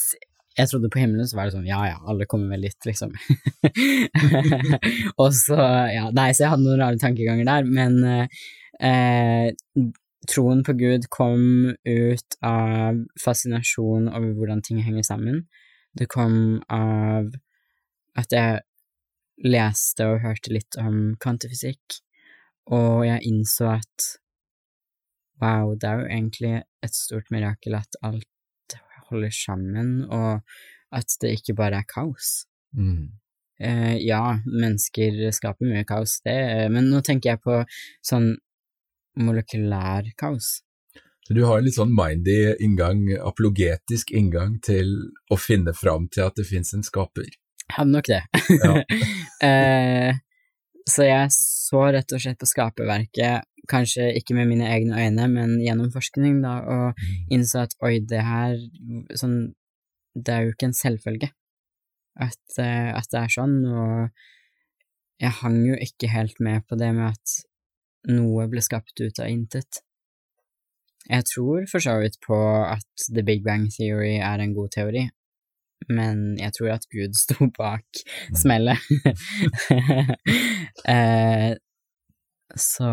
jeg 0.59 0.69
trodde 0.71 0.91
på 0.93 1.01
himmelen, 1.03 1.27
så 1.27 1.39
var 1.39 1.49
det 1.49 1.57
sånn 1.57 1.67
ja 1.67 1.81
ja, 1.89 1.97
alle 2.07 2.29
kommer 2.31 2.55
vel 2.55 2.69
dit, 2.69 2.87
liksom. 2.87 3.17
og 5.23 5.29
så, 5.35 5.59
ja, 5.91 6.07
nei, 6.15 6.29
så 6.31 6.45
jeg 6.45 6.53
hadde 6.53 6.67
noen 6.67 6.85
rare 6.85 7.01
tankeganger 7.03 7.49
der, 7.49 7.67
men 7.67 7.99
uh, 8.07 9.91
troen 10.31 10.63
på 10.67 10.77
Gud 10.79 11.09
kom 11.11 11.73
ut 11.73 12.39
av 12.47 13.03
fascinasjon 13.25 14.11
over 14.13 14.31
hvordan 14.37 14.63
ting 14.63 14.83
henger 14.85 15.07
sammen. 15.09 15.43
Det 15.99 16.09
kom 16.11 16.63
av 16.73 17.33
at 18.19 18.33
jeg 18.33 18.63
leste 19.43 20.07
og 20.09 20.23
hørte 20.25 20.53
litt 20.55 20.77
om 20.81 21.15
kvantefysikk, 21.21 22.01
og 22.73 23.05
jeg 23.07 23.25
innså 23.29 23.73
at 23.75 24.09
wow, 25.43 25.73
det 25.75 25.89
er 25.89 25.99
jo 25.99 26.11
egentlig 26.11 26.53
et 26.85 26.95
stort 26.95 27.33
mirakel 27.35 27.75
at 27.79 27.99
alt 28.07 28.77
holder 29.09 29.35
sammen, 29.35 30.05
og 30.07 30.41
at 30.95 31.17
det 31.21 31.35
ikke 31.39 31.57
bare 31.59 31.83
er 31.83 31.89
kaos. 31.89 32.47
Mm. 32.77 33.11
Eh, 33.63 33.97
ja, 34.03 34.39
mennesker 34.47 35.19
skaper 35.35 35.69
mye 35.69 35.85
kaos, 35.89 36.21
det, 36.27 36.39
men 36.73 36.89
nå 36.91 37.03
tenker 37.05 37.35
jeg 37.35 37.43
på 37.45 37.61
sånn 38.07 38.33
molekylær 39.21 40.13
kaos. 40.19 40.61
Så 41.33 41.37
du 41.37 41.47
har 41.49 41.63
en 41.63 41.65
litt 41.65 41.79
sånn 41.79 41.95
mindy 41.97 42.51
inngang, 42.61 43.07
apologetisk 43.25 44.11
inngang 44.13 44.59
til 44.61 44.91
å 45.33 45.39
finne 45.41 45.73
fram 45.73 46.05
til 46.13 46.27
at 46.27 46.37
det 46.37 46.45
fins 46.45 46.75
en 46.77 46.83
skaper? 46.85 47.25
Jeg 47.25 47.73
hadde 47.73 47.95
nok 47.95 48.09
det. 48.11 48.19
Ja. 48.53 48.73
eh, 49.49 50.19
så 50.85 51.07
jeg 51.07 51.31
så 51.33 51.87
rett 51.97 52.13
og 52.13 52.21
slett 52.21 52.37
på 52.37 52.49
skaperverket, 52.51 53.49
kanskje 53.73 54.11
ikke 54.19 54.37
med 54.37 54.51
mine 54.51 54.69
egne 54.75 54.99
øyne, 55.07 55.29
men 55.33 55.55
gjennom 55.65 55.89
forskning, 55.95 56.43
da, 56.45 56.53
og 56.75 57.01
mm. 57.01 57.15
innså 57.39 57.63
at 57.63 57.73
oi, 57.81 57.95
det 58.11 58.21
her 58.27 58.59
sånn 59.17 59.39
Det 60.13 60.35
er 60.35 60.43
jo 60.45 60.53
ikke 60.53 60.69
en 60.69 60.77
selvfølge 60.77 61.31
at, 62.21 62.43
uh, 62.59 62.91
at 62.99 63.09
det 63.09 63.23
er 63.23 63.33
sånn, 63.33 63.57
og 63.65 65.25
jeg 65.25 65.33
hang 65.39 65.57
jo 65.65 65.81
ikke 65.81 66.13
helt 66.13 66.45
med 66.45 66.69
på 66.69 66.77
det 66.77 66.93
med 66.93 67.15
at 67.15 67.39
noe 68.13 68.45
ble 68.53 68.61
skapt 68.61 69.01
ut 69.01 69.23
av 69.23 69.33
intet. 69.33 69.81
Jeg 71.13 71.27
tror 71.29 71.67
for 71.69 71.85
så 71.85 71.99
vidt 72.01 72.17
på 72.25 72.37
at 72.65 73.09
The 73.13 73.25
Big 73.27 73.43
Bang 73.45 73.67
Theory 73.75 74.15
er 74.17 74.41
en 74.41 74.55
god 74.57 74.71
teori, 74.73 75.03
men 75.93 76.39
jeg 76.41 76.55
tror 76.57 76.71
at 76.73 76.87
Gud 76.95 77.13
sto 77.19 77.49
bak 77.59 77.85
mm. 78.31 78.39
smellet. 78.41 78.81
eh, 80.95 81.53
så 82.57 82.93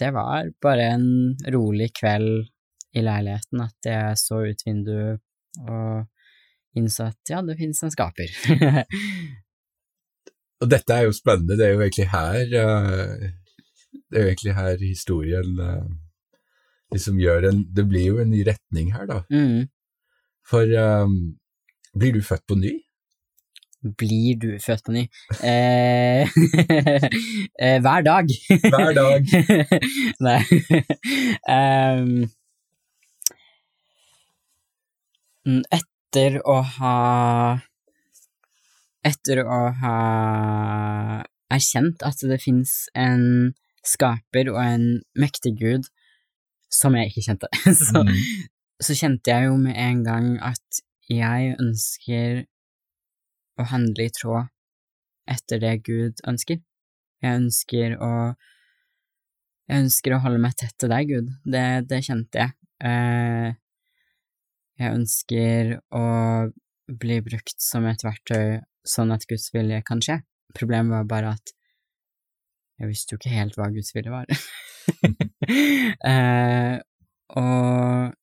det 0.00 0.10
var 0.16 0.50
bare 0.62 0.88
en 0.96 1.06
rolig 1.54 1.92
kveld 2.00 2.48
i 2.96 3.04
leiligheten 3.06 3.62
at 3.62 3.86
jeg 3.86 4.18
så 4.18 4.40
ut 4.50 4.64
vinduet 4.66 5.20
og 5.68 6.08
innså 6.78 7.10
at 7.12 7.30
ja, 7.30 7.44
det 7.46 7.58
finnes 7.60 7.84
en 7.86 7.94
skaper. 7.94 8.32
og 10.62 10.72
dette 10.72 10.96
er 10.96 11.06
jo 11.06 11.14
spennende, 11.14 11.58
det 11.58 11.68
er 11.68 11.76
jo 11.76 11.84
egentlig 11.84 12.08
her 12.10 12.56
uh 12.64 13.30
det 14.10 14.18
er 14.18 14.24
jo 14.24 14.30
egentlig 14.32 14.54
her 14.56 14.76
historien 14.82 15.58
uh, 15.62 15.84
liksom 16.92 17.18
gjør 17.22 17.48
en 17.50 17.64
Det 17.76 17.86
blir 17.88 18.06
jo 18.06 18.18
en 18.22 18.30
ny 18.30 18.44
retning 18.46 18.92
her, 18.94 19.06
da. 19.06 19.22
Mm. 19.30 19.68
For 20.50 20.66
um, 20.82 21.18
blir 21.94 22.12
du 22.14 22.22
født 22.22 22.46
på 22.48 22.58
ny? 22.58 22.72
Blir 23.80 24.36
du 24.36 24.50
født 24.60 24.84
på 24.84 24.92
ny? 24.92 25.06
Eh, 25.46 26.28
eh, 27.64 27.78
hver 27.80 28.02
dag. 28.04 28.28
Hver 28.66 28.92
dag. 28.98 29.30
Nei. 30.26 30.42
um, 31.48 32.28
etter 35.70 36.40
å 36.44 36.60
ha 36.76 36.96
Etter 39.00 39.40
å 39.46 39.60
ha 39.80 39.96
erkjent 41.50 42.02
at 42.04 42.20
det 42.28 42.36
fins 42.42 42.74
en 42.92 43.54
skaper 43.86 44.50
og 44.52 44.60
en 44.62 44.86
mektig 45.18 45.54
gud 45.60 45.88
som 46.70 46.94
jeg 46.96 47.10
ikke 47.10 47.26
kjente. 47.26 47.50
så, 47.88 48.04
mm. 48.06 48.14
så 48.82 48.96
kjente 48.96 49.34
jeg 49.34 49.50
jo 49.50 49.58
med 49.60 49.76
en 49.78 50.04
gang 50.06 50.30
at 50.44 50.82
jeg 51.10 51.56
ønsker 51.58 52.44
å 53.58 53.66
handle 53.72 54.06
i 54.06 54.14
tråd 54.14 54.50
etter 55.30 55.62
det 55.62 55.74
Gud 55.86 56.22
ønsker. 56.28 56.60
Jeg 57.20 57.42
ønsker 57.42 57.98
å 58.00 58.12
Jeg 59.70 59.84
ønsker 59.84 60.16
å 60.16 60.22
holde 60.24 60.40
meg 60.42 60.56
tett 60.58 60.74
til 60.82 60.90
deg, 60.90 61.06
Gud. 61.06 61.26
Det, 61.46 61.66
det 61.86 62.00
kjente 62.02 62.40
jeg. 62.40 62.54
Eh, 62.82 63.52
jeg 64.82 64.96
ønsker 64.96 65.76
å 65.94 66.06
bli 66.90 67.20
brukt 67.22 67.54
som 67.62 67.86
et 67.86 68.02
verktøy 68.02 68.58
sånn 68.82 69.14
at 69.14 69.28
Guds 69.30 69.52
vilje 69.54 69.78
kan 69.86 70.02
skje. 70.02 70.16
Problemet 70.58 70.96
var 70.96 71.06
bare 71.12 71.34
at 71.36 71.54
jeg 72.80 72.88
visste 72.88 73.14
jo 73.14 73.20
ikke 73.20 73.34
helt 73.34 73.56
hva 73.58 73.68
Guds 73.74 73.92
vilje 73.94 74.12
var. 74.12 74.30
eh, 76.10 76.76
og 77.40 78.14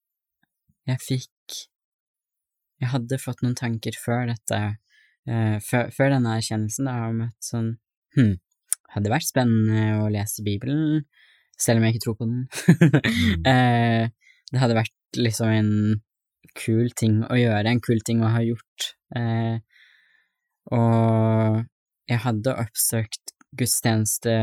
jeg 0.88 1.03
fikk 1.03 1.34
Jeg 2.82 2.89
hadde 2.91 3.18
fått 3.22 3.39
noen 3.41 3.55
tanker 3.58 3.95
før 3.97 4.28
dette, 4.30 4.58
eh, 5.30 5.55
før, 5.66 5.88
før, 5.93 6.12
denne 6.14 6.36
erkjennelsen, 6.38 6.89
da, 6.89 6.97
om 7.10 7.24
at 7.26 7.38
sånn 7.41 7.72
Hm, 8.18 8.36
hadde 8.95 9.12
vært 9.14 9.28
spennende 9.30 10.01
å 10.01 10.10
lese 10.10 10.41
Bibelen, 10.45 11.03
selv 11.58 11.80
om 11.80 11.86
jeg 11.86 11.95
ikke 11.95 12.03
tror 12.05 12.18
på 12.18 12.28
den. 12.30 12.45
mm. 12.49 13.47
eh, 13.51 14.34
det 14.51 14.62
hadde 14.62 14.78
vært 14.78 15.20
liksom 15.20 15.53
en 15.53 15.72
kul 16.58 16.93
ting 16.97 17.20
å 17.28 17.38
gjøre, 17.38 17.70
en 17.70 17.84
kul 17.84 18.01
ting 18.08 18.24
å 18.26 18.32
ha 18.34 18.41
gjort. 18.45 18.91
Eh, 19.18 19.58
og 20.74 21.62
jeg 22.10 22.24
hadde 22.24 22.55
oppsøkt 22.64 23.36
gudstjeneste 23.57 24.33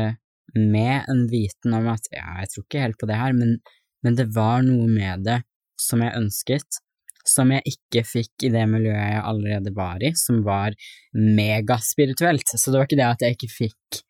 med 0.55 1.09
en 1.11 1.25
viten 1.31 1.73
om 1.75 1.87
at 1.91 2.07
ja, 2.13 2.39
jeg 2.41 2.51
tror 2.53 2.63
ikke 2.65 2.83
helt 2.85 2.99
på 3.01 3.09
det 3.09 3.17
her, 3.19 3.33
men, 3.35 3.57
men 4.05 4.15
det 4.17 4.27
var 4.35 4.63
noe 4.65 4.87
med 4.87 5.25
det 5.27 5.41
som 5.81 6.01
jeg 6.05 6.15
ønsket, 6.15 6.79
som 7.27 7.49
jeg 7.51 7.65
ikke 7.67 8.03
fikk 8.05 8.45
i 8.45 8.51
det 8.53 8.63
miljøet 8.69 9.01
jeg 9.15 9.23
allerede 9.25 9.73
var 9.75 10.03
i, 10.05 10.11
som 10.15 10.43
var 10.45 10.75
megaspirituelt. 11.15 12.47
Så 12.53 12.71
det 12.71 12.79
var 12.79 12.87
ikke 12.87 12.99
det 13.01 13.07
at 13.09 13.25
jeg 13.25 13.37
ikke 13.37 13.51
fikk 13.51 14.01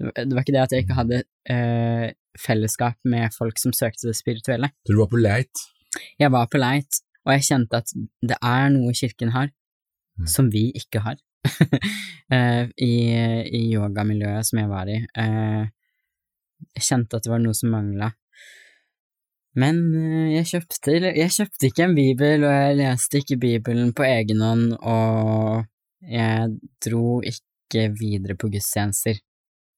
Det 0.00 0.32
var 0.32 0.40
ikke 0.40 0.54
det 0.54 0.62
at 0.62 0.72
jeg 0.72 0.84
ikke 0.86 0.96
hadde 0.96 1.16
øh, 1.52 2.06
fellesskap 2.40 2.96
med 3.04 3.34
folk 3.36 3.58
som 3.60 3.74
søkte 3.76 4.08
det 4.08 4.16
spirituelle. 4.16 4.70
Så 4.86 4.94
Du 4.94 5.00
var 5.02 5.10
på 5.12 5.20
leit? 5.20 5.64
Jeg 6.22 6.32
var 6.32 6.46
på 6.48 6.56
leit, 6.62 7.02
og 7.26 7.34
jeg 7.34 7.44
kjente 7.50 7.76
at 7.82 7.92
det 8.24 8.38
er 8.40 8.70
noe 8.72 8.94
kirken 8.96 9.34
har, 9.36 9.50
Mm. 10.20 10.26
som 10.26 10.48
vi 10.52 10.66
ikke 10.76 11.00
har. 11.00 11.16
Eh, 12.30 12.68
I, 12.86 12.94
I 13.58 13.60
yogamiljøet 13.74 14.46
som 14.46 14.60
jeg 14.60 14.68
var 14.70 14.86
i. 14.86 15.00
Eh, 15.18 15.64
jeg 16.76 16.84
kjente 16.86 17.18
at 17.18 17.24
det 17.24 17.32
var 17.32 17.40
noe 17.42 17.56
som 17.58 17.72
mangla. 17.74 18.06
Men 19.58 19.80
eh, 19.98 20.28
jeg 20.36 20.46
kjøpte, 20.52 20.94
jeg 21.08 21.32
kjøpte 21.34 21.66
ikke 21.66 21.88
en 21.88 21.96
bibel, 21.96 22.44
og 22.46 22.54
jeg 22.54 22.76
leste 22.78 23.18
ikke 23.18 23.40
Bibelen 23.42 23.90
på 23.98 24.06
egen 24.06 24.44
hånd, 24.46 24.76
og 24.78 25.66
jeg 26.06 26.52
dro 26.86 27.18
ikke 27.32 27.88
videre 27.98 28.38
på 28.38 28.52
gudstjenester. 28.52 29.18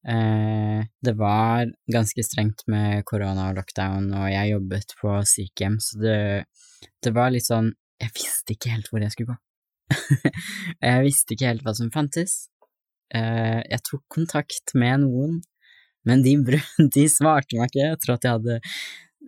Det 0.02 1.14
var 1.16 1.72
ganske 1.96 2.26
strengt 2.26 2.66
med 2.68 3.00
korona 3.08 3.46
og 3.48 3.62
lockdown, 3.62 4.10
og 4.18 4.26
jeg 4.28 4.52
jobbet 4.52 4.92
på 5.00 5.14
sykehjem, 5.32 5.80
så 5.80 6.02
det, 6.04 6.18
det 7.00 7.14
var 7.16 7.32
litt 7.32 7.48
sånn 7.48 7.72
Jeg 8.02 8.12
visste 8.18 8.58
ikke 8.58 8.74
helt 8.74 8.92
hvor 8.92 9.00
jeg 9.00 9.14
skulle 9.14 9.32
gå. 9.32 9.40
jeg 10.86 11.04
visste 11.06 11.34
ikke 11.34 11.50
helt 11.50 11.66
hva 11.66 11.74
som 11.76 11.90
fantes. 11.94 12.52
Eh, 13.12 13.60
jeg 13.68 13.84
tok 13.84 14.02
kontakt 14.12 14.72
med 14.78 15.04
noen, 15.04 15.40
men 16.08 16.24
de, 16.24 16.36
de 16.96 17.06
svarte 17.12 17.58
meg 17.58 17.70
ikke 17.70 17.84
Jeg 17.90 18.00
tror 18.02 18.16
at 18.16 18.26
jeg 18.26 18.36
hadde 18.38 18.58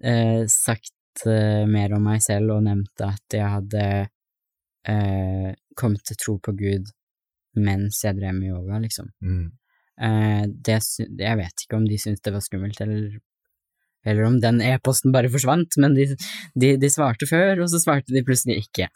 eh, 0.03 0.43
sagt 0.51 1.27
eh, 1.29 1.65
mer 1.71 1.95
om 1.97 2.09
meg 2.09 2.25
selv 2.25 2.57
og 2.57 2.65
nevnte 2.69 3.13
at 3.13 3.39
jeg 3.41 3.57
hadde 3.59 3.87
kommet 5.81 6.03
til 6.05 6.17
tro 6.21 6.35
på 6.45 6.53
Gud 6.59 6.91
mens 7.57 8.03
jeg 8.05 8.19
drev 8.19 8.35
med 8.37 8.51
yoga, 8.51 8.77
liksom. 8.83 9.07
Mm. 9.25 9.47
Det, 10.67 10.75
jeg 11.01 11.39
vet 11.39 11.65
ikke 11.65 11.79
om 11.79 11.87
de 11.89 11.97
syntes 12.03 12.21
det 12.27 12.35
var 12.35 12.43
skummelt, 12.45 12.83
eller, 12.85 13.15
eller 14.05 14.27
om 14.29 14.37
den 14.43 14.61
e-posten 14.61 15.15
bare 15.15 15.31
forsvant, 15.33 15.79
men 15.81 15.97
de, 15.97 16.11
de, 16.53 16.75
de 16.83 16.91
svarte 16.93 17.25
før, 17.31 17.63
og 17.65 17.73
så 17.73 17.81
svarte 17.81 18.13
de 18.13 18.25
plutselig 18.27 18.59
ikke. 18.67 18.91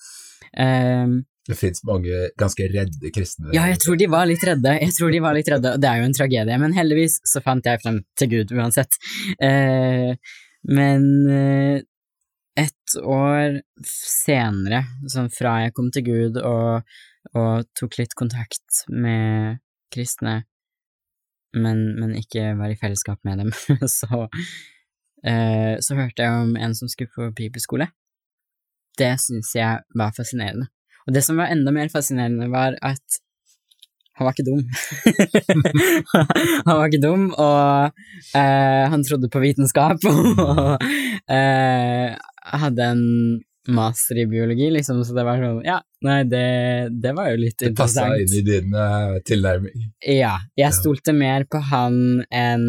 Eh, 0.53 1.17
Det 1.49 1.57
fins 1.57 1.81
mange 1.89 2.27
ganske 2.41 2.67
redde 2.69 3.11
kristne 3.15 3.55
ja, 3.57 3.65
jeg 3.71 3.81
tror 3.81 3.97
de 3.97 4.09
var 4.13 4.27
litt 4.29 4.43
redde, 4.45 4.75
jeg 4.83 4.93
tror 4.99 5.15
de 5.15 5.21
var 5.25 5.37
litt 5.37 5.49
redde, 5.49 5.75
og 5.75 5.81
det 5.81 5.89
er 5.89 6.03
jo 6.03 6.09
en 6.09 6.17
tragedie, 6.19 6.59
men 6.61 6.77
heldigvis 6.77 7.21
så 7.29 7.41
fant 7.45 7.65
jeg 7.65 7.81
frem 7.81 8.03
til 8.21 8.33
Gud 8.35 8.53
uansett. 8.53 8.99
Eh, 9.41 10.13
men 10.69 11.07
eh, 11.33 11.79
et 12.59 12.99
år 13.01 13.61
senere, 13.87 14.83
sånn 15.09 15.31
fra 15.33 15.61
jeg 15.65 15.75
kom 15.77 15.91
til 15.95 16.07
Gud 16.09 16.39
og, 16.43 16.89
og 17.39 17.69
tok 17.79 18.01
litt 18.01 18.17
kontakt 18.19 18.83
med 18.91 19.63
kristne, 19.95 20.43
men, 21.57 21.85
men 21.97 22.17
ikke 22.19 22.53
var 22.59 22.73
i 22.73 22.79
fellesskap 22.81 23.23
med 23.25 23.41
dem, 23.45 23.53
så, 23.99 24.27
eh, 25.25 25.79
så 25.85 25.99
hørte 25.99 26.27
jeg 26.27 26.43
om 26.43 26.57
en 26.59 26.77
som 26.77 26.91
skulle 26.93 27.15
på 27.15 27.31
bibelskole. 27.39 27.89
Det 28.99 29.15
syns 29.23 29.55
jeg 29.55 29.87
var 29.97 30.13
fascinerende. 30.17 30.69
Og 31.09 31.15
det 31.17 31.25
som 31.25 31.41
var 31.41 31.49
enda 31.53 31.73
mer 31.73 31.89
fascinerende, 31.93 32.51
var 32.53 32.77
at 32.85 33.19
han 34.19 34.27
var 34.27 34.35
ikke 34.35 34.49
dum. 34.49 34.65
han 36.67 36.75
var 36.75 36.89
ikke 36.89 37.01
dum, 37.05 37.29
og 37.39 38.01
eh, 38.37 38.85
han 38.93 39.05
trodde 39.07 39.31
på 39.31 39.41
vitenskap 39.41 40.03
og 40.11 40.83
eh, 41.33 42.17
hadde 42.59 42.89
en 42.93 43.05
master 43.69 44.19
i 44.23 44.27
biologi, 44.29 44.71
liksom, 44.75 45.01
så 45.05 45.15
det 45.17 45.25
var 45.29 45.41
sånn 45.43 45.59
Ja, 45.67 45.79
nei, 46.05 46.23
det, 46.29 46.45
det 47.05 47.13
var 47.17 47.31
jo 47.35 47.41
litt 47.43 47.61
Det 47.61 47.75
passa 47.77 48.07
inn 48.17 48.33
i 48.41 48.45
din 48.47 48.73
uh, 48.73 49.19
tilnærming. 49.29 49.91
Ja, 50.09 50.39
jeg 50.57 50.71
Ja. 50.71 50.75
stolte 50.77 51.13
mer 51.17 51.45
på 51.45 51.61
han 51.69 52.25
enn 52.33 52.65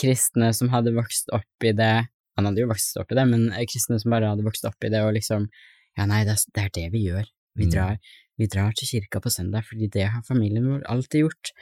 kristne 0.00 0.52
som 0.56 0.68
hadde 0.72 0.92
vokst 0.96 1.32
opp 1.32 1.64
i 1.66 1.72
det 1.76 2.06
Han 2.36 2.48
hadde 2.48 2.62
jo 2.62 2.68
vokst 2.70 2.96
opp 3.00 3.12
i 3.12 3.16
det, 3.18 3.24
men 3.30 3.48
kristne 3.70 3.98
som 4.00 4.12
bare 4.12 4.32
hadde 4.32 4.44
vokst 4.44 4.64
opp 4.68 4.84
i 4.84 4.92
det 4.92 5.02
og 5.06 5.12
liksom 5.16 5.48
Ja, 5.98 6.06
nei, 6.10 6.24
det 6.26 6.36
er, 6.58 6.70
det 6.74 6.88
vi 6.92 7.04
gjør. 7.08 7.26
Vi 7.54 7.66
Mm. 7.68 7.70
drar, 7.70 7.98
vi 8.38 8.46
drar 8.50 8.72
til 8.74 8.88
kirka 8.88 9.20
på 9.22 9.30
søndag 9.30 9.62
fordi 9.68 9.86
det 9.94 10.08
har 10.10 10.22
familien 10.26 10.64
vår 10.66 10.82
alltid 10.90 11.20
gjort. 11.22 11.52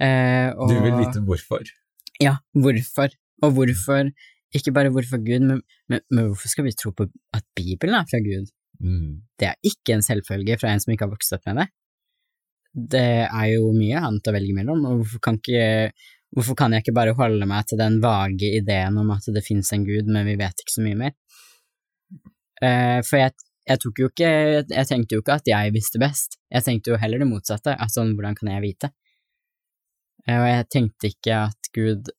Eh, 0.00 0.50
og, 0.52 0.68
Du 0.68 0.76
vil 0.84 0.92
vite 1.00 1.22
hvorfor. 1.24 1.64
Ja, 2.20 2.36
hvorfor? 2.54 3.08
Og 3.42 3.52
hvorfor 3.54 4.12
Ikke 4.54 4.72
bare 4.72 4.88
hvorfor 4.88 5.18
Gud, 5.20 5.42
men, 5.44 5.60
men, 5.92 6.00
men 6.10 6.28
hvorfor 6.30 6.48
skal 6.48 6.64
vi 6.64 6.70
tro 6.72 6.90
på 6.96 7.04
at 7.36 7.44
Bibelen 7.54 7.94
er 7.94 8.06
fra 8.08 8.16
Gud? 8.24 8.46
Mm. 8.80 9.20
Det 9.38 9.48
er 9.50 9.56
ikke 9.62 9.92
en 9.92 10.00
selvfølge 10.02 10.56
fra 10.58 10.70
en 10.72 10.80
som 10.80 10.92
ikke 10.92 11.04
har 11.04 11.12
vokst 11.12 11.34
opp 11.36 11.44
med 11.50 11.56
det. 11.60 11.66
Det 12.94 13.02
er 13.28 13.46
jo 13.52 13.72
mye 13.76 14.00
annet 14.00 14.24
å 14.24 14.32
velge 14.32 14.54
mellom, 14.56 14.86
og 14.88 15.02
hvorfor 15.02 15.20
kan, 15.20 15.36
ikke, 15.36 15.92
hvorfor 16.32 16.56
kan 16.56 16.72
jeg 16.72 16.80
ikke 16.84 16.94
bare 16.96 17.12
holde 17.18 17.44
meg 17.50 17.66
til 17.68 17.76
den 17.80 18.00
vage 18.00 18.48
ideen 18.56 18.96
om 18.96 19.10
at 19.10 19.28
det 19.36 19.44
finnes 19.44 19.68
en 19.76 19.84
gud, 19.84 20.08
men 20.08 20.24
vi 20.24 20.36
vet 20.40 20.64
ikke 20.64 20.76
så 20.78 20.84
mye 20.86 20.96
mer? 20.96 21.12
Eh, 22.62 23.00
for 23.04 23.20
jeg, 23.20 23.36
jeg 23.68 23.78
jo 23.84 24.08
ikke 24.08 24.30
Jeg 24.70 24.86
tenkte 24.88 25.16
jo 25.16 25.22
ikke 25.22 25.38
at 25.40 25.48
jeg 25.50 25.74
visste 25.74 26.00
best, 26.00 26.38
jeg 26.50 26.64
tenkte 26.64 26.94
jo 26.94 27.00
heller 27.00 27.22
det 27.22 27.28
motsatte, 27.28 27.74
at 27.76 27.92
sånn, 27.92 28.14
hvordan 28.16 28.36
kan 28.38 28.50
jeg 28.54 28.64
vite? 28.64 28.92
Eh, 30.26 30.38
og 30.38 30.46
jeg 30.48 30.68
tenkte 30.72 31.12
ikke 31.12 31.42
at 31.48 31.72
Gud 31.76 32.12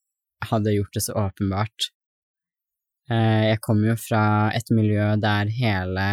hadde 0.50 0.76
gjort 0.76 0.96
det 0.96 1.04
så 1.04 1.16
åpenbart. 1.20 1.90
Eh, 3.12 3.46
jeg 3.50 3.62
kom 3.66 3.82
jo 3.86 3.96
fra 4.00 4.24
et 4.56 4.70
miljø 4.74 5.16
der 5.22 5.50
hele 5.54 6.10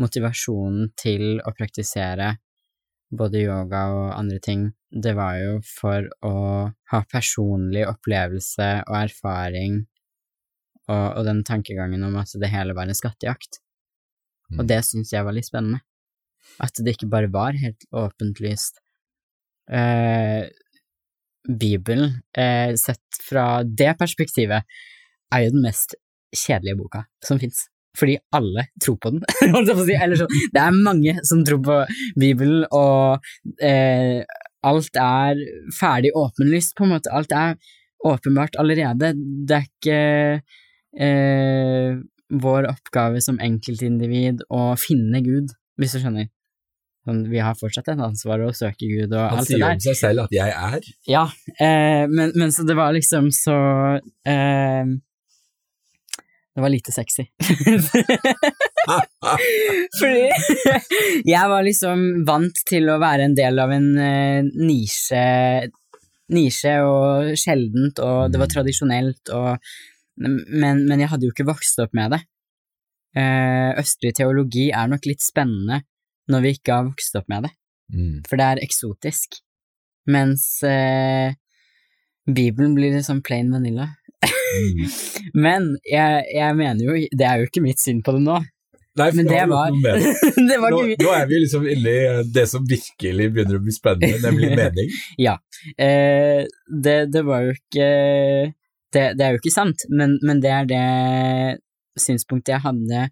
motivasjonen 0.00 0.92
til 0.98 1.42
å 1.44 1.52
praktisere 1.52 2.36
både 3.10 3.42
yoga 3.42 3.80
og 3.94 4.04
andre 4.14 4.38
ting, 4.42 4.68
det 4.90 5.14
var 5.18 5.38
jo 5.38 5.54
for 5.66 6.06
å 6.26 6.34
ha 6.92 7.00
personlig 7.10 7.82
opplevelse 7.88 8.68
og 8.86 8.96
erfaring 9.00 9.80
og, 10.90 11.06
og 11.18 11.24
den 11.26 11.42
tankegangen 11.46 12.06
om 12.06 12.16
at 12.20 12.32
det 12.42 12.50
hele 12.50 12.74
var 12.78 12.90
en 12.90 12.98
skattejakt. 12.98 13.60
Og 14.58 14.64
Mm. 14.64 14.68
det 14.68 14.80
syns 14.84 15.12
jeg 15.12 15.24
var 15.24 15.32
litt 15.36 15.46
spennende. 15.46 15.80
At 16.60 16.72
det 16.74 16.96
ikke 16.96 17.08
bare 17.10 17.30
var 17.30 17.52
helt 17.52 17.84
åpentlyst. 17.92 18.80
Eh, 19.70 20.48
Bibelen, 21.48 22.22
eh, 22.36 22.74
sett 22.76 23.20
fra 23.22 23.62
det 23.64 23.96
perspektivet, 23.98 24.62
er 25.32 25.44
jo 25.44 25.50
den 25.54 25.62
mest 25.62 25.94
kjedelige 26.34 26.76
boka 26.78 27.04
som 27.24 27.38
fins. 27.38 27.68
Fordi 27.96 28.18
alle 28.32 28.66
tror 28.82 28.98
på 29.02 29.10
den. 29.14 29.22
holdt 29.54 29.68
jeg 29.70 29.76
på 29.76 29.82
å 29.82 29.86
si. 29.88 29.96
Eller 29.98 30.16
sånn, 30.20 30.34
det 30.54 30.62
er 30.62 30.76
mange 30.76 31.14
som 31.26 31.42
tror 31.46 31.62
på 31.64 31.78
Bibelen, 32.20 32.64
og 32.70 33.20
eh, 33.62 34.22
alt 34.62 34.96
er 35.00 35.40
ferdig 35.78 36.12
åpenlyst, 36.14 36.74
på 36.76 36.84
en 36.86 36.94
måte. 36.96 37.10
Alt 37.14 37.32
er 37.32 37.56
åpenbart 38.06 38.56
allerede. 38.60 39.14
Det 39.46 39.56
er 39.58 39.66
ikke 39.70 39.98
eh, 40.98 41.98
vår 42.30 42.68
oppgave 42.70 43.20
som 43.24 43.38
enkeltindivid 43.42 44.42
å 44.50 44.76
finne 44.78 45.20
Gud, 45.24 45.50
hvis 45.80 45.92
du 45.96 46.00
skjønner. 46.02 46.28
Sånn, 47.08 47.22
vi 47.32 47.38
har 47.40 47.54
fortsatt 47.56 47.88
et 47.88 47.98
ansvar 48.04 48.42
å 48.44 48.52
søke 48.52 48.84
Gud 48.86 49.14
og 49.16 49.22
Han 49.30 49.38
alt 49.40 49.48
det 49.48 49.56
der. 49.56 49.64
Han 49.64 49.64
sier 49.64 49.64
jo 49.64 49.70
om 49.72 49.80
seg 49.80 49.96
selv 49.96 50.18
at 50.26 50.30
'jeg 50.36 50.50
er'. 50.52 50.90
Ja, 51.08 51.24
eh, 51.58 52.04
men, 52.06 52.32
men 52.36 52.52
så 52.52 52.66
det 52.66 52.76
var 52.76 52.92
liksom 52.92 53.30
så 53.32 53.56
eh, 54.28 54.84
Det 56.54 56.60
var 56.60 56.68
lite 56.68 56.92
sexy. 56.92 57.24
Fordi 59.98 60.28
jeg 61.24 61.48
var 61.52 61.62
liksom 61.64 62.24
vant 62.28 62.62
til 62.68 62.88
å 62.90 62.98
være 63.00 63.28
en 63.28 63.36
del 63.38 63.58
av 63.62 63.70
en 63.74 63.88
eh, 63.98 64.42
nisje, 64.58 65.70
nisje 66.34 66.74
og 66.86 67.32
sjeldent, 67.38 67.98
og 68.02 68.30
det 68.32 68.38
var 68.42 68.46
Mm. 68.50 68.54
tradisjonelt, 68.54 69.32
og, 69.34 69.58
men, 70.18 70.86
men 70.88 71.00
jeg 71.00 71.08
hadde 71.12 71.26
jo 71.28 71.32
ikke 71.34 71.46
vokst 71.48 71.78
opp 71.82 71.92
med 71.96 72.10
det. 72.16 72.20
Eh, 73.18 73.70
østlig 73.80 74.12
teologi 74.14 74.68
er 74.70 74.86
nok 74.90 75.06
litt 75.08 75.22
spennende 75.24 75.80
når 76.30 76.44
vi 76.44 76.52
ikke 76.54 76.76
har 76.76 76.84
vokst 76.90 77.16
opp 77.18 77.28
med 77.32 77.48
det 77.48 77.54
Mm. 77.90 78.20
for 78.28 78.38
det 78.38 78.44
er 78.46 78.58
eksotisk. 78.62 79.40
Mens 80.06 80.44
eh, 80.62 81.32
Bibelen 82.30 82.76
blir 82.76 82.92
litt 82.94 83.02
sånn 83.08 83.18
plain 83.26 83.48
vanilla. 83.50 83.88
Mm. 84.22 84.84
Men 85.46 85.66
jeg, 85.88 86.22
jeg 86.36 86.54
mener 86.58 86.84
jo 86.84 86.94
Det 87.18 87.26
er 87.26 87.40
jo 87.40 87.48
ikke 87.48 87.62
mitt 87.64 87.80
syn 87.82 87.98
på 88.06 88.14
det 88.14 88.22
nå. 88.28 88.36
Nei, 89.00 89.08
for 89.10 89.26
det 89.26 89.42
var- 89.50 89.74
det. 89.82 90.56
var 90.62 90.70
Nå, 90.76 90.80
nå 91.02 91.10
er 91.16 91.26
vi 91.30 91.40
liksom 91.42 91.66
inne 91.66 91.96
i 91.96 92.22
det 92.34 92.46
som 92.50 92.62
virkelig 92.70 93.26
begynner 93.34 93.58
å 93.58 93.62
bli 93.64 93.74
spennende, 93.74 94.22
nemlig 94.22 94.50
mening. 94.60 94.94
eh, 95.78 96.46
det, 96.70 96.96
det 97.14 97.22
var 97.26 97.42
jo 97.48 97.54
ikke 97.58 97.90
det, 98.94 99.04
det 99.18 99.24
er 99.24 99.34
jo 99.34 99.40
ikke 99.40 99.54
sant, 99.54 99.86
men, 99.90 100.16
men 100.26 100.42
det 100.42 100.52
er 100.54 100.68
det 100.70 100.84
synspunktet 102.00 102.56
jeg 102.56 102.64
hadde 102.64 103.06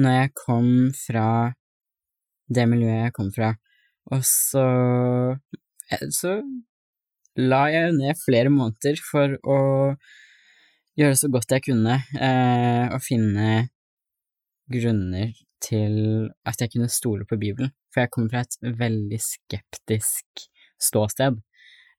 når 0.00 0.16
jeg 0.16 0.32
kom 0.38 0.70
fra 0.94 1.26
det 2.50 2.66
miljøet 2.70 3.06
jeg 3.08 3.14
kom 3.14 3.30
fra. 3.34 3.52
Og 4.10 4.24
så 4.26 4.64
eh, 5.90 6.06
så 6.14 6.38
la 7.38 7.62
jeg 7.70 7.94
ned 7.96 8.18
flere 8.18 8.50
måneder 8.52 8.98
for 9.06 9.36
å 9.46 9.60
gjøre 10.98 11.18
så 11.18 11.30
godt 11.32 11.54
jeg 11.54 11.66
kunne, 11.70 12.00
eh, 12.18 12.86
og 12.90 13.02
finne 13.04 13.68
grunner 14.70 15.32
til 15.62 15.94
at 16.46 16.60
jeg 16.62 16.74
kunne 16.74 16.90
stole 16.90 17.26
på 17.28 17.38
Bibelen, 17.40 17.72
for 17.92 18.04
jeg 18.04 18.12
kommer 18.14 18.32
fra 18.32 18.44
et 18.44 18.78
veldig 18.80 19.20
skeptisk 19.22 20.46
ståsted. 20.80 21.38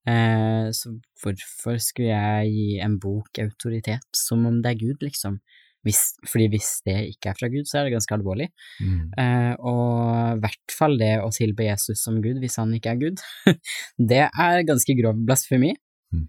Eh, 0.09 0.67
så 0.73 0.95
hvorfor 1.21 1.77
skulle 1.77 2.09
jeg 2.09 2.53
gi 2.55 2.69
en 2.81 2.97
bok 3.01 3.37
autoritet 3.43 4.17
som 4.17 4.47
om 4.49 4.61
det 4.63 4.73
er 4.73 4.79
Gud, 4.81 5.03
liksom? 5.05 5.39
Hvis, 5.85 6.01
fordi 6.29 6.45
hvis 6.53 6.69
det 6.85 6.97
ikke 7.09 7.31
er 7.31 7.37
fra 7.39 7.49
Gud, 7.49 7.65
så 7.65 7.79
er 7.79 7.87
det 7.87 7.95
ganske 7.95 8.13
alvorlig. 8.13 8.51
Mm. 8.81 9.13
Eh, 9.17 9.53
og 9.57 10.35
i 10.37 10.41
hvert 10.43 10.75
fall 10.77 10.97
det 11.01 11.15
å 11.23 11.31
tilbe 11.33 11.65
Jesus 11.65 12.03
som 12.05 12.19
Gud 12.21 12.37
hvis 12.41 12.59
han 12.61 12.73
ikke 12.77 12.93
er 12.93 13.01
Gud, 13.01 13.23
det 14.11 14.27
er 14.29 14.67
ganske 14.67 14.97
grov 14.99 15.23
blasfemi. 15.25 15.73
Mm. 16.13 16.27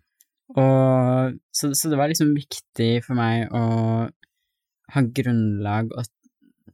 Og, 0.56 1.38
så, 1.52 1.72
så 1.76 1.92
det 1.92 2.00
var 2.00 2.12
liksom 2.12 2.32
viktig 2.36 2.90
for 3.04 3.18
meg 3.18 3.52
å 3.52 3.64
ha 4.92 5.04
grunnlag 5.20 5.92
å 5.96 6.04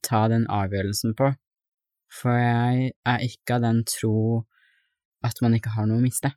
ta 0.02 0.26
den 0.30 0.46
avgjørelsen 0.50 1.14
på, 1.18 1.32
for 2.20 2.38
jeg 2.38 2.92
er 3.06 3.24
ikke 3.26 3.58
av 3.58 3.66
den 3.66 3.82
tro 3.86 4.44
at 5.26 5.42
man 5.42 5.56
ikke 5.58 5.74
har 5.74 5.86
noe 5.90 5.98
å 5.98 6.04
miste. 6.04 6.30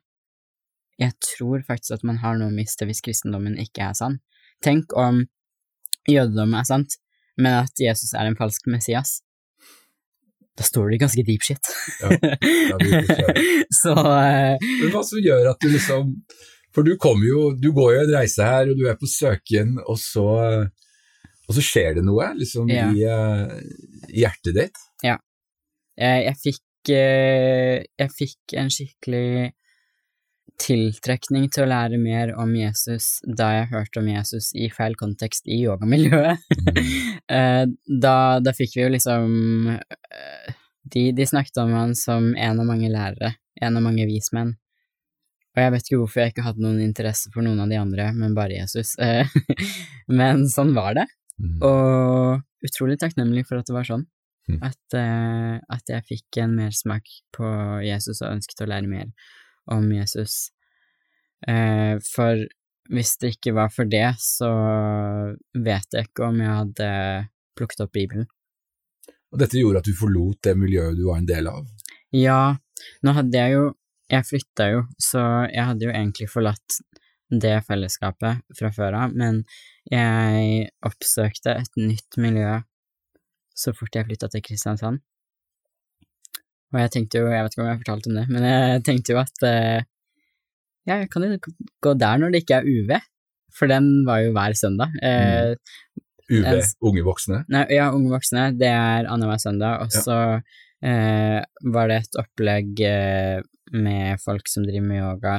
Jeg 1.00 1.16
tror 1.24 1.62
faktisk 1.66 1.96
at 1.96 2.04
man 2.06 2.20
har 2.22 2.36
noe 2.38 2.52
å 2.52 2.54
miste 2.54 2.86
hvis 2.88 3.02
kristendommen 3.04 3.58
ikke 3.60 3.88
er 3.88 3.96
sann. 3.98 4.18
Tenk 4.64 4.92
om 4.98 5.24
jødedommen 6.08 6.58
er 6.60 6.68
sant, 6.68 6.98
men 7.40 7.62
at 7.62 7.80
Jesus 7.80 8.12
er 8.18 8.28
en 8.28 8.38
falsk 8.38 8.68
Messias. 8.70 9.20
Da 10.58 10.66
står 10.66 10.92
det 10.92 11.00
ganske 11.00 11.24
deep 11.24 11.44
shit. 11.46 11.70
Ja, 12.02 12.12
ja, 12.12 12.76
så 13.82 13.94
eh, 13.96 14.60
Men 14.60 14.90
hva 14.92 15.00
som 15.08 15.22
gjør 15.22 15.48
at 15.54 15.64
du 15.64 15.70
liksom 15.72 16.10
For 16.76 16.84
du 16.84 16.92
kommer 17.00 17.24
jo, 17.24 17.46
du 17.56 17.70
går 17.72 17.94
jo 17.94 18.02
en 18.02 18.12
reise 18.18 18.44
her, 18.44 18.68
og 18.68 18.76
du 18.76 18.84
er 18.88 18.98
på 19.00 19.08
søken, 19.08 19.78
og 19.84 19.96
så, 20.00 20.26
og 21.48 21.56
så 21.56 21.64
skjer 21.64 21.98
det 21.98 22.04
noe 22.04 22.30
liksom 22.36 22.68
Ja. 22.72 22.90
i, 22.92 23.04
uh, 23.08 23.56
hjertet 24.12 24.56
ditt. 24.56 24.84
jeg, 25.96 26.20
jeg 26.28 26.38
fikk 26.44 26.92
uh, 26.92 27.76
Jeg 28.04 28.14
fikk 28.18 28.56
en 28.60 28.72
skikkelig 28.72 29.26
tiltrekning 30.62 31.48
til 31.52 31.64
å 31.64 31.70
lære 31.70 31.98
mer 32.00 32.32
om 32.38 32.52
Jesus 32.56 33.16
da 33.24 33.48
jeg 33.56 33.70
hørte 33.72 34.02
om 34.02 34.08
Jesus 34.10 34.50
i 34.54 34.68
feil 34.72 34.96
kontekst 34.98 35.48
i 35.50 35.62
yogamiljøet. 35.64 36.42
Eh, 37.32 37.62
da, 38.02 38.42
da 38.44 38.52
fikk 38.52 38.74
vi 38.74 38.82
jo 38.82 38.88
liksom 38.92 39.68
eh, 39.72 40.48
de, 40.92 41.04
de 41.16 41.24
snakket 41.24 41.60
om 41.62 41.70
han 41.72 41.94
som 41.96 42.26
en 42.34 42.58
av 42.60 42.66
mange 42.68 42.90
lærere, 42.92 43.30
en 43.62 43.78
av 43.78 43.84
mange 43.86 44.04
vismenn. 44.04 44.50
Og 45.54 45.62
jeg 45.62 45.72
vet 45.72 45.86
ikke 45.86 46.00
hvorfor 46.02 46.20
jeg 46.20 46.34
ikke 46.34 46.44
hadde 46.44 46.64
noen 46.64 46.82
interesse 46.84 47.32
for 47.32 47.46
noen 47.46 47.62
av 47.62 47.72
de 47.72 47.78
andre, 47.80 48.10
men 48.18 48.34
bare 48.36 48.58
Jesus. 48.58 48.92
Eh, 49.00 49.32
men 50.18 50.44
sånn 50.50 50.74
var 50.76 50.98
det. 50.98 51.06
Mm. 51.38 51.56
Og 51.70 52.68
utrolig 52.68 52.98
takknemlig 53.00 53.46
for 53.48 53.62
at 53.62 53.70
det 53.70 53.78
var 53.78 53.88
sånn. 53.88 54.04
Mm. 54.50 54.60
At, 54.68 54.98
at 55.78 55.94
jeg 55.94 56.08
fikk 56.10 56.42
en 56.42 56.58
mersmak 56.58 57.08
på 57.32 57.48
Jesus 57.86 58.20
og 58.20 58.34
ønsket 58.34 58.66
å 58.66 58.68
lære 58.74 58.90
mer 58.90 59.14
om 59.70 59.86
Jesus. 59.92 60.50
Eh, 61.48 61.98
for 62.02 62.42
hvis 62.92 63.16
det 63.22 63.36
ikke 63.36 63.54
var 63.56 63.70
for 63.72 63.88
det, 63.88 64.08
så 64.22 64.50
vet 65.54 65.94
jeg 65.94 66.08
ikke 66.08 66.28
om 66.28 66.40
jeg 66.42 66.56
hadde 66.58 66.88
plukket 67.58 67.84
opp 67.84 67.92
Bibelen. 67.94 68.26
Og 69.32 69.40
dette 69.40 69.60
gjorde 69.60 69.80
at 69.80 69.88
du 69.88 69.94
forlot 69.96 70.42
det 70.44 70.56
miljøet 70.60 70.98
du 70.98 71.06
var 71.08 71.22
en 71.22 71.28
del 71.28 71.48
av. 71.48 71.68
Ja, 72.12 72.56
nå 73.06 73.14
hadde 73.16 73.38
jeg 73.38 73.56
jo 73.58 73.70
Jeg 74.12 74.26
flytta 74.28 74.64
jo, 74.68 74.80
så 75.00 75.20
jeg 75.48 75.64
hadde 75.64 75.86
jo 75.86 75.92
egentlig 75.94 76.26
forlatt 76.28 76.74
det 77.32 77.54
fellesskapet 77.64 78.42
fra 78.58 78.68
før 78.76 78.96
av, 78.98 79.14
men 79.16 79.38
jeg 79.88 80.66
oppsøkte 80.84 81.54
et 81.62 81.78
nytt 81.80 82.18
miljø 82.20 82.58
så 83.56 83.72
fort 83.76 83.96
jeg 83.96 84.08
flytta 84.08 84.28
til 84.32 84.44
Kristiansand. 84.44 85.00
Og 86.72 86.80
jeg 86.80 86.90
tenkte 86.94 87.18
jo, 87.20 87.26
jeg 87.30 87.44
vet 87.44 87.52
ikke 87.54 87.62
om 87.62 87.66
jeg 87.68 87.74
har 87.76 87.82
fortalt 87.84 88.06
om 88.08 88.14
det, 88.16 88.26
men 88.32 88.42
jeg 88.48 88.82
tenkte 88.88 89.12
jo 89.12 89.18
at 89.20 89.42
eh, 89.48 89.80
ja, 90.88 90.96
jeg 91.02 91.10
kan 91.12 91.22
jo 91.26 91.36
gå 91.84 91.94
der 92.00 92.18
når 92.22 92.32
det 92.32 92.42
ikke 92.42 92.60
er 92.62 92.68
UV, 92.68 92.92
for 93.54 93.68
den 93.70 93.90
var 94.08 94.22
jo 94.24 94.32
hver 94.32 94.54
søndag. 94.58 94.94
Eh, 95.02 95.54
UV, 96.32 96.46
En- 96.48 96.62
unge 96.88 97.02
voksne. 97.04 97.42
Nei, 97.52 97.66
ja, 97.76 97.90
Unge 97.92 98.08
voksne, 98.14 98.46
det 98.58 98.70
er 98.72 99.04
annenhver 99.10 99.38
søndag, 99.42 99.82
og 99.84 99.90
Ja. 99.92 100.00
så 100.06 100.18
eh, 100.82 101.44
var 101.74 101.88
det 101.92 101.98
et 102.02 102.16
opplegg 102.18 102.80
eh, 102.88 103.42
med 103.72 104.18
folk 104.24 104.48
som 104.48 104.64
driver 104.64 104.86
med 104.88 105.02
yoga, 105.02 105.34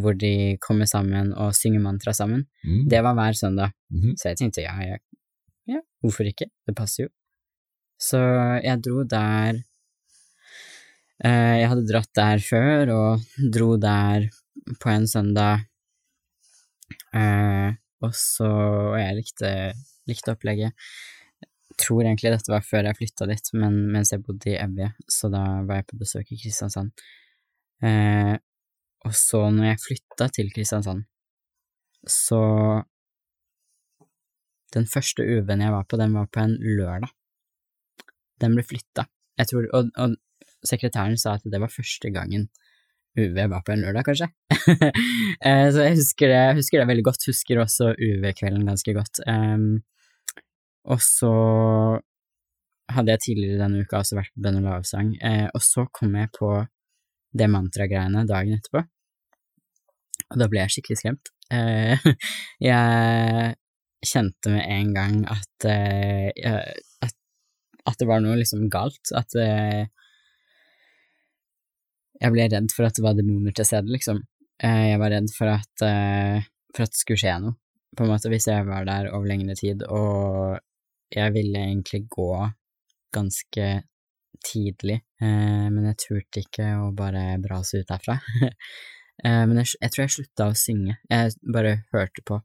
hvor 0.00 0.16
de 0.18 0.56
kommer 0.64 0.84
sammen 0.88 1.30
og 1.34 1.52
synger 1.54 1.80
mantra 1.84 2.12
sammen. 2.12 2.46
Mm. 2.64 2.88
Det 2.88 3.02
var 3.04 3.14
hver 3.14 3.36
søndag, 3.36 3.70
Mhm. 3.90 4.16
så 4.16 4.28
jeg 4.32 4.36
tenkte 4.38 4.62
ja, 4.64 4.74
jeg, 4.80 4.98
ja, 5.68 5.80
hvorfor 6.02 6.24
ikke, 6.26 6.48
det 6.66 6.74
passer 6.76 7.04
jo. 7.04 7.08
Så 8.00 8.18
jeg 8.64 8.82
dro 8.82 9.02
der 9.04 9.62
Jeg 11.18 11.66
hadde 11.66 11.88
dratt 11.88 12.12
der 12.14 12.42
før, 12.44 12.90
og 12.94 13.24
dro 13.54 13.72
der 13.80 14.28
på 14.78 14.90
en 14.92 15.06
søndag, 15.10 15.64
eh, 17.14 17.74
og 18.04 18.14
så 18.14 18.48
Og 18.48 18.98
jeg 19.00 19.16
likte, 19.16 19.50
likte 20.06 20.34
opplegget. 20.34 20.88
Tror 21.78 22.04
egentlig 22.04 22.32
dette 22.34 22.52
var 22.52 22.64
før 22.66 22.88
jeg 22.88 22.98
flytta 22.98 23.26
dit, 23.30 23.50
men 23.54 23.74
mens 23.94 24.12
jeg 24.12 24.22
bodde 24.22 24.50
i 24.50 24.58
Evje, 24.58 24.92
så 25.10 25.30
da 25.30 25.42
var 25.66 25.80
jeg 25.80 25.88
på 25.90 25.98
besøk 26.00 26.32
i 26.32 26.38
Kristiansand. 26.40 26.90
Eh, 27.82 28.34
og 29.06 29.14
så 29.14 29.44
når 29.54 29.72
jeg 29.72 29.82
flytta 29.84 30.28
til 30.34 30.52
Kristiansand, 30.54 31.04
så 32.06 32.84
Den 34.74 34.84
første 34.84 35.24
UV-en 35.24 35.62
jeg 35.64 35.72
var 35.72 35.84
på, 35.88 35.96
den 35.96 36.12
var 36.12 36.26
på 36.28 36.42
en 36.42 36.58
lørdag. 36.60 37.08
Den 38.36 38.52
ble 38.52 38.60
flytta. 38.62 39.06
Jeg 39.40 39.48
og, 39.72 39.88
og 39.96 40.16
sekretæren 40.66 41.18
sa 41.20 41.36
at 41.38 41.46
det 41.46 41.60
var 41.62 41.72
første 41.72 42.10
gangen 42.14 42.48
UV 43.18 43.38
var 43.50 43.62
på 43.66 43.74
en 43.74 43.84
lørdag, 43.84 44.06
kanskje. 44.08 44.30
Eh, 45.46 45.68
så 45.70 45.84
jeg 45.84 45.94
husker 45.94 46.30
det, 46.32 46.56
husker 46.58 46.80
det 46.80 46.88
veldig 46.88 47.04
godt. 47.06 47.26
Husker 47.30 47.60
også 47.62 47.92
UV-kvelden 47.94 48.64
ganske 48.66 48.94
godt. 48.96 49.20
Um, 49.30 49.84
og 50.90 50.98
så 51.04 51.30
hadde 52.90 53.14
jeg 53.14 53.22
tidligere 53.22 53.60
denne 53.60 53.84
uka 53.84 54.00
også 54.00 54.18
vært 54.18 54.32
på 54.34 54.42
bønn 54.42 54.58
og 54.58 54.66
lavsang, 54.66 55.12
uh, 55.22 55.46
og 55.54 55.62
så 55.62 55.84
kom 55.94 56.16
jeg 56.18 56.32
på 56.34 56.50
det 57.38 57.48
mantragreiene 57.52 58.24
dagen 58.26 58.56
etterpå, 58.56 58.82
og 60.28 60.42
da 60.42 60.48
ble 60.50 60.64
jeg 60.64 60.74
skikkelig 60.74 60.98
skremt. 61.02 61.32
Uh, 61.52 62.02
jeg 62.70 63.54
kjente 64.08 64.54
med 64.56 64.66
en 64.74 64.94
gang 64.96 65.20
at, 65.30 65.68
uh, 65.68 66.72
at, 67.06 67.16
at 67.92 68.00
det 68.00 68.10
var 68.10 68.24
noe 68.24 68.40
liksom 68.40 68.66
galt, 68.72 69.14
at 69.16 69.38
eh, 69.38 69.86
jeg 72.18 72.34
ble 72.34 72.48
redd 72.50 72.74
for 72.74 72.88
at 72.88 72.98
det 72.98 73.04
var 73.04 73.16
demoner 73.18 73.54
til 73.54 73.66
stede, 73.68 73.90
liksom. 73.94 74.22
Eh, 74.58 74.84
jeg 74.92 75.00
var 75.02 75.12
redd 75.14 75.30
for 75.34 75.52
at, 75.52 75.84
eh, 75.86 76.46
for 76.74 76.86
at 76.86 76.94
det 76.94 77.00
skulle 77.00 77.20
skje 77.20 77.36
noe, 77.44 77.58
på 77.96 78.04
en 78.04 78.12
måte, 78.12 78.30
hvis 78.32 78.48
jeg 78.50 78.66
var 78.66 78.88
der 78.88 79.10
over 79.12 79.30
lengre 79.30 79.54
tid, 79.58 79.84
og 79.86 80.58
jeg 81.14 81.34
ville 81.34 81.62
egentlig 81.62 82.04
gå 82.10 82.32
ganske 83.14 83.68
tidlig, 84.44 84.98
eh, 85.22 85.66
men 85.70 85.88
jeg 85.90 86.00
turte 86.04 86.42
ikke 86.42 86.72
å 86.82 86.90
bare 86.96 87.38
brase 87.42 87.82
ut 87.82 87.88
derfra. 87.88 88.18
men 89.48 89.62
jeg, 89.62 89.74
jeg 89.80 89.94
tror 89.94 90.04
jeg 90.04 90.14
slutta 90.16 90.50
å 90.50 90.58
synge, 90.58 90.98
jeg 91.10 91.38
bare 91.54 91.80
hørte 91.94 92.26
på, 92.26 92.40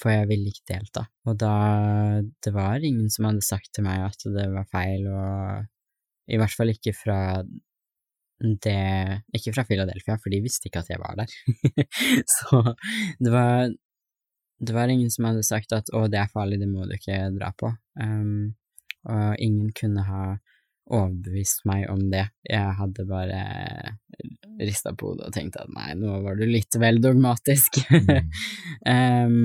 for 0.00 0.14
jeg 0.14 0.28
ville 0.30 0.52
ikke 0.52 0.72
delta. 0.72 1.04
Og 1.28 1.36
da 1.40 1.54
Det 2.20 2.52
var 2.54 2.80
ingen 2.80 3.10
som 3.12 3.26
hadde 3.28 3.44
sagt 3.44 3.74
til 3.74 3.84
meg 3.84 4.06
at 4.08 4.24
det 4.24 4.48
var 4.52 4.68
feil, 4.72 5.08
og 5.08 6.32
i 6.32 6.38
hvert 6.40 6.54
fall 6.54 6.72
ikke 6.72 6.94
fra 6.96 7.20
det 8.40 9.22
Ikke 9.36 9.52
fra 9.52 9.66
Philadelphia, 9.68 10.16
for 10.16 10.32
de 10.32 10.42
visste 10.44 10.68
ikke 10.68 10.82
at 10.84 10.90
jeg 10.92 11.00
var 11.02 11.18
der. 11.20 11.32
Så 12.38 12.62
det 13.20 13.32
var 13.34 13.70
det 14.60 14.74
var 14.76 14.88
ingen 14.92 15.10
som 15.10 15.24
hadde 15.24 15.42
sagt 15.46 15.72
at 15.72 15.88
'å, 15.88 16.04
det 16.12 16.18
er 16.20 16.32
farlig, 16.32 16.58
det 16.60 16.68
må 16.68 16.84
du 16.84 16.92
ikke 16.92 17.16
dra 17.32 17.48
på'. 17.56 17.72
Um, 17.96 18.54
og 19.08 19.40
ingen 19.40 19.70
kunne 19.72 20.04
ha 20.04 20.24
overbevist 20.90 21.64
meg 21.64 21.86
om 21.88 22.02
det. 22.12 22.26
Jeg 22.44 22.74
hadde 22.76 23.06
bare 23.08 23.40
rista 24.60 24.92
på 24.92 25.12
hodet 25.12 25.30
og 25.30 25.32
tenkt 25.32 25.56
at 25.56 25.70
nei, 25.72 25.94
nå 25.96 26.18
var 26.24 26.36
du 26.36 26.44
litt 26.44 26.76
vel 26.82 27.00
dogmatisk. 27.00 27.80
Mm. 27.88 28.28
um, 29.24 29.38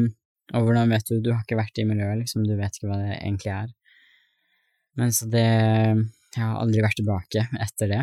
og 0.53 0.67
hvordan 0.67 0.91
vet 0.91 1.07
du, 1.09 1.21
du 1.23 1.31
har 1.31 1.45
ikke 1.45 1.61
vært 1.61 1.79
i 1.79 1.87
miljøet, 1.87 2.19
liksom, 2.21 2.43
du 2.45 2.57
vet 2.59 2.75
ikke 2.75 2.89
hva 2.91 2.99
det 3.01 3.15
egentlig 3.15 3.53
er. 3.55 3.71
Men 4.99 5.15
så 5.15 5.27
det 5.31 5.47
Jeg 6.35 6.43
har 6.43 6.59
aldri 6.59 6.81
vært 6.83 6.97
tilbake 6.99 7.45
etter 7.63 7.87
det, 7.87 8.01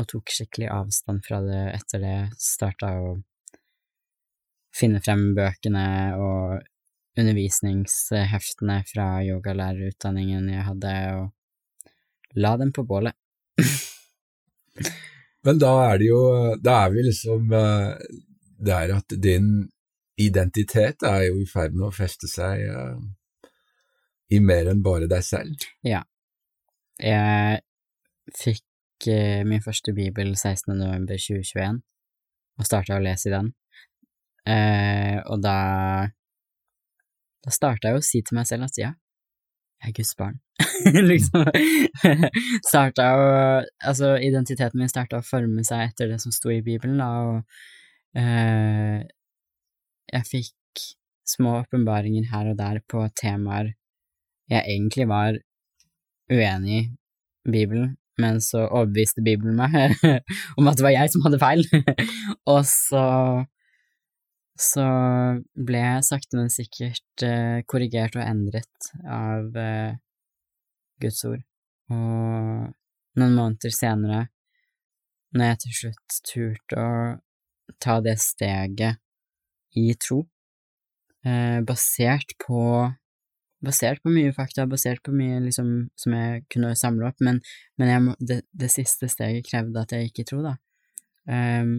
og 0.00 0.08
tok 0.10 0.32
skikkelig 0.32 0.70
avstand 0.72 1.22
fra 1.26 1.40
det 1.44 1.62
etter 1.74 2.02
det. 2.02 2.18
Starta 2.40 2.94
å 3.00 3.14
finne 4.76 5.00
frem 5.04 5.30
bøkene 5.36 5.86
og 6.18 6.60
undervisningsheftene 7.20 8.80
fra 8.88 9.08
yogalærerutdanningen 9.26 10.48
jeg 10.52 10.66
hadde, 10.68 10.94
og 11.18 12.38
la 12.40 12.54
dem 12.60 12.72
på 12.72 12.86
bålet. 12.88 13.16
Men 15.44 15.60
da 15.60 15.72
er 15.88 15.98
det 15.98 16.06
jo 16.06 16.20
Da 16.60 16.74
er 16.84 16.90
vi 16.92 17.02
liksom 17.02 17.48
Det 18.60 18.72
er 18.76 18.92
at 18.92 19.14
din 19.24 19.46
identitet 20.20 21.02
er 21.08 21.24
jo 21.30 21.40
i 21.40 21.46
ferd 21.48 21.72
med 21.74 21.86
å 21.88 21.94
feste 21.94 22.28
seg 22.28 22.60
eh, 22.68 22.98
i 24.36 24.40
mer 24.44 24.68
enn 24.68 24.82
bare 24.84 25.08
deg 25.10 25.24
selv? 25.24 25.64
Ja. 25.86 26.02
Jeg 27.00 27.62
fikk 28.36 28.60
eh, 29.08 29.42
min 29.46 29.62
første 29.64 29.94
bibel 29.96 30.34
16. 30.36 30.74
november 30.76 31.16
2021, 31.16 31.80
og 32.58 32.66
starta 32.68 32.98
å 32.98 33.04
lese 33.04 33.30
i 33.30 33.34
den. 33.34 33.52
Eh, 34.48 35.18
og 35.26 35.42
da 35.44 36.08
Da 37.40 37.52
starta 37.52 37.88
jeg 37.88 37.96
å 37.96 38.04
si 38.04 38.20
til 38.20 38.36
meg 38.36 38.44
selv 38.48 38.66
at 38.66 38.76
ja, 38.76 38.90
jeg 39.80 39.88
er 39.88 39.94
Guds 39.96 40.12
barn. 40.16 40.40
liksom. 41.12 41.46
starta 42.68 43.06
å 43.16 43.28
Altså, 43.88 44.12
identiteten 44.20 44.80
min 44.80 44.92
starta 44.92 45.20
å 45.20 45.24
forme 45.24 45.64
seg 45.64 45.86
etter 45.86 46.12
det 46.12 46.20
som 46.20 46.34
sto 46.36 46.52
i 46.52 46.60
Bibelen, 46.60 47.00
da, 47.00 47.08
og 47.24 48.20
eh, 48.20 49.08
jeg 50.12 50.28
fikk 50.28 50.84
små 51.30 51.60
åpenbaringer 51.62 52.28
her 52.32 52.50
og 52.52 52.58
der 52.58 52.82
på 52.90 53.06
temaer 53.16 53.72
jeg 54.50 54.66
egentlig 54.66 55.06
var 55.08 55.36
uenig 56.30 56.80
i 56.80 57.50
Bibelen, 57.50 57.94
men 58.20 58.42
så 58.44 58.66
overbeviste 58.66 59.24
Bibelen 59.24 59.56
meg 59.58 59.96
om 60.58 60.68
at 60.70 60.78
det 60.78 60.86
var 60.86 60.94
jeg 60.96 61.12
som 61.12 61.24
hadde 61.26 61.40
feil. 61.42 61.64
og 62.52 62.62
så 62.68 63.06
så 64.60 64.84
ble 65.56 65.80
jeg 65.80 66.04
sakte, 66.04 66.36
men 66.36 66.50
sikkert 66.52 67.24
eh, 67.24 67.62
korrigert 67.70 68.18
og 68.18 68.26
endret 68.26 68.90
av 69.08 69.56
eh, 69.56 69.94
Guds 71.00 71.22
ord. 71.28 71.40
Og 71.90 72.68
noen 73.20 73.36
måneder 73.38 73.72
senere, 73.74 74.26
når 75.32 75.52
jeg 75.52 75.60
til 75.62 75.76
slutt 75.78 76.18
turte 76.28 76.82
å 76.82 76.92
ta 77.80 77.96
det 78.04 78.18
steget 78.20 79.00
i 79.80 79.94
tro, 80.02 80.24
eh, 81.24 81.60
basert 81.64 82.36
på 82.42 82.60
basert 83.64 84.02
på 84.02 84.12
mye 84.12 84.32
fakta, 84.36 84.66
basert 84.68 85.02
på 85.04 85.12
mye 85.14 85.40
liksom 85.44 85.70
som 85.98 86.16
jeg 86.16 86.44
kunne 86.52 86.72
samle 86.78 87.10
opp, 87.10 87.20
men, 87.24 87.40
men 87.80 87.92
jeg 87.92 88.04
må, 88.04 88.14
det, 88.20 88.40
det, 88.56 88.70
siste 88.72 89.08
steget 89.12 89.48
krevde 89.48 89.82
at 89.82 89.92
jeg 89.94 90.08
gikk 90.08 90.22
i 90.22 90.26
tro, 90.30 90.40
da. 90.44 90.54
Um, 91.30 91.74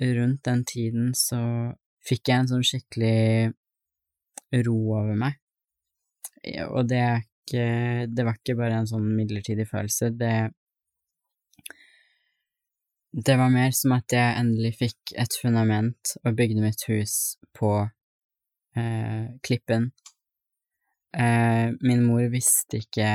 rundt 0.00 0.44
den 0.46 0.62
tiden 0.64 1.10
så 1.18 1.40
fikk 2.06 2.30
jeg 2.30 2.42
en 2.42 2.52
sånn 2.52 2.64
skikkelig 2.64 3.50
ro 4.66 4.78
over 5.00 5.18
meg, 5.18 5.36
og 6.70 6.86
det 6.88 7.02
er 7.02 7.20
ikke 7.20 7.26
Det 8.06 8.22
var 8.22 8.36
ikke 8.38 8.54
bare 8.54 8.76
en 8.78 8.86
sånn 8.86 9.08
midlertidig 9.10 9.64
følelse, 9.66 10.12
det 10.14 10.52
det 13.10 13.34
var 13.40 13.50
mer 13.50 13.72
som 13.74 13.96
at 13.96 14.14
jeg 14.14 14.38
endelig 14.38 14.76
fikk 14.78 15.14
et 15.18 15.34
fundament 15.42 16.12
og 16.22 16.36
bygde 16.38 16.62
mitt 16.62 16.84
hus 16.86 17.14
på 17.58 17.72
eh, 18.78 19.24
klippen 19.42 19.88
Eh, 21.16 21.70
min 21.80 22.04
mor 22.06 22.26
visste 22.30 22.80
ikke 22.84 23.10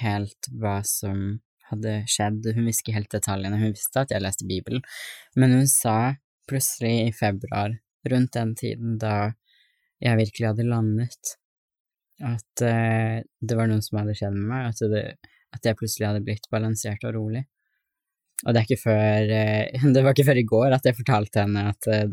helt 0.00 0.50
hva 0.60 0.80
som 0.86 1.40
hadde 1.70 2.00
skjedd, 2.10 2.50
hun 2.56 2.66
visste 2.66 2.84
ikke 2.84 2.98
helt 2.98 3.14
detaljene, 3.14 3.60
hun 3.60 3.74
visste 3.74 4.02
at 4.02 4.12
jeg 4.12 4.22
leste 4.22 4.48
Bibelen, 4.48 4.82
men 5.38 5.54
hun 5.54 5.68
sa 5.70 6.16
plutselig 6.50 6.94
i 7.06 7.12
februar, 7.14 7.76
rundt 8.10 8.34
den 8.34 8.54
tiden 8.58 8.98
da 9.00 9.32
jeg 10.00 10.18
virkelig 10.18 10.48
hadde 10.50 10.66
landet, 10.68 11.34
at 12.24 12.64
eh, 12.64 13.20
det 13.40 13.56
var 13.56 13.70
noe 13.70 13.84
som 13.84 14.00
hadde 14.00 14.16
skjedd 14.18 14.36
med 14.36 14.48
meg, 14.50 14.68
at, 14.72 14.82
det, 14.92 15.04
at 15.56 15.66
jeg 15.66 15.78
plutselig 15.78 16.08
hadde 16.08 16.24
blitt 16.26 16.48
balansert 16.52 17.04
og 17.08 17.16
rolig. 17.16 17.44
Og 18.48 18.56
det 18.56 18.78
før 18.80 19.32
eh, 19.36 19.82
Det 19.94 20.02
var 20.04 20.14
ikke 20.14 20.28
før 20.30 20.40
i 20.40 20.48
går 20.48 20.76
at 20.76 20.86
jeg 20.88 20.96
fortalte 20.96 21.44
henne 21.44 21.66
at 21.74 21.88
eh, 21.92 22.08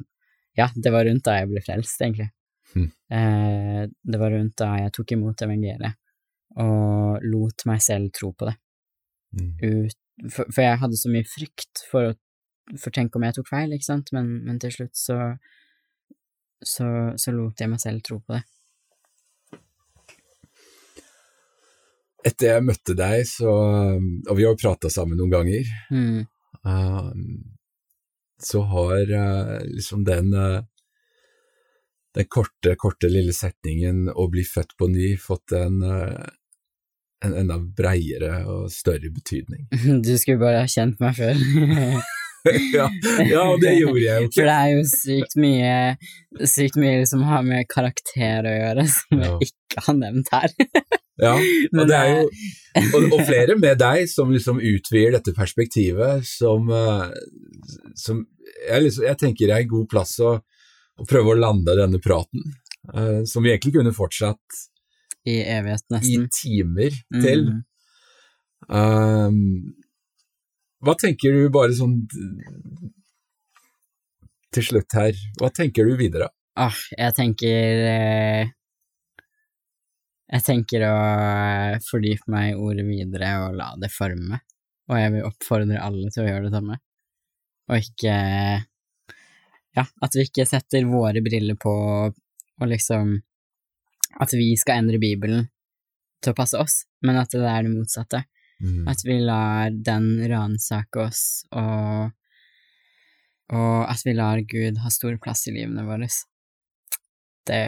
ja, 0.60 0.68
det 0.76 0.92
var 0.92 1.06
rundt 1.08 1.24
da 1.28 1.38
jeg 1.38 1.52
ble 1.52 1.62
frelst, 1.64 2.02
egentlig. 2.02 2.32
Mm. 2.76 2.90
Eh, 3.18 3.82
det 3.88 4.20
var 4.20 4.34
rundt 4.34 4.58
da 4.60 4.74
jeg 4.82 4.94
tok 4.98 5.16
imot 5.16 5.46
evangeliet 5.46 5.96
og 6.58 7.24
lot 7.28 7.66
meg 7.70 7.82
selv 7.86 8.12
tro 8.16 8.32
på 8.34 8.48
det. 8.50 8.56
Mm. 9.38 9.52
Ut, 9.62 9.98
for, 10.32 10.50
for, 10.50 10.62
jeg 10.64 10.80
hadde 10.82 11.00
så 11.00 11.12
mye 11.14 11.28
frykt 11.30 11.84
for, 11.92 12.12
å, 12.12 12.78
for 12.82 12.96
tenk 12.96 13.16
om 13.16 13.26
jeg 13.28 13.38
tok 13.38 13.50
feil, 13.52 13.76
ikke 13.76 13.86
sant, 13.86 14.12
men, 14.16 14.32
men 14.48 14.58
til 14.62 14.74
slutt 14.74 14.98
så, 14.98 15.18
så, 16.64 16.88
så 17.20 17.34
lot 17.36 17.62
jeg 17.62 17.70
meg 17.70 17.84
selv 17.84 18.06
tro 18.08 18.20
på 18.24 18.38
det. 18.38 18.44
Etter 22.26 22.56
jeg 22.56 22.66
møtte 22.66 22.96
deg, 22.98 23.22
så 23.30 23.52
Og 24.02 24.34
vi 24.36 24.44
har 24.44 24.52
jo 24.52 24.60
prata 24.60 24.90
sammen 24.92 25.20
noen 25.20 25.32
ganger. 25.32 25.70
Mm. 25.94 26.26
Uh, 26.66 27.12
så 28.42 28.64
har 28.68 29.14
uh, 29.14 29.54
liksom 29.70 30.04
den 30.06 30.34
uh, 30.36 30.66
den 32.18 32.28
korte, 32.34 32.74
korte 32.82 33.10
lille 33.14 33.34
setningen 33.36 34.08
'å 34.10 34.28
bli 34.34 34.44
født 34.48 34.76
på 34.80 34.90
ny' 34.90 35.16
fått 35.22 35.54
en, 35.58 35.82
uh, 35.86 36.28
en 37.26 37.34
enda 37.44 37.58
breiere 37.60 38.44
og 38.50 38.72
større 38.74 39.12
betydning. 39.14 39.68
Du 40.06 40.14
skulle 40.18 40.42
bare 40.42 40.64
ha 40.66 40.70
kjent 40.70 41.00
meg 41.04 41.16
før. 41.18 41.38
ja, 42.78 42.88
ja, 43.28 43.44
det 43.62 43.74
gjorde 43.80 44.04
jeg 44.04 44.22
jo 44.22 44.28
ikke. 44.30 44.36
For 44.38 44.48
det 44.50 44.56
er 44.56 44.70
jo 44.72 44.84
sykt 44.92 45.36
mye, 45.42 45.76
sykt 46.48 46.78
mye 46.82 47.06
som 47.10 47.26
har 47.28 47.44
med 47.46 47.68
karakter 47.70 48.48
å 48.48 48.54
gjøre, 48.56 48.88
som 48.94 49.22
Ja. 49.22 49.34
jeg 49.42 49.52
ikke 49.52 49.86
har 49.90 50.00
nevnt 50.06 50.34
her. 50.34 50.56
Ja, 51.18 51.32
og 51.34 51.88
det 51.90 51.96
er 51.98 52.10
jo 52.12 52.26
og, 52.94 53.06
og 53.16 53.22
flere 53.26 53.56
med 53.58 53.80
deg 53.82 54.04
som 54.06 54.30
liksom 54.30 54.60
utvider 54.62 55.16
dette 55.16 55.34
perspektivet, 55.34 56.22
som, 56.30 56.70
eh, 56.70 57.08
som 57.98 58.20
jeg, 58.68 58.84
liksom, 58.84 59.08
jeg 59.08 59.18
tenker 59.24 59.50
er 59.50 59.64
en 59.64 59.72
god 59.72 59.88
plass 59.90 60.12
å, 60.22 60.36
å 60.98 61.06
prøve 61.08 61.34
å 61.34 61.40
lande 61.40 61.76
denne 61.78 62.02
praten, 62.04 62.44
uh, 62.94 63.22
som 63.30 63.46
vi 63.46 63.54
egentlig 63.54 63.76
kunne 63.78 63.94
fortsatt 63.96 64.62
I 65.28 65.42
evighet, 65.58 65.86
nesten. 65.94 66.28
i 66.28 66.32
timer 66.34 67.02
til. 67.22 67.50
Mm. 67.52 67.64
Um, 68.68 69.42
hva 70.84 70.94
tenker 71.00 71.34
du 71.34 71.48
bare 71.54 71.76
sånn 71.78 72.02
til 74.54 74.66
slutt 74.66 74.96
her, 74.98 75.18
hva 75.42 75.50
tenker 75.54 75.88
du 75.88 75.98
videre? 76.00 76.30
Ah, 76.58 76.78
jeg 76.98 77.14
tenker 77.14 77.82
eh, 77.86 78.54
Jeg 80.34 80.44
tenker 80.44 80.88
å 80.88 80.96
fordype 81.86 82.32
meg 82.34 82.56
i 82.56 82.58
ordet 82.58 82.86
videre 82.88 83.30
og 83.46 83.60
la 83.60 83.70
det 83.80 83.92
forme. 83.94 84.42
Og 84.90 84.98
jeg 85.00 85.14
vil 85.14 85.28
oppfordre 85.28 85.84
alle 85.84 86.10
til 86.12 86.26
å 86.26 86.28
gjøre 86.28 86.48
det 86.48 86.56
samme. 86.56 86.80
Og 87.68 87.86
ikke 87.86 88.16
Ja, 89.78 89.86
at 90.02 90.16
vi 90.18 90.26
ikke 90.26 90.48
setter 90.50 90.88
våre 90.90 91.22
briller 91.22 91.58
på 91.60 91.74
og 92.58 92.70
liksom 92.72 93.20
At 94.18 94.34
vi 94.34 94.56
skal 94.58 94.82
endre 94.82 94.98
Bibelen 94.98 95.46
til 96.24 96.34
å 96.34 96.38
passe 96.38 96.58
oss, 96.58 96.80
men 97.06 97.20
at 97.22 97.30
det 97.30 97.46
er 97.46 97.68
det 97.68 97.70
motsatte. 97.70 98.24
Mm. 98.64 98.88
At 98.90 99.04
vi 99.06 99.20
lar 99.22 99.70
den 99.70 100.08
ransake 100.32 101.04
oss, 101.04 101.20
og, 101.54 102.08
og 103.54 103.76
at 103.86 104.02
vi 104.08 104.16
lar 104.18 104.42
Gud 104.50 104.80
ha 104.82 104.90
stor 104.90 105.20
plass 105.22 105.46
i 105.52 105.54
livene 105.54 105.86
våre. 105.86 106.08
Det, 107.46 107.62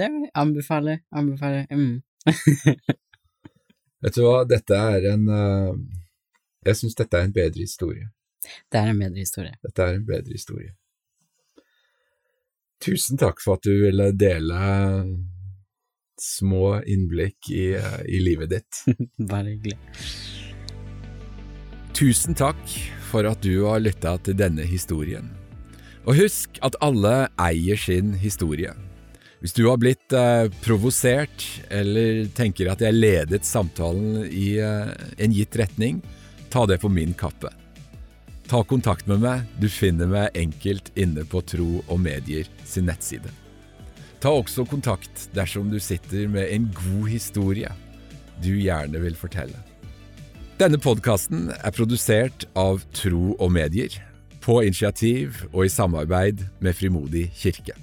det 0.00 0.10
anbefaler, 0.34 1.04
anbefaler. 1.14 1.70
Mm. 1.70 2.02
Vet 4.02 4.18
du 4.18 4.24
hva, 4.24 4.42
dette 4.48 4.82
er 4.90 5.06
en 5.12 5.30
uh, 5.30 5.78
Jeg 6.66 6.80
syns 6.80 6.98
dette 6.98 7.22
er 7.22 7.28
en 7.28 7.38
bedre 7.38 7.62
historie. 7.62 8.10
Det 8.66 8.82
er 8.82 8.90
en 8.90 8.98
bedre 8.98 9.22
historie. 9.22 9.54
Dette 9.62 9.86
er 9.86 10.00
en 10.00 10.06
bedre 10.10 10.34
historie. 10.34 10.74
Tusen 12.84 13.18
takk 13.18 13.42
for 13.42 13.58
at 13.58 13.66
du 13.66 13.74
ville 13.82 14.12
dele 14.14 14.58
små 16.18 16.80
innblikk 16.82 17.50
i, 17.50 17.72
i 18.06 18.20
livet 18.22 18.50
ditt. 18.50 18.82
Bare 19.30 19.52
hyggelig. 19.52 19.78
Tusen 21.98 22.36
takk 22.38 22.62
for 23.10 23.26
at 23.26 23.42
du 23.42 23.64
har 23.66 23.82
lytta 23.82 24.16
til 24.22 24.36
denne 24.38 24.66
historien. 24.68 25.32
Og 26.06 26.18
husk 26.18 26.60
at 26.64 26.78
alle 26.84 27.28
eier 27.42 27.78
sin 27.80 28.14
historie. 28.20 28.70
Hvis 29.42 29.54
du 29.54 29.68
har 29.68 29.78
blitt 29.78 30.14
eh, 30.16 30.48
provosert, 30.64 31.44
eller 31.70 32.26
tenker 32.34 32.72
at 32.72 32.82
jeg 32.82 32.96
ledet 32.96 33.46
samtalen 33.46 34.24
i 34.26 34.56
eh, 34.62 34.90
en 35.18 35.34
gitt 35.34 35.58
retning, 35.60 36.00
ta 36.50 36.64
det 36.66 36.80
på 36.82 36.90
min 36.90 37.14
kappe. 37.18 37.52
Ta 38.48 38.62
kontakt 38.64 39.04
med 39.04 39.20
meg, 39.20 39.42
du 39.60 39.66
finner 39.68 40.08
meg 40.08 40.36
enkelt 40.38 40.86
inne 40.96 41.20
på 41.28 41.42
Tro 41.44 41.82
og 41.82 41.98
Medier 42.00 42.48
sin 42.64 42.86
nettside. 42.88 43.28
Ta 44.24 44.32
også 44.32 44.64
kontakt 44.64 45.26
dersom 45.36 45.68
du 45.68 45.76
sitter 45.76 46.24
med 46.32 46.48
en 46.54 46.70
god 46.72 47.10
historie 47.12 47.68
du 48.40 48.54
gjerne 48.56 49.02
vil 49.04 49.18
fortelle. 49.20 49.60
Denne 50.58 50.80
podkasten 50.80 51.52
er 51.52 51.76
produsert 51.76 52.48
av 52.56 52.80
Tro 52.96 53.36
og 53.36 53.52
Medier, 53.52 53.92
på 54.40 54.62
initiativ 54.64 55.44
og 55.52 55.66
i 55.66 55.74
samarbeid 55.74 56.40
med 56.64 56.72
Frimodig 56.78 57.28
kirke. 57.36 57.76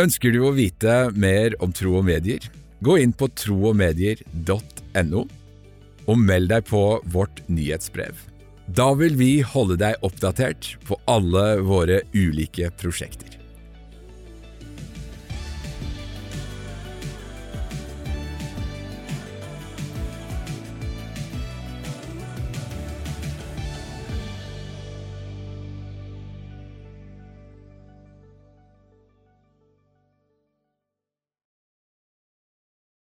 Ønsker 0.00 0.32
du 0.32 0.40
å 0.48 0.56
vite 0.56 1.12
mer 1.12 1.52
om 1.60 1.68
Tro 1.76 1.98
og 2.00 2.08
Medier? 2.08 2.48
Gå 2.80 2.96
inn 3.04 3.12
på 3.12 3.28
troogmedier.no, 3.28 5.26
og 6.08 6.16
meld 6.18 6.48
deg 6.56 6.64
på 6.72 6.86
vårt 7.12 7.44
nyhetsbrev. 7.52 8.31
Da 8.72 8.86
vil 8.96 9.18
vi 9.20 9.42
holde 9.44 9.74
deg 9.76 10.00
oppdatert 10.06 10.70
på 10.88 10.96
alle 11.10 11.58
våre 11.66 11.98
ulike 12.16 12.70
prosjekter. 12.80 13.41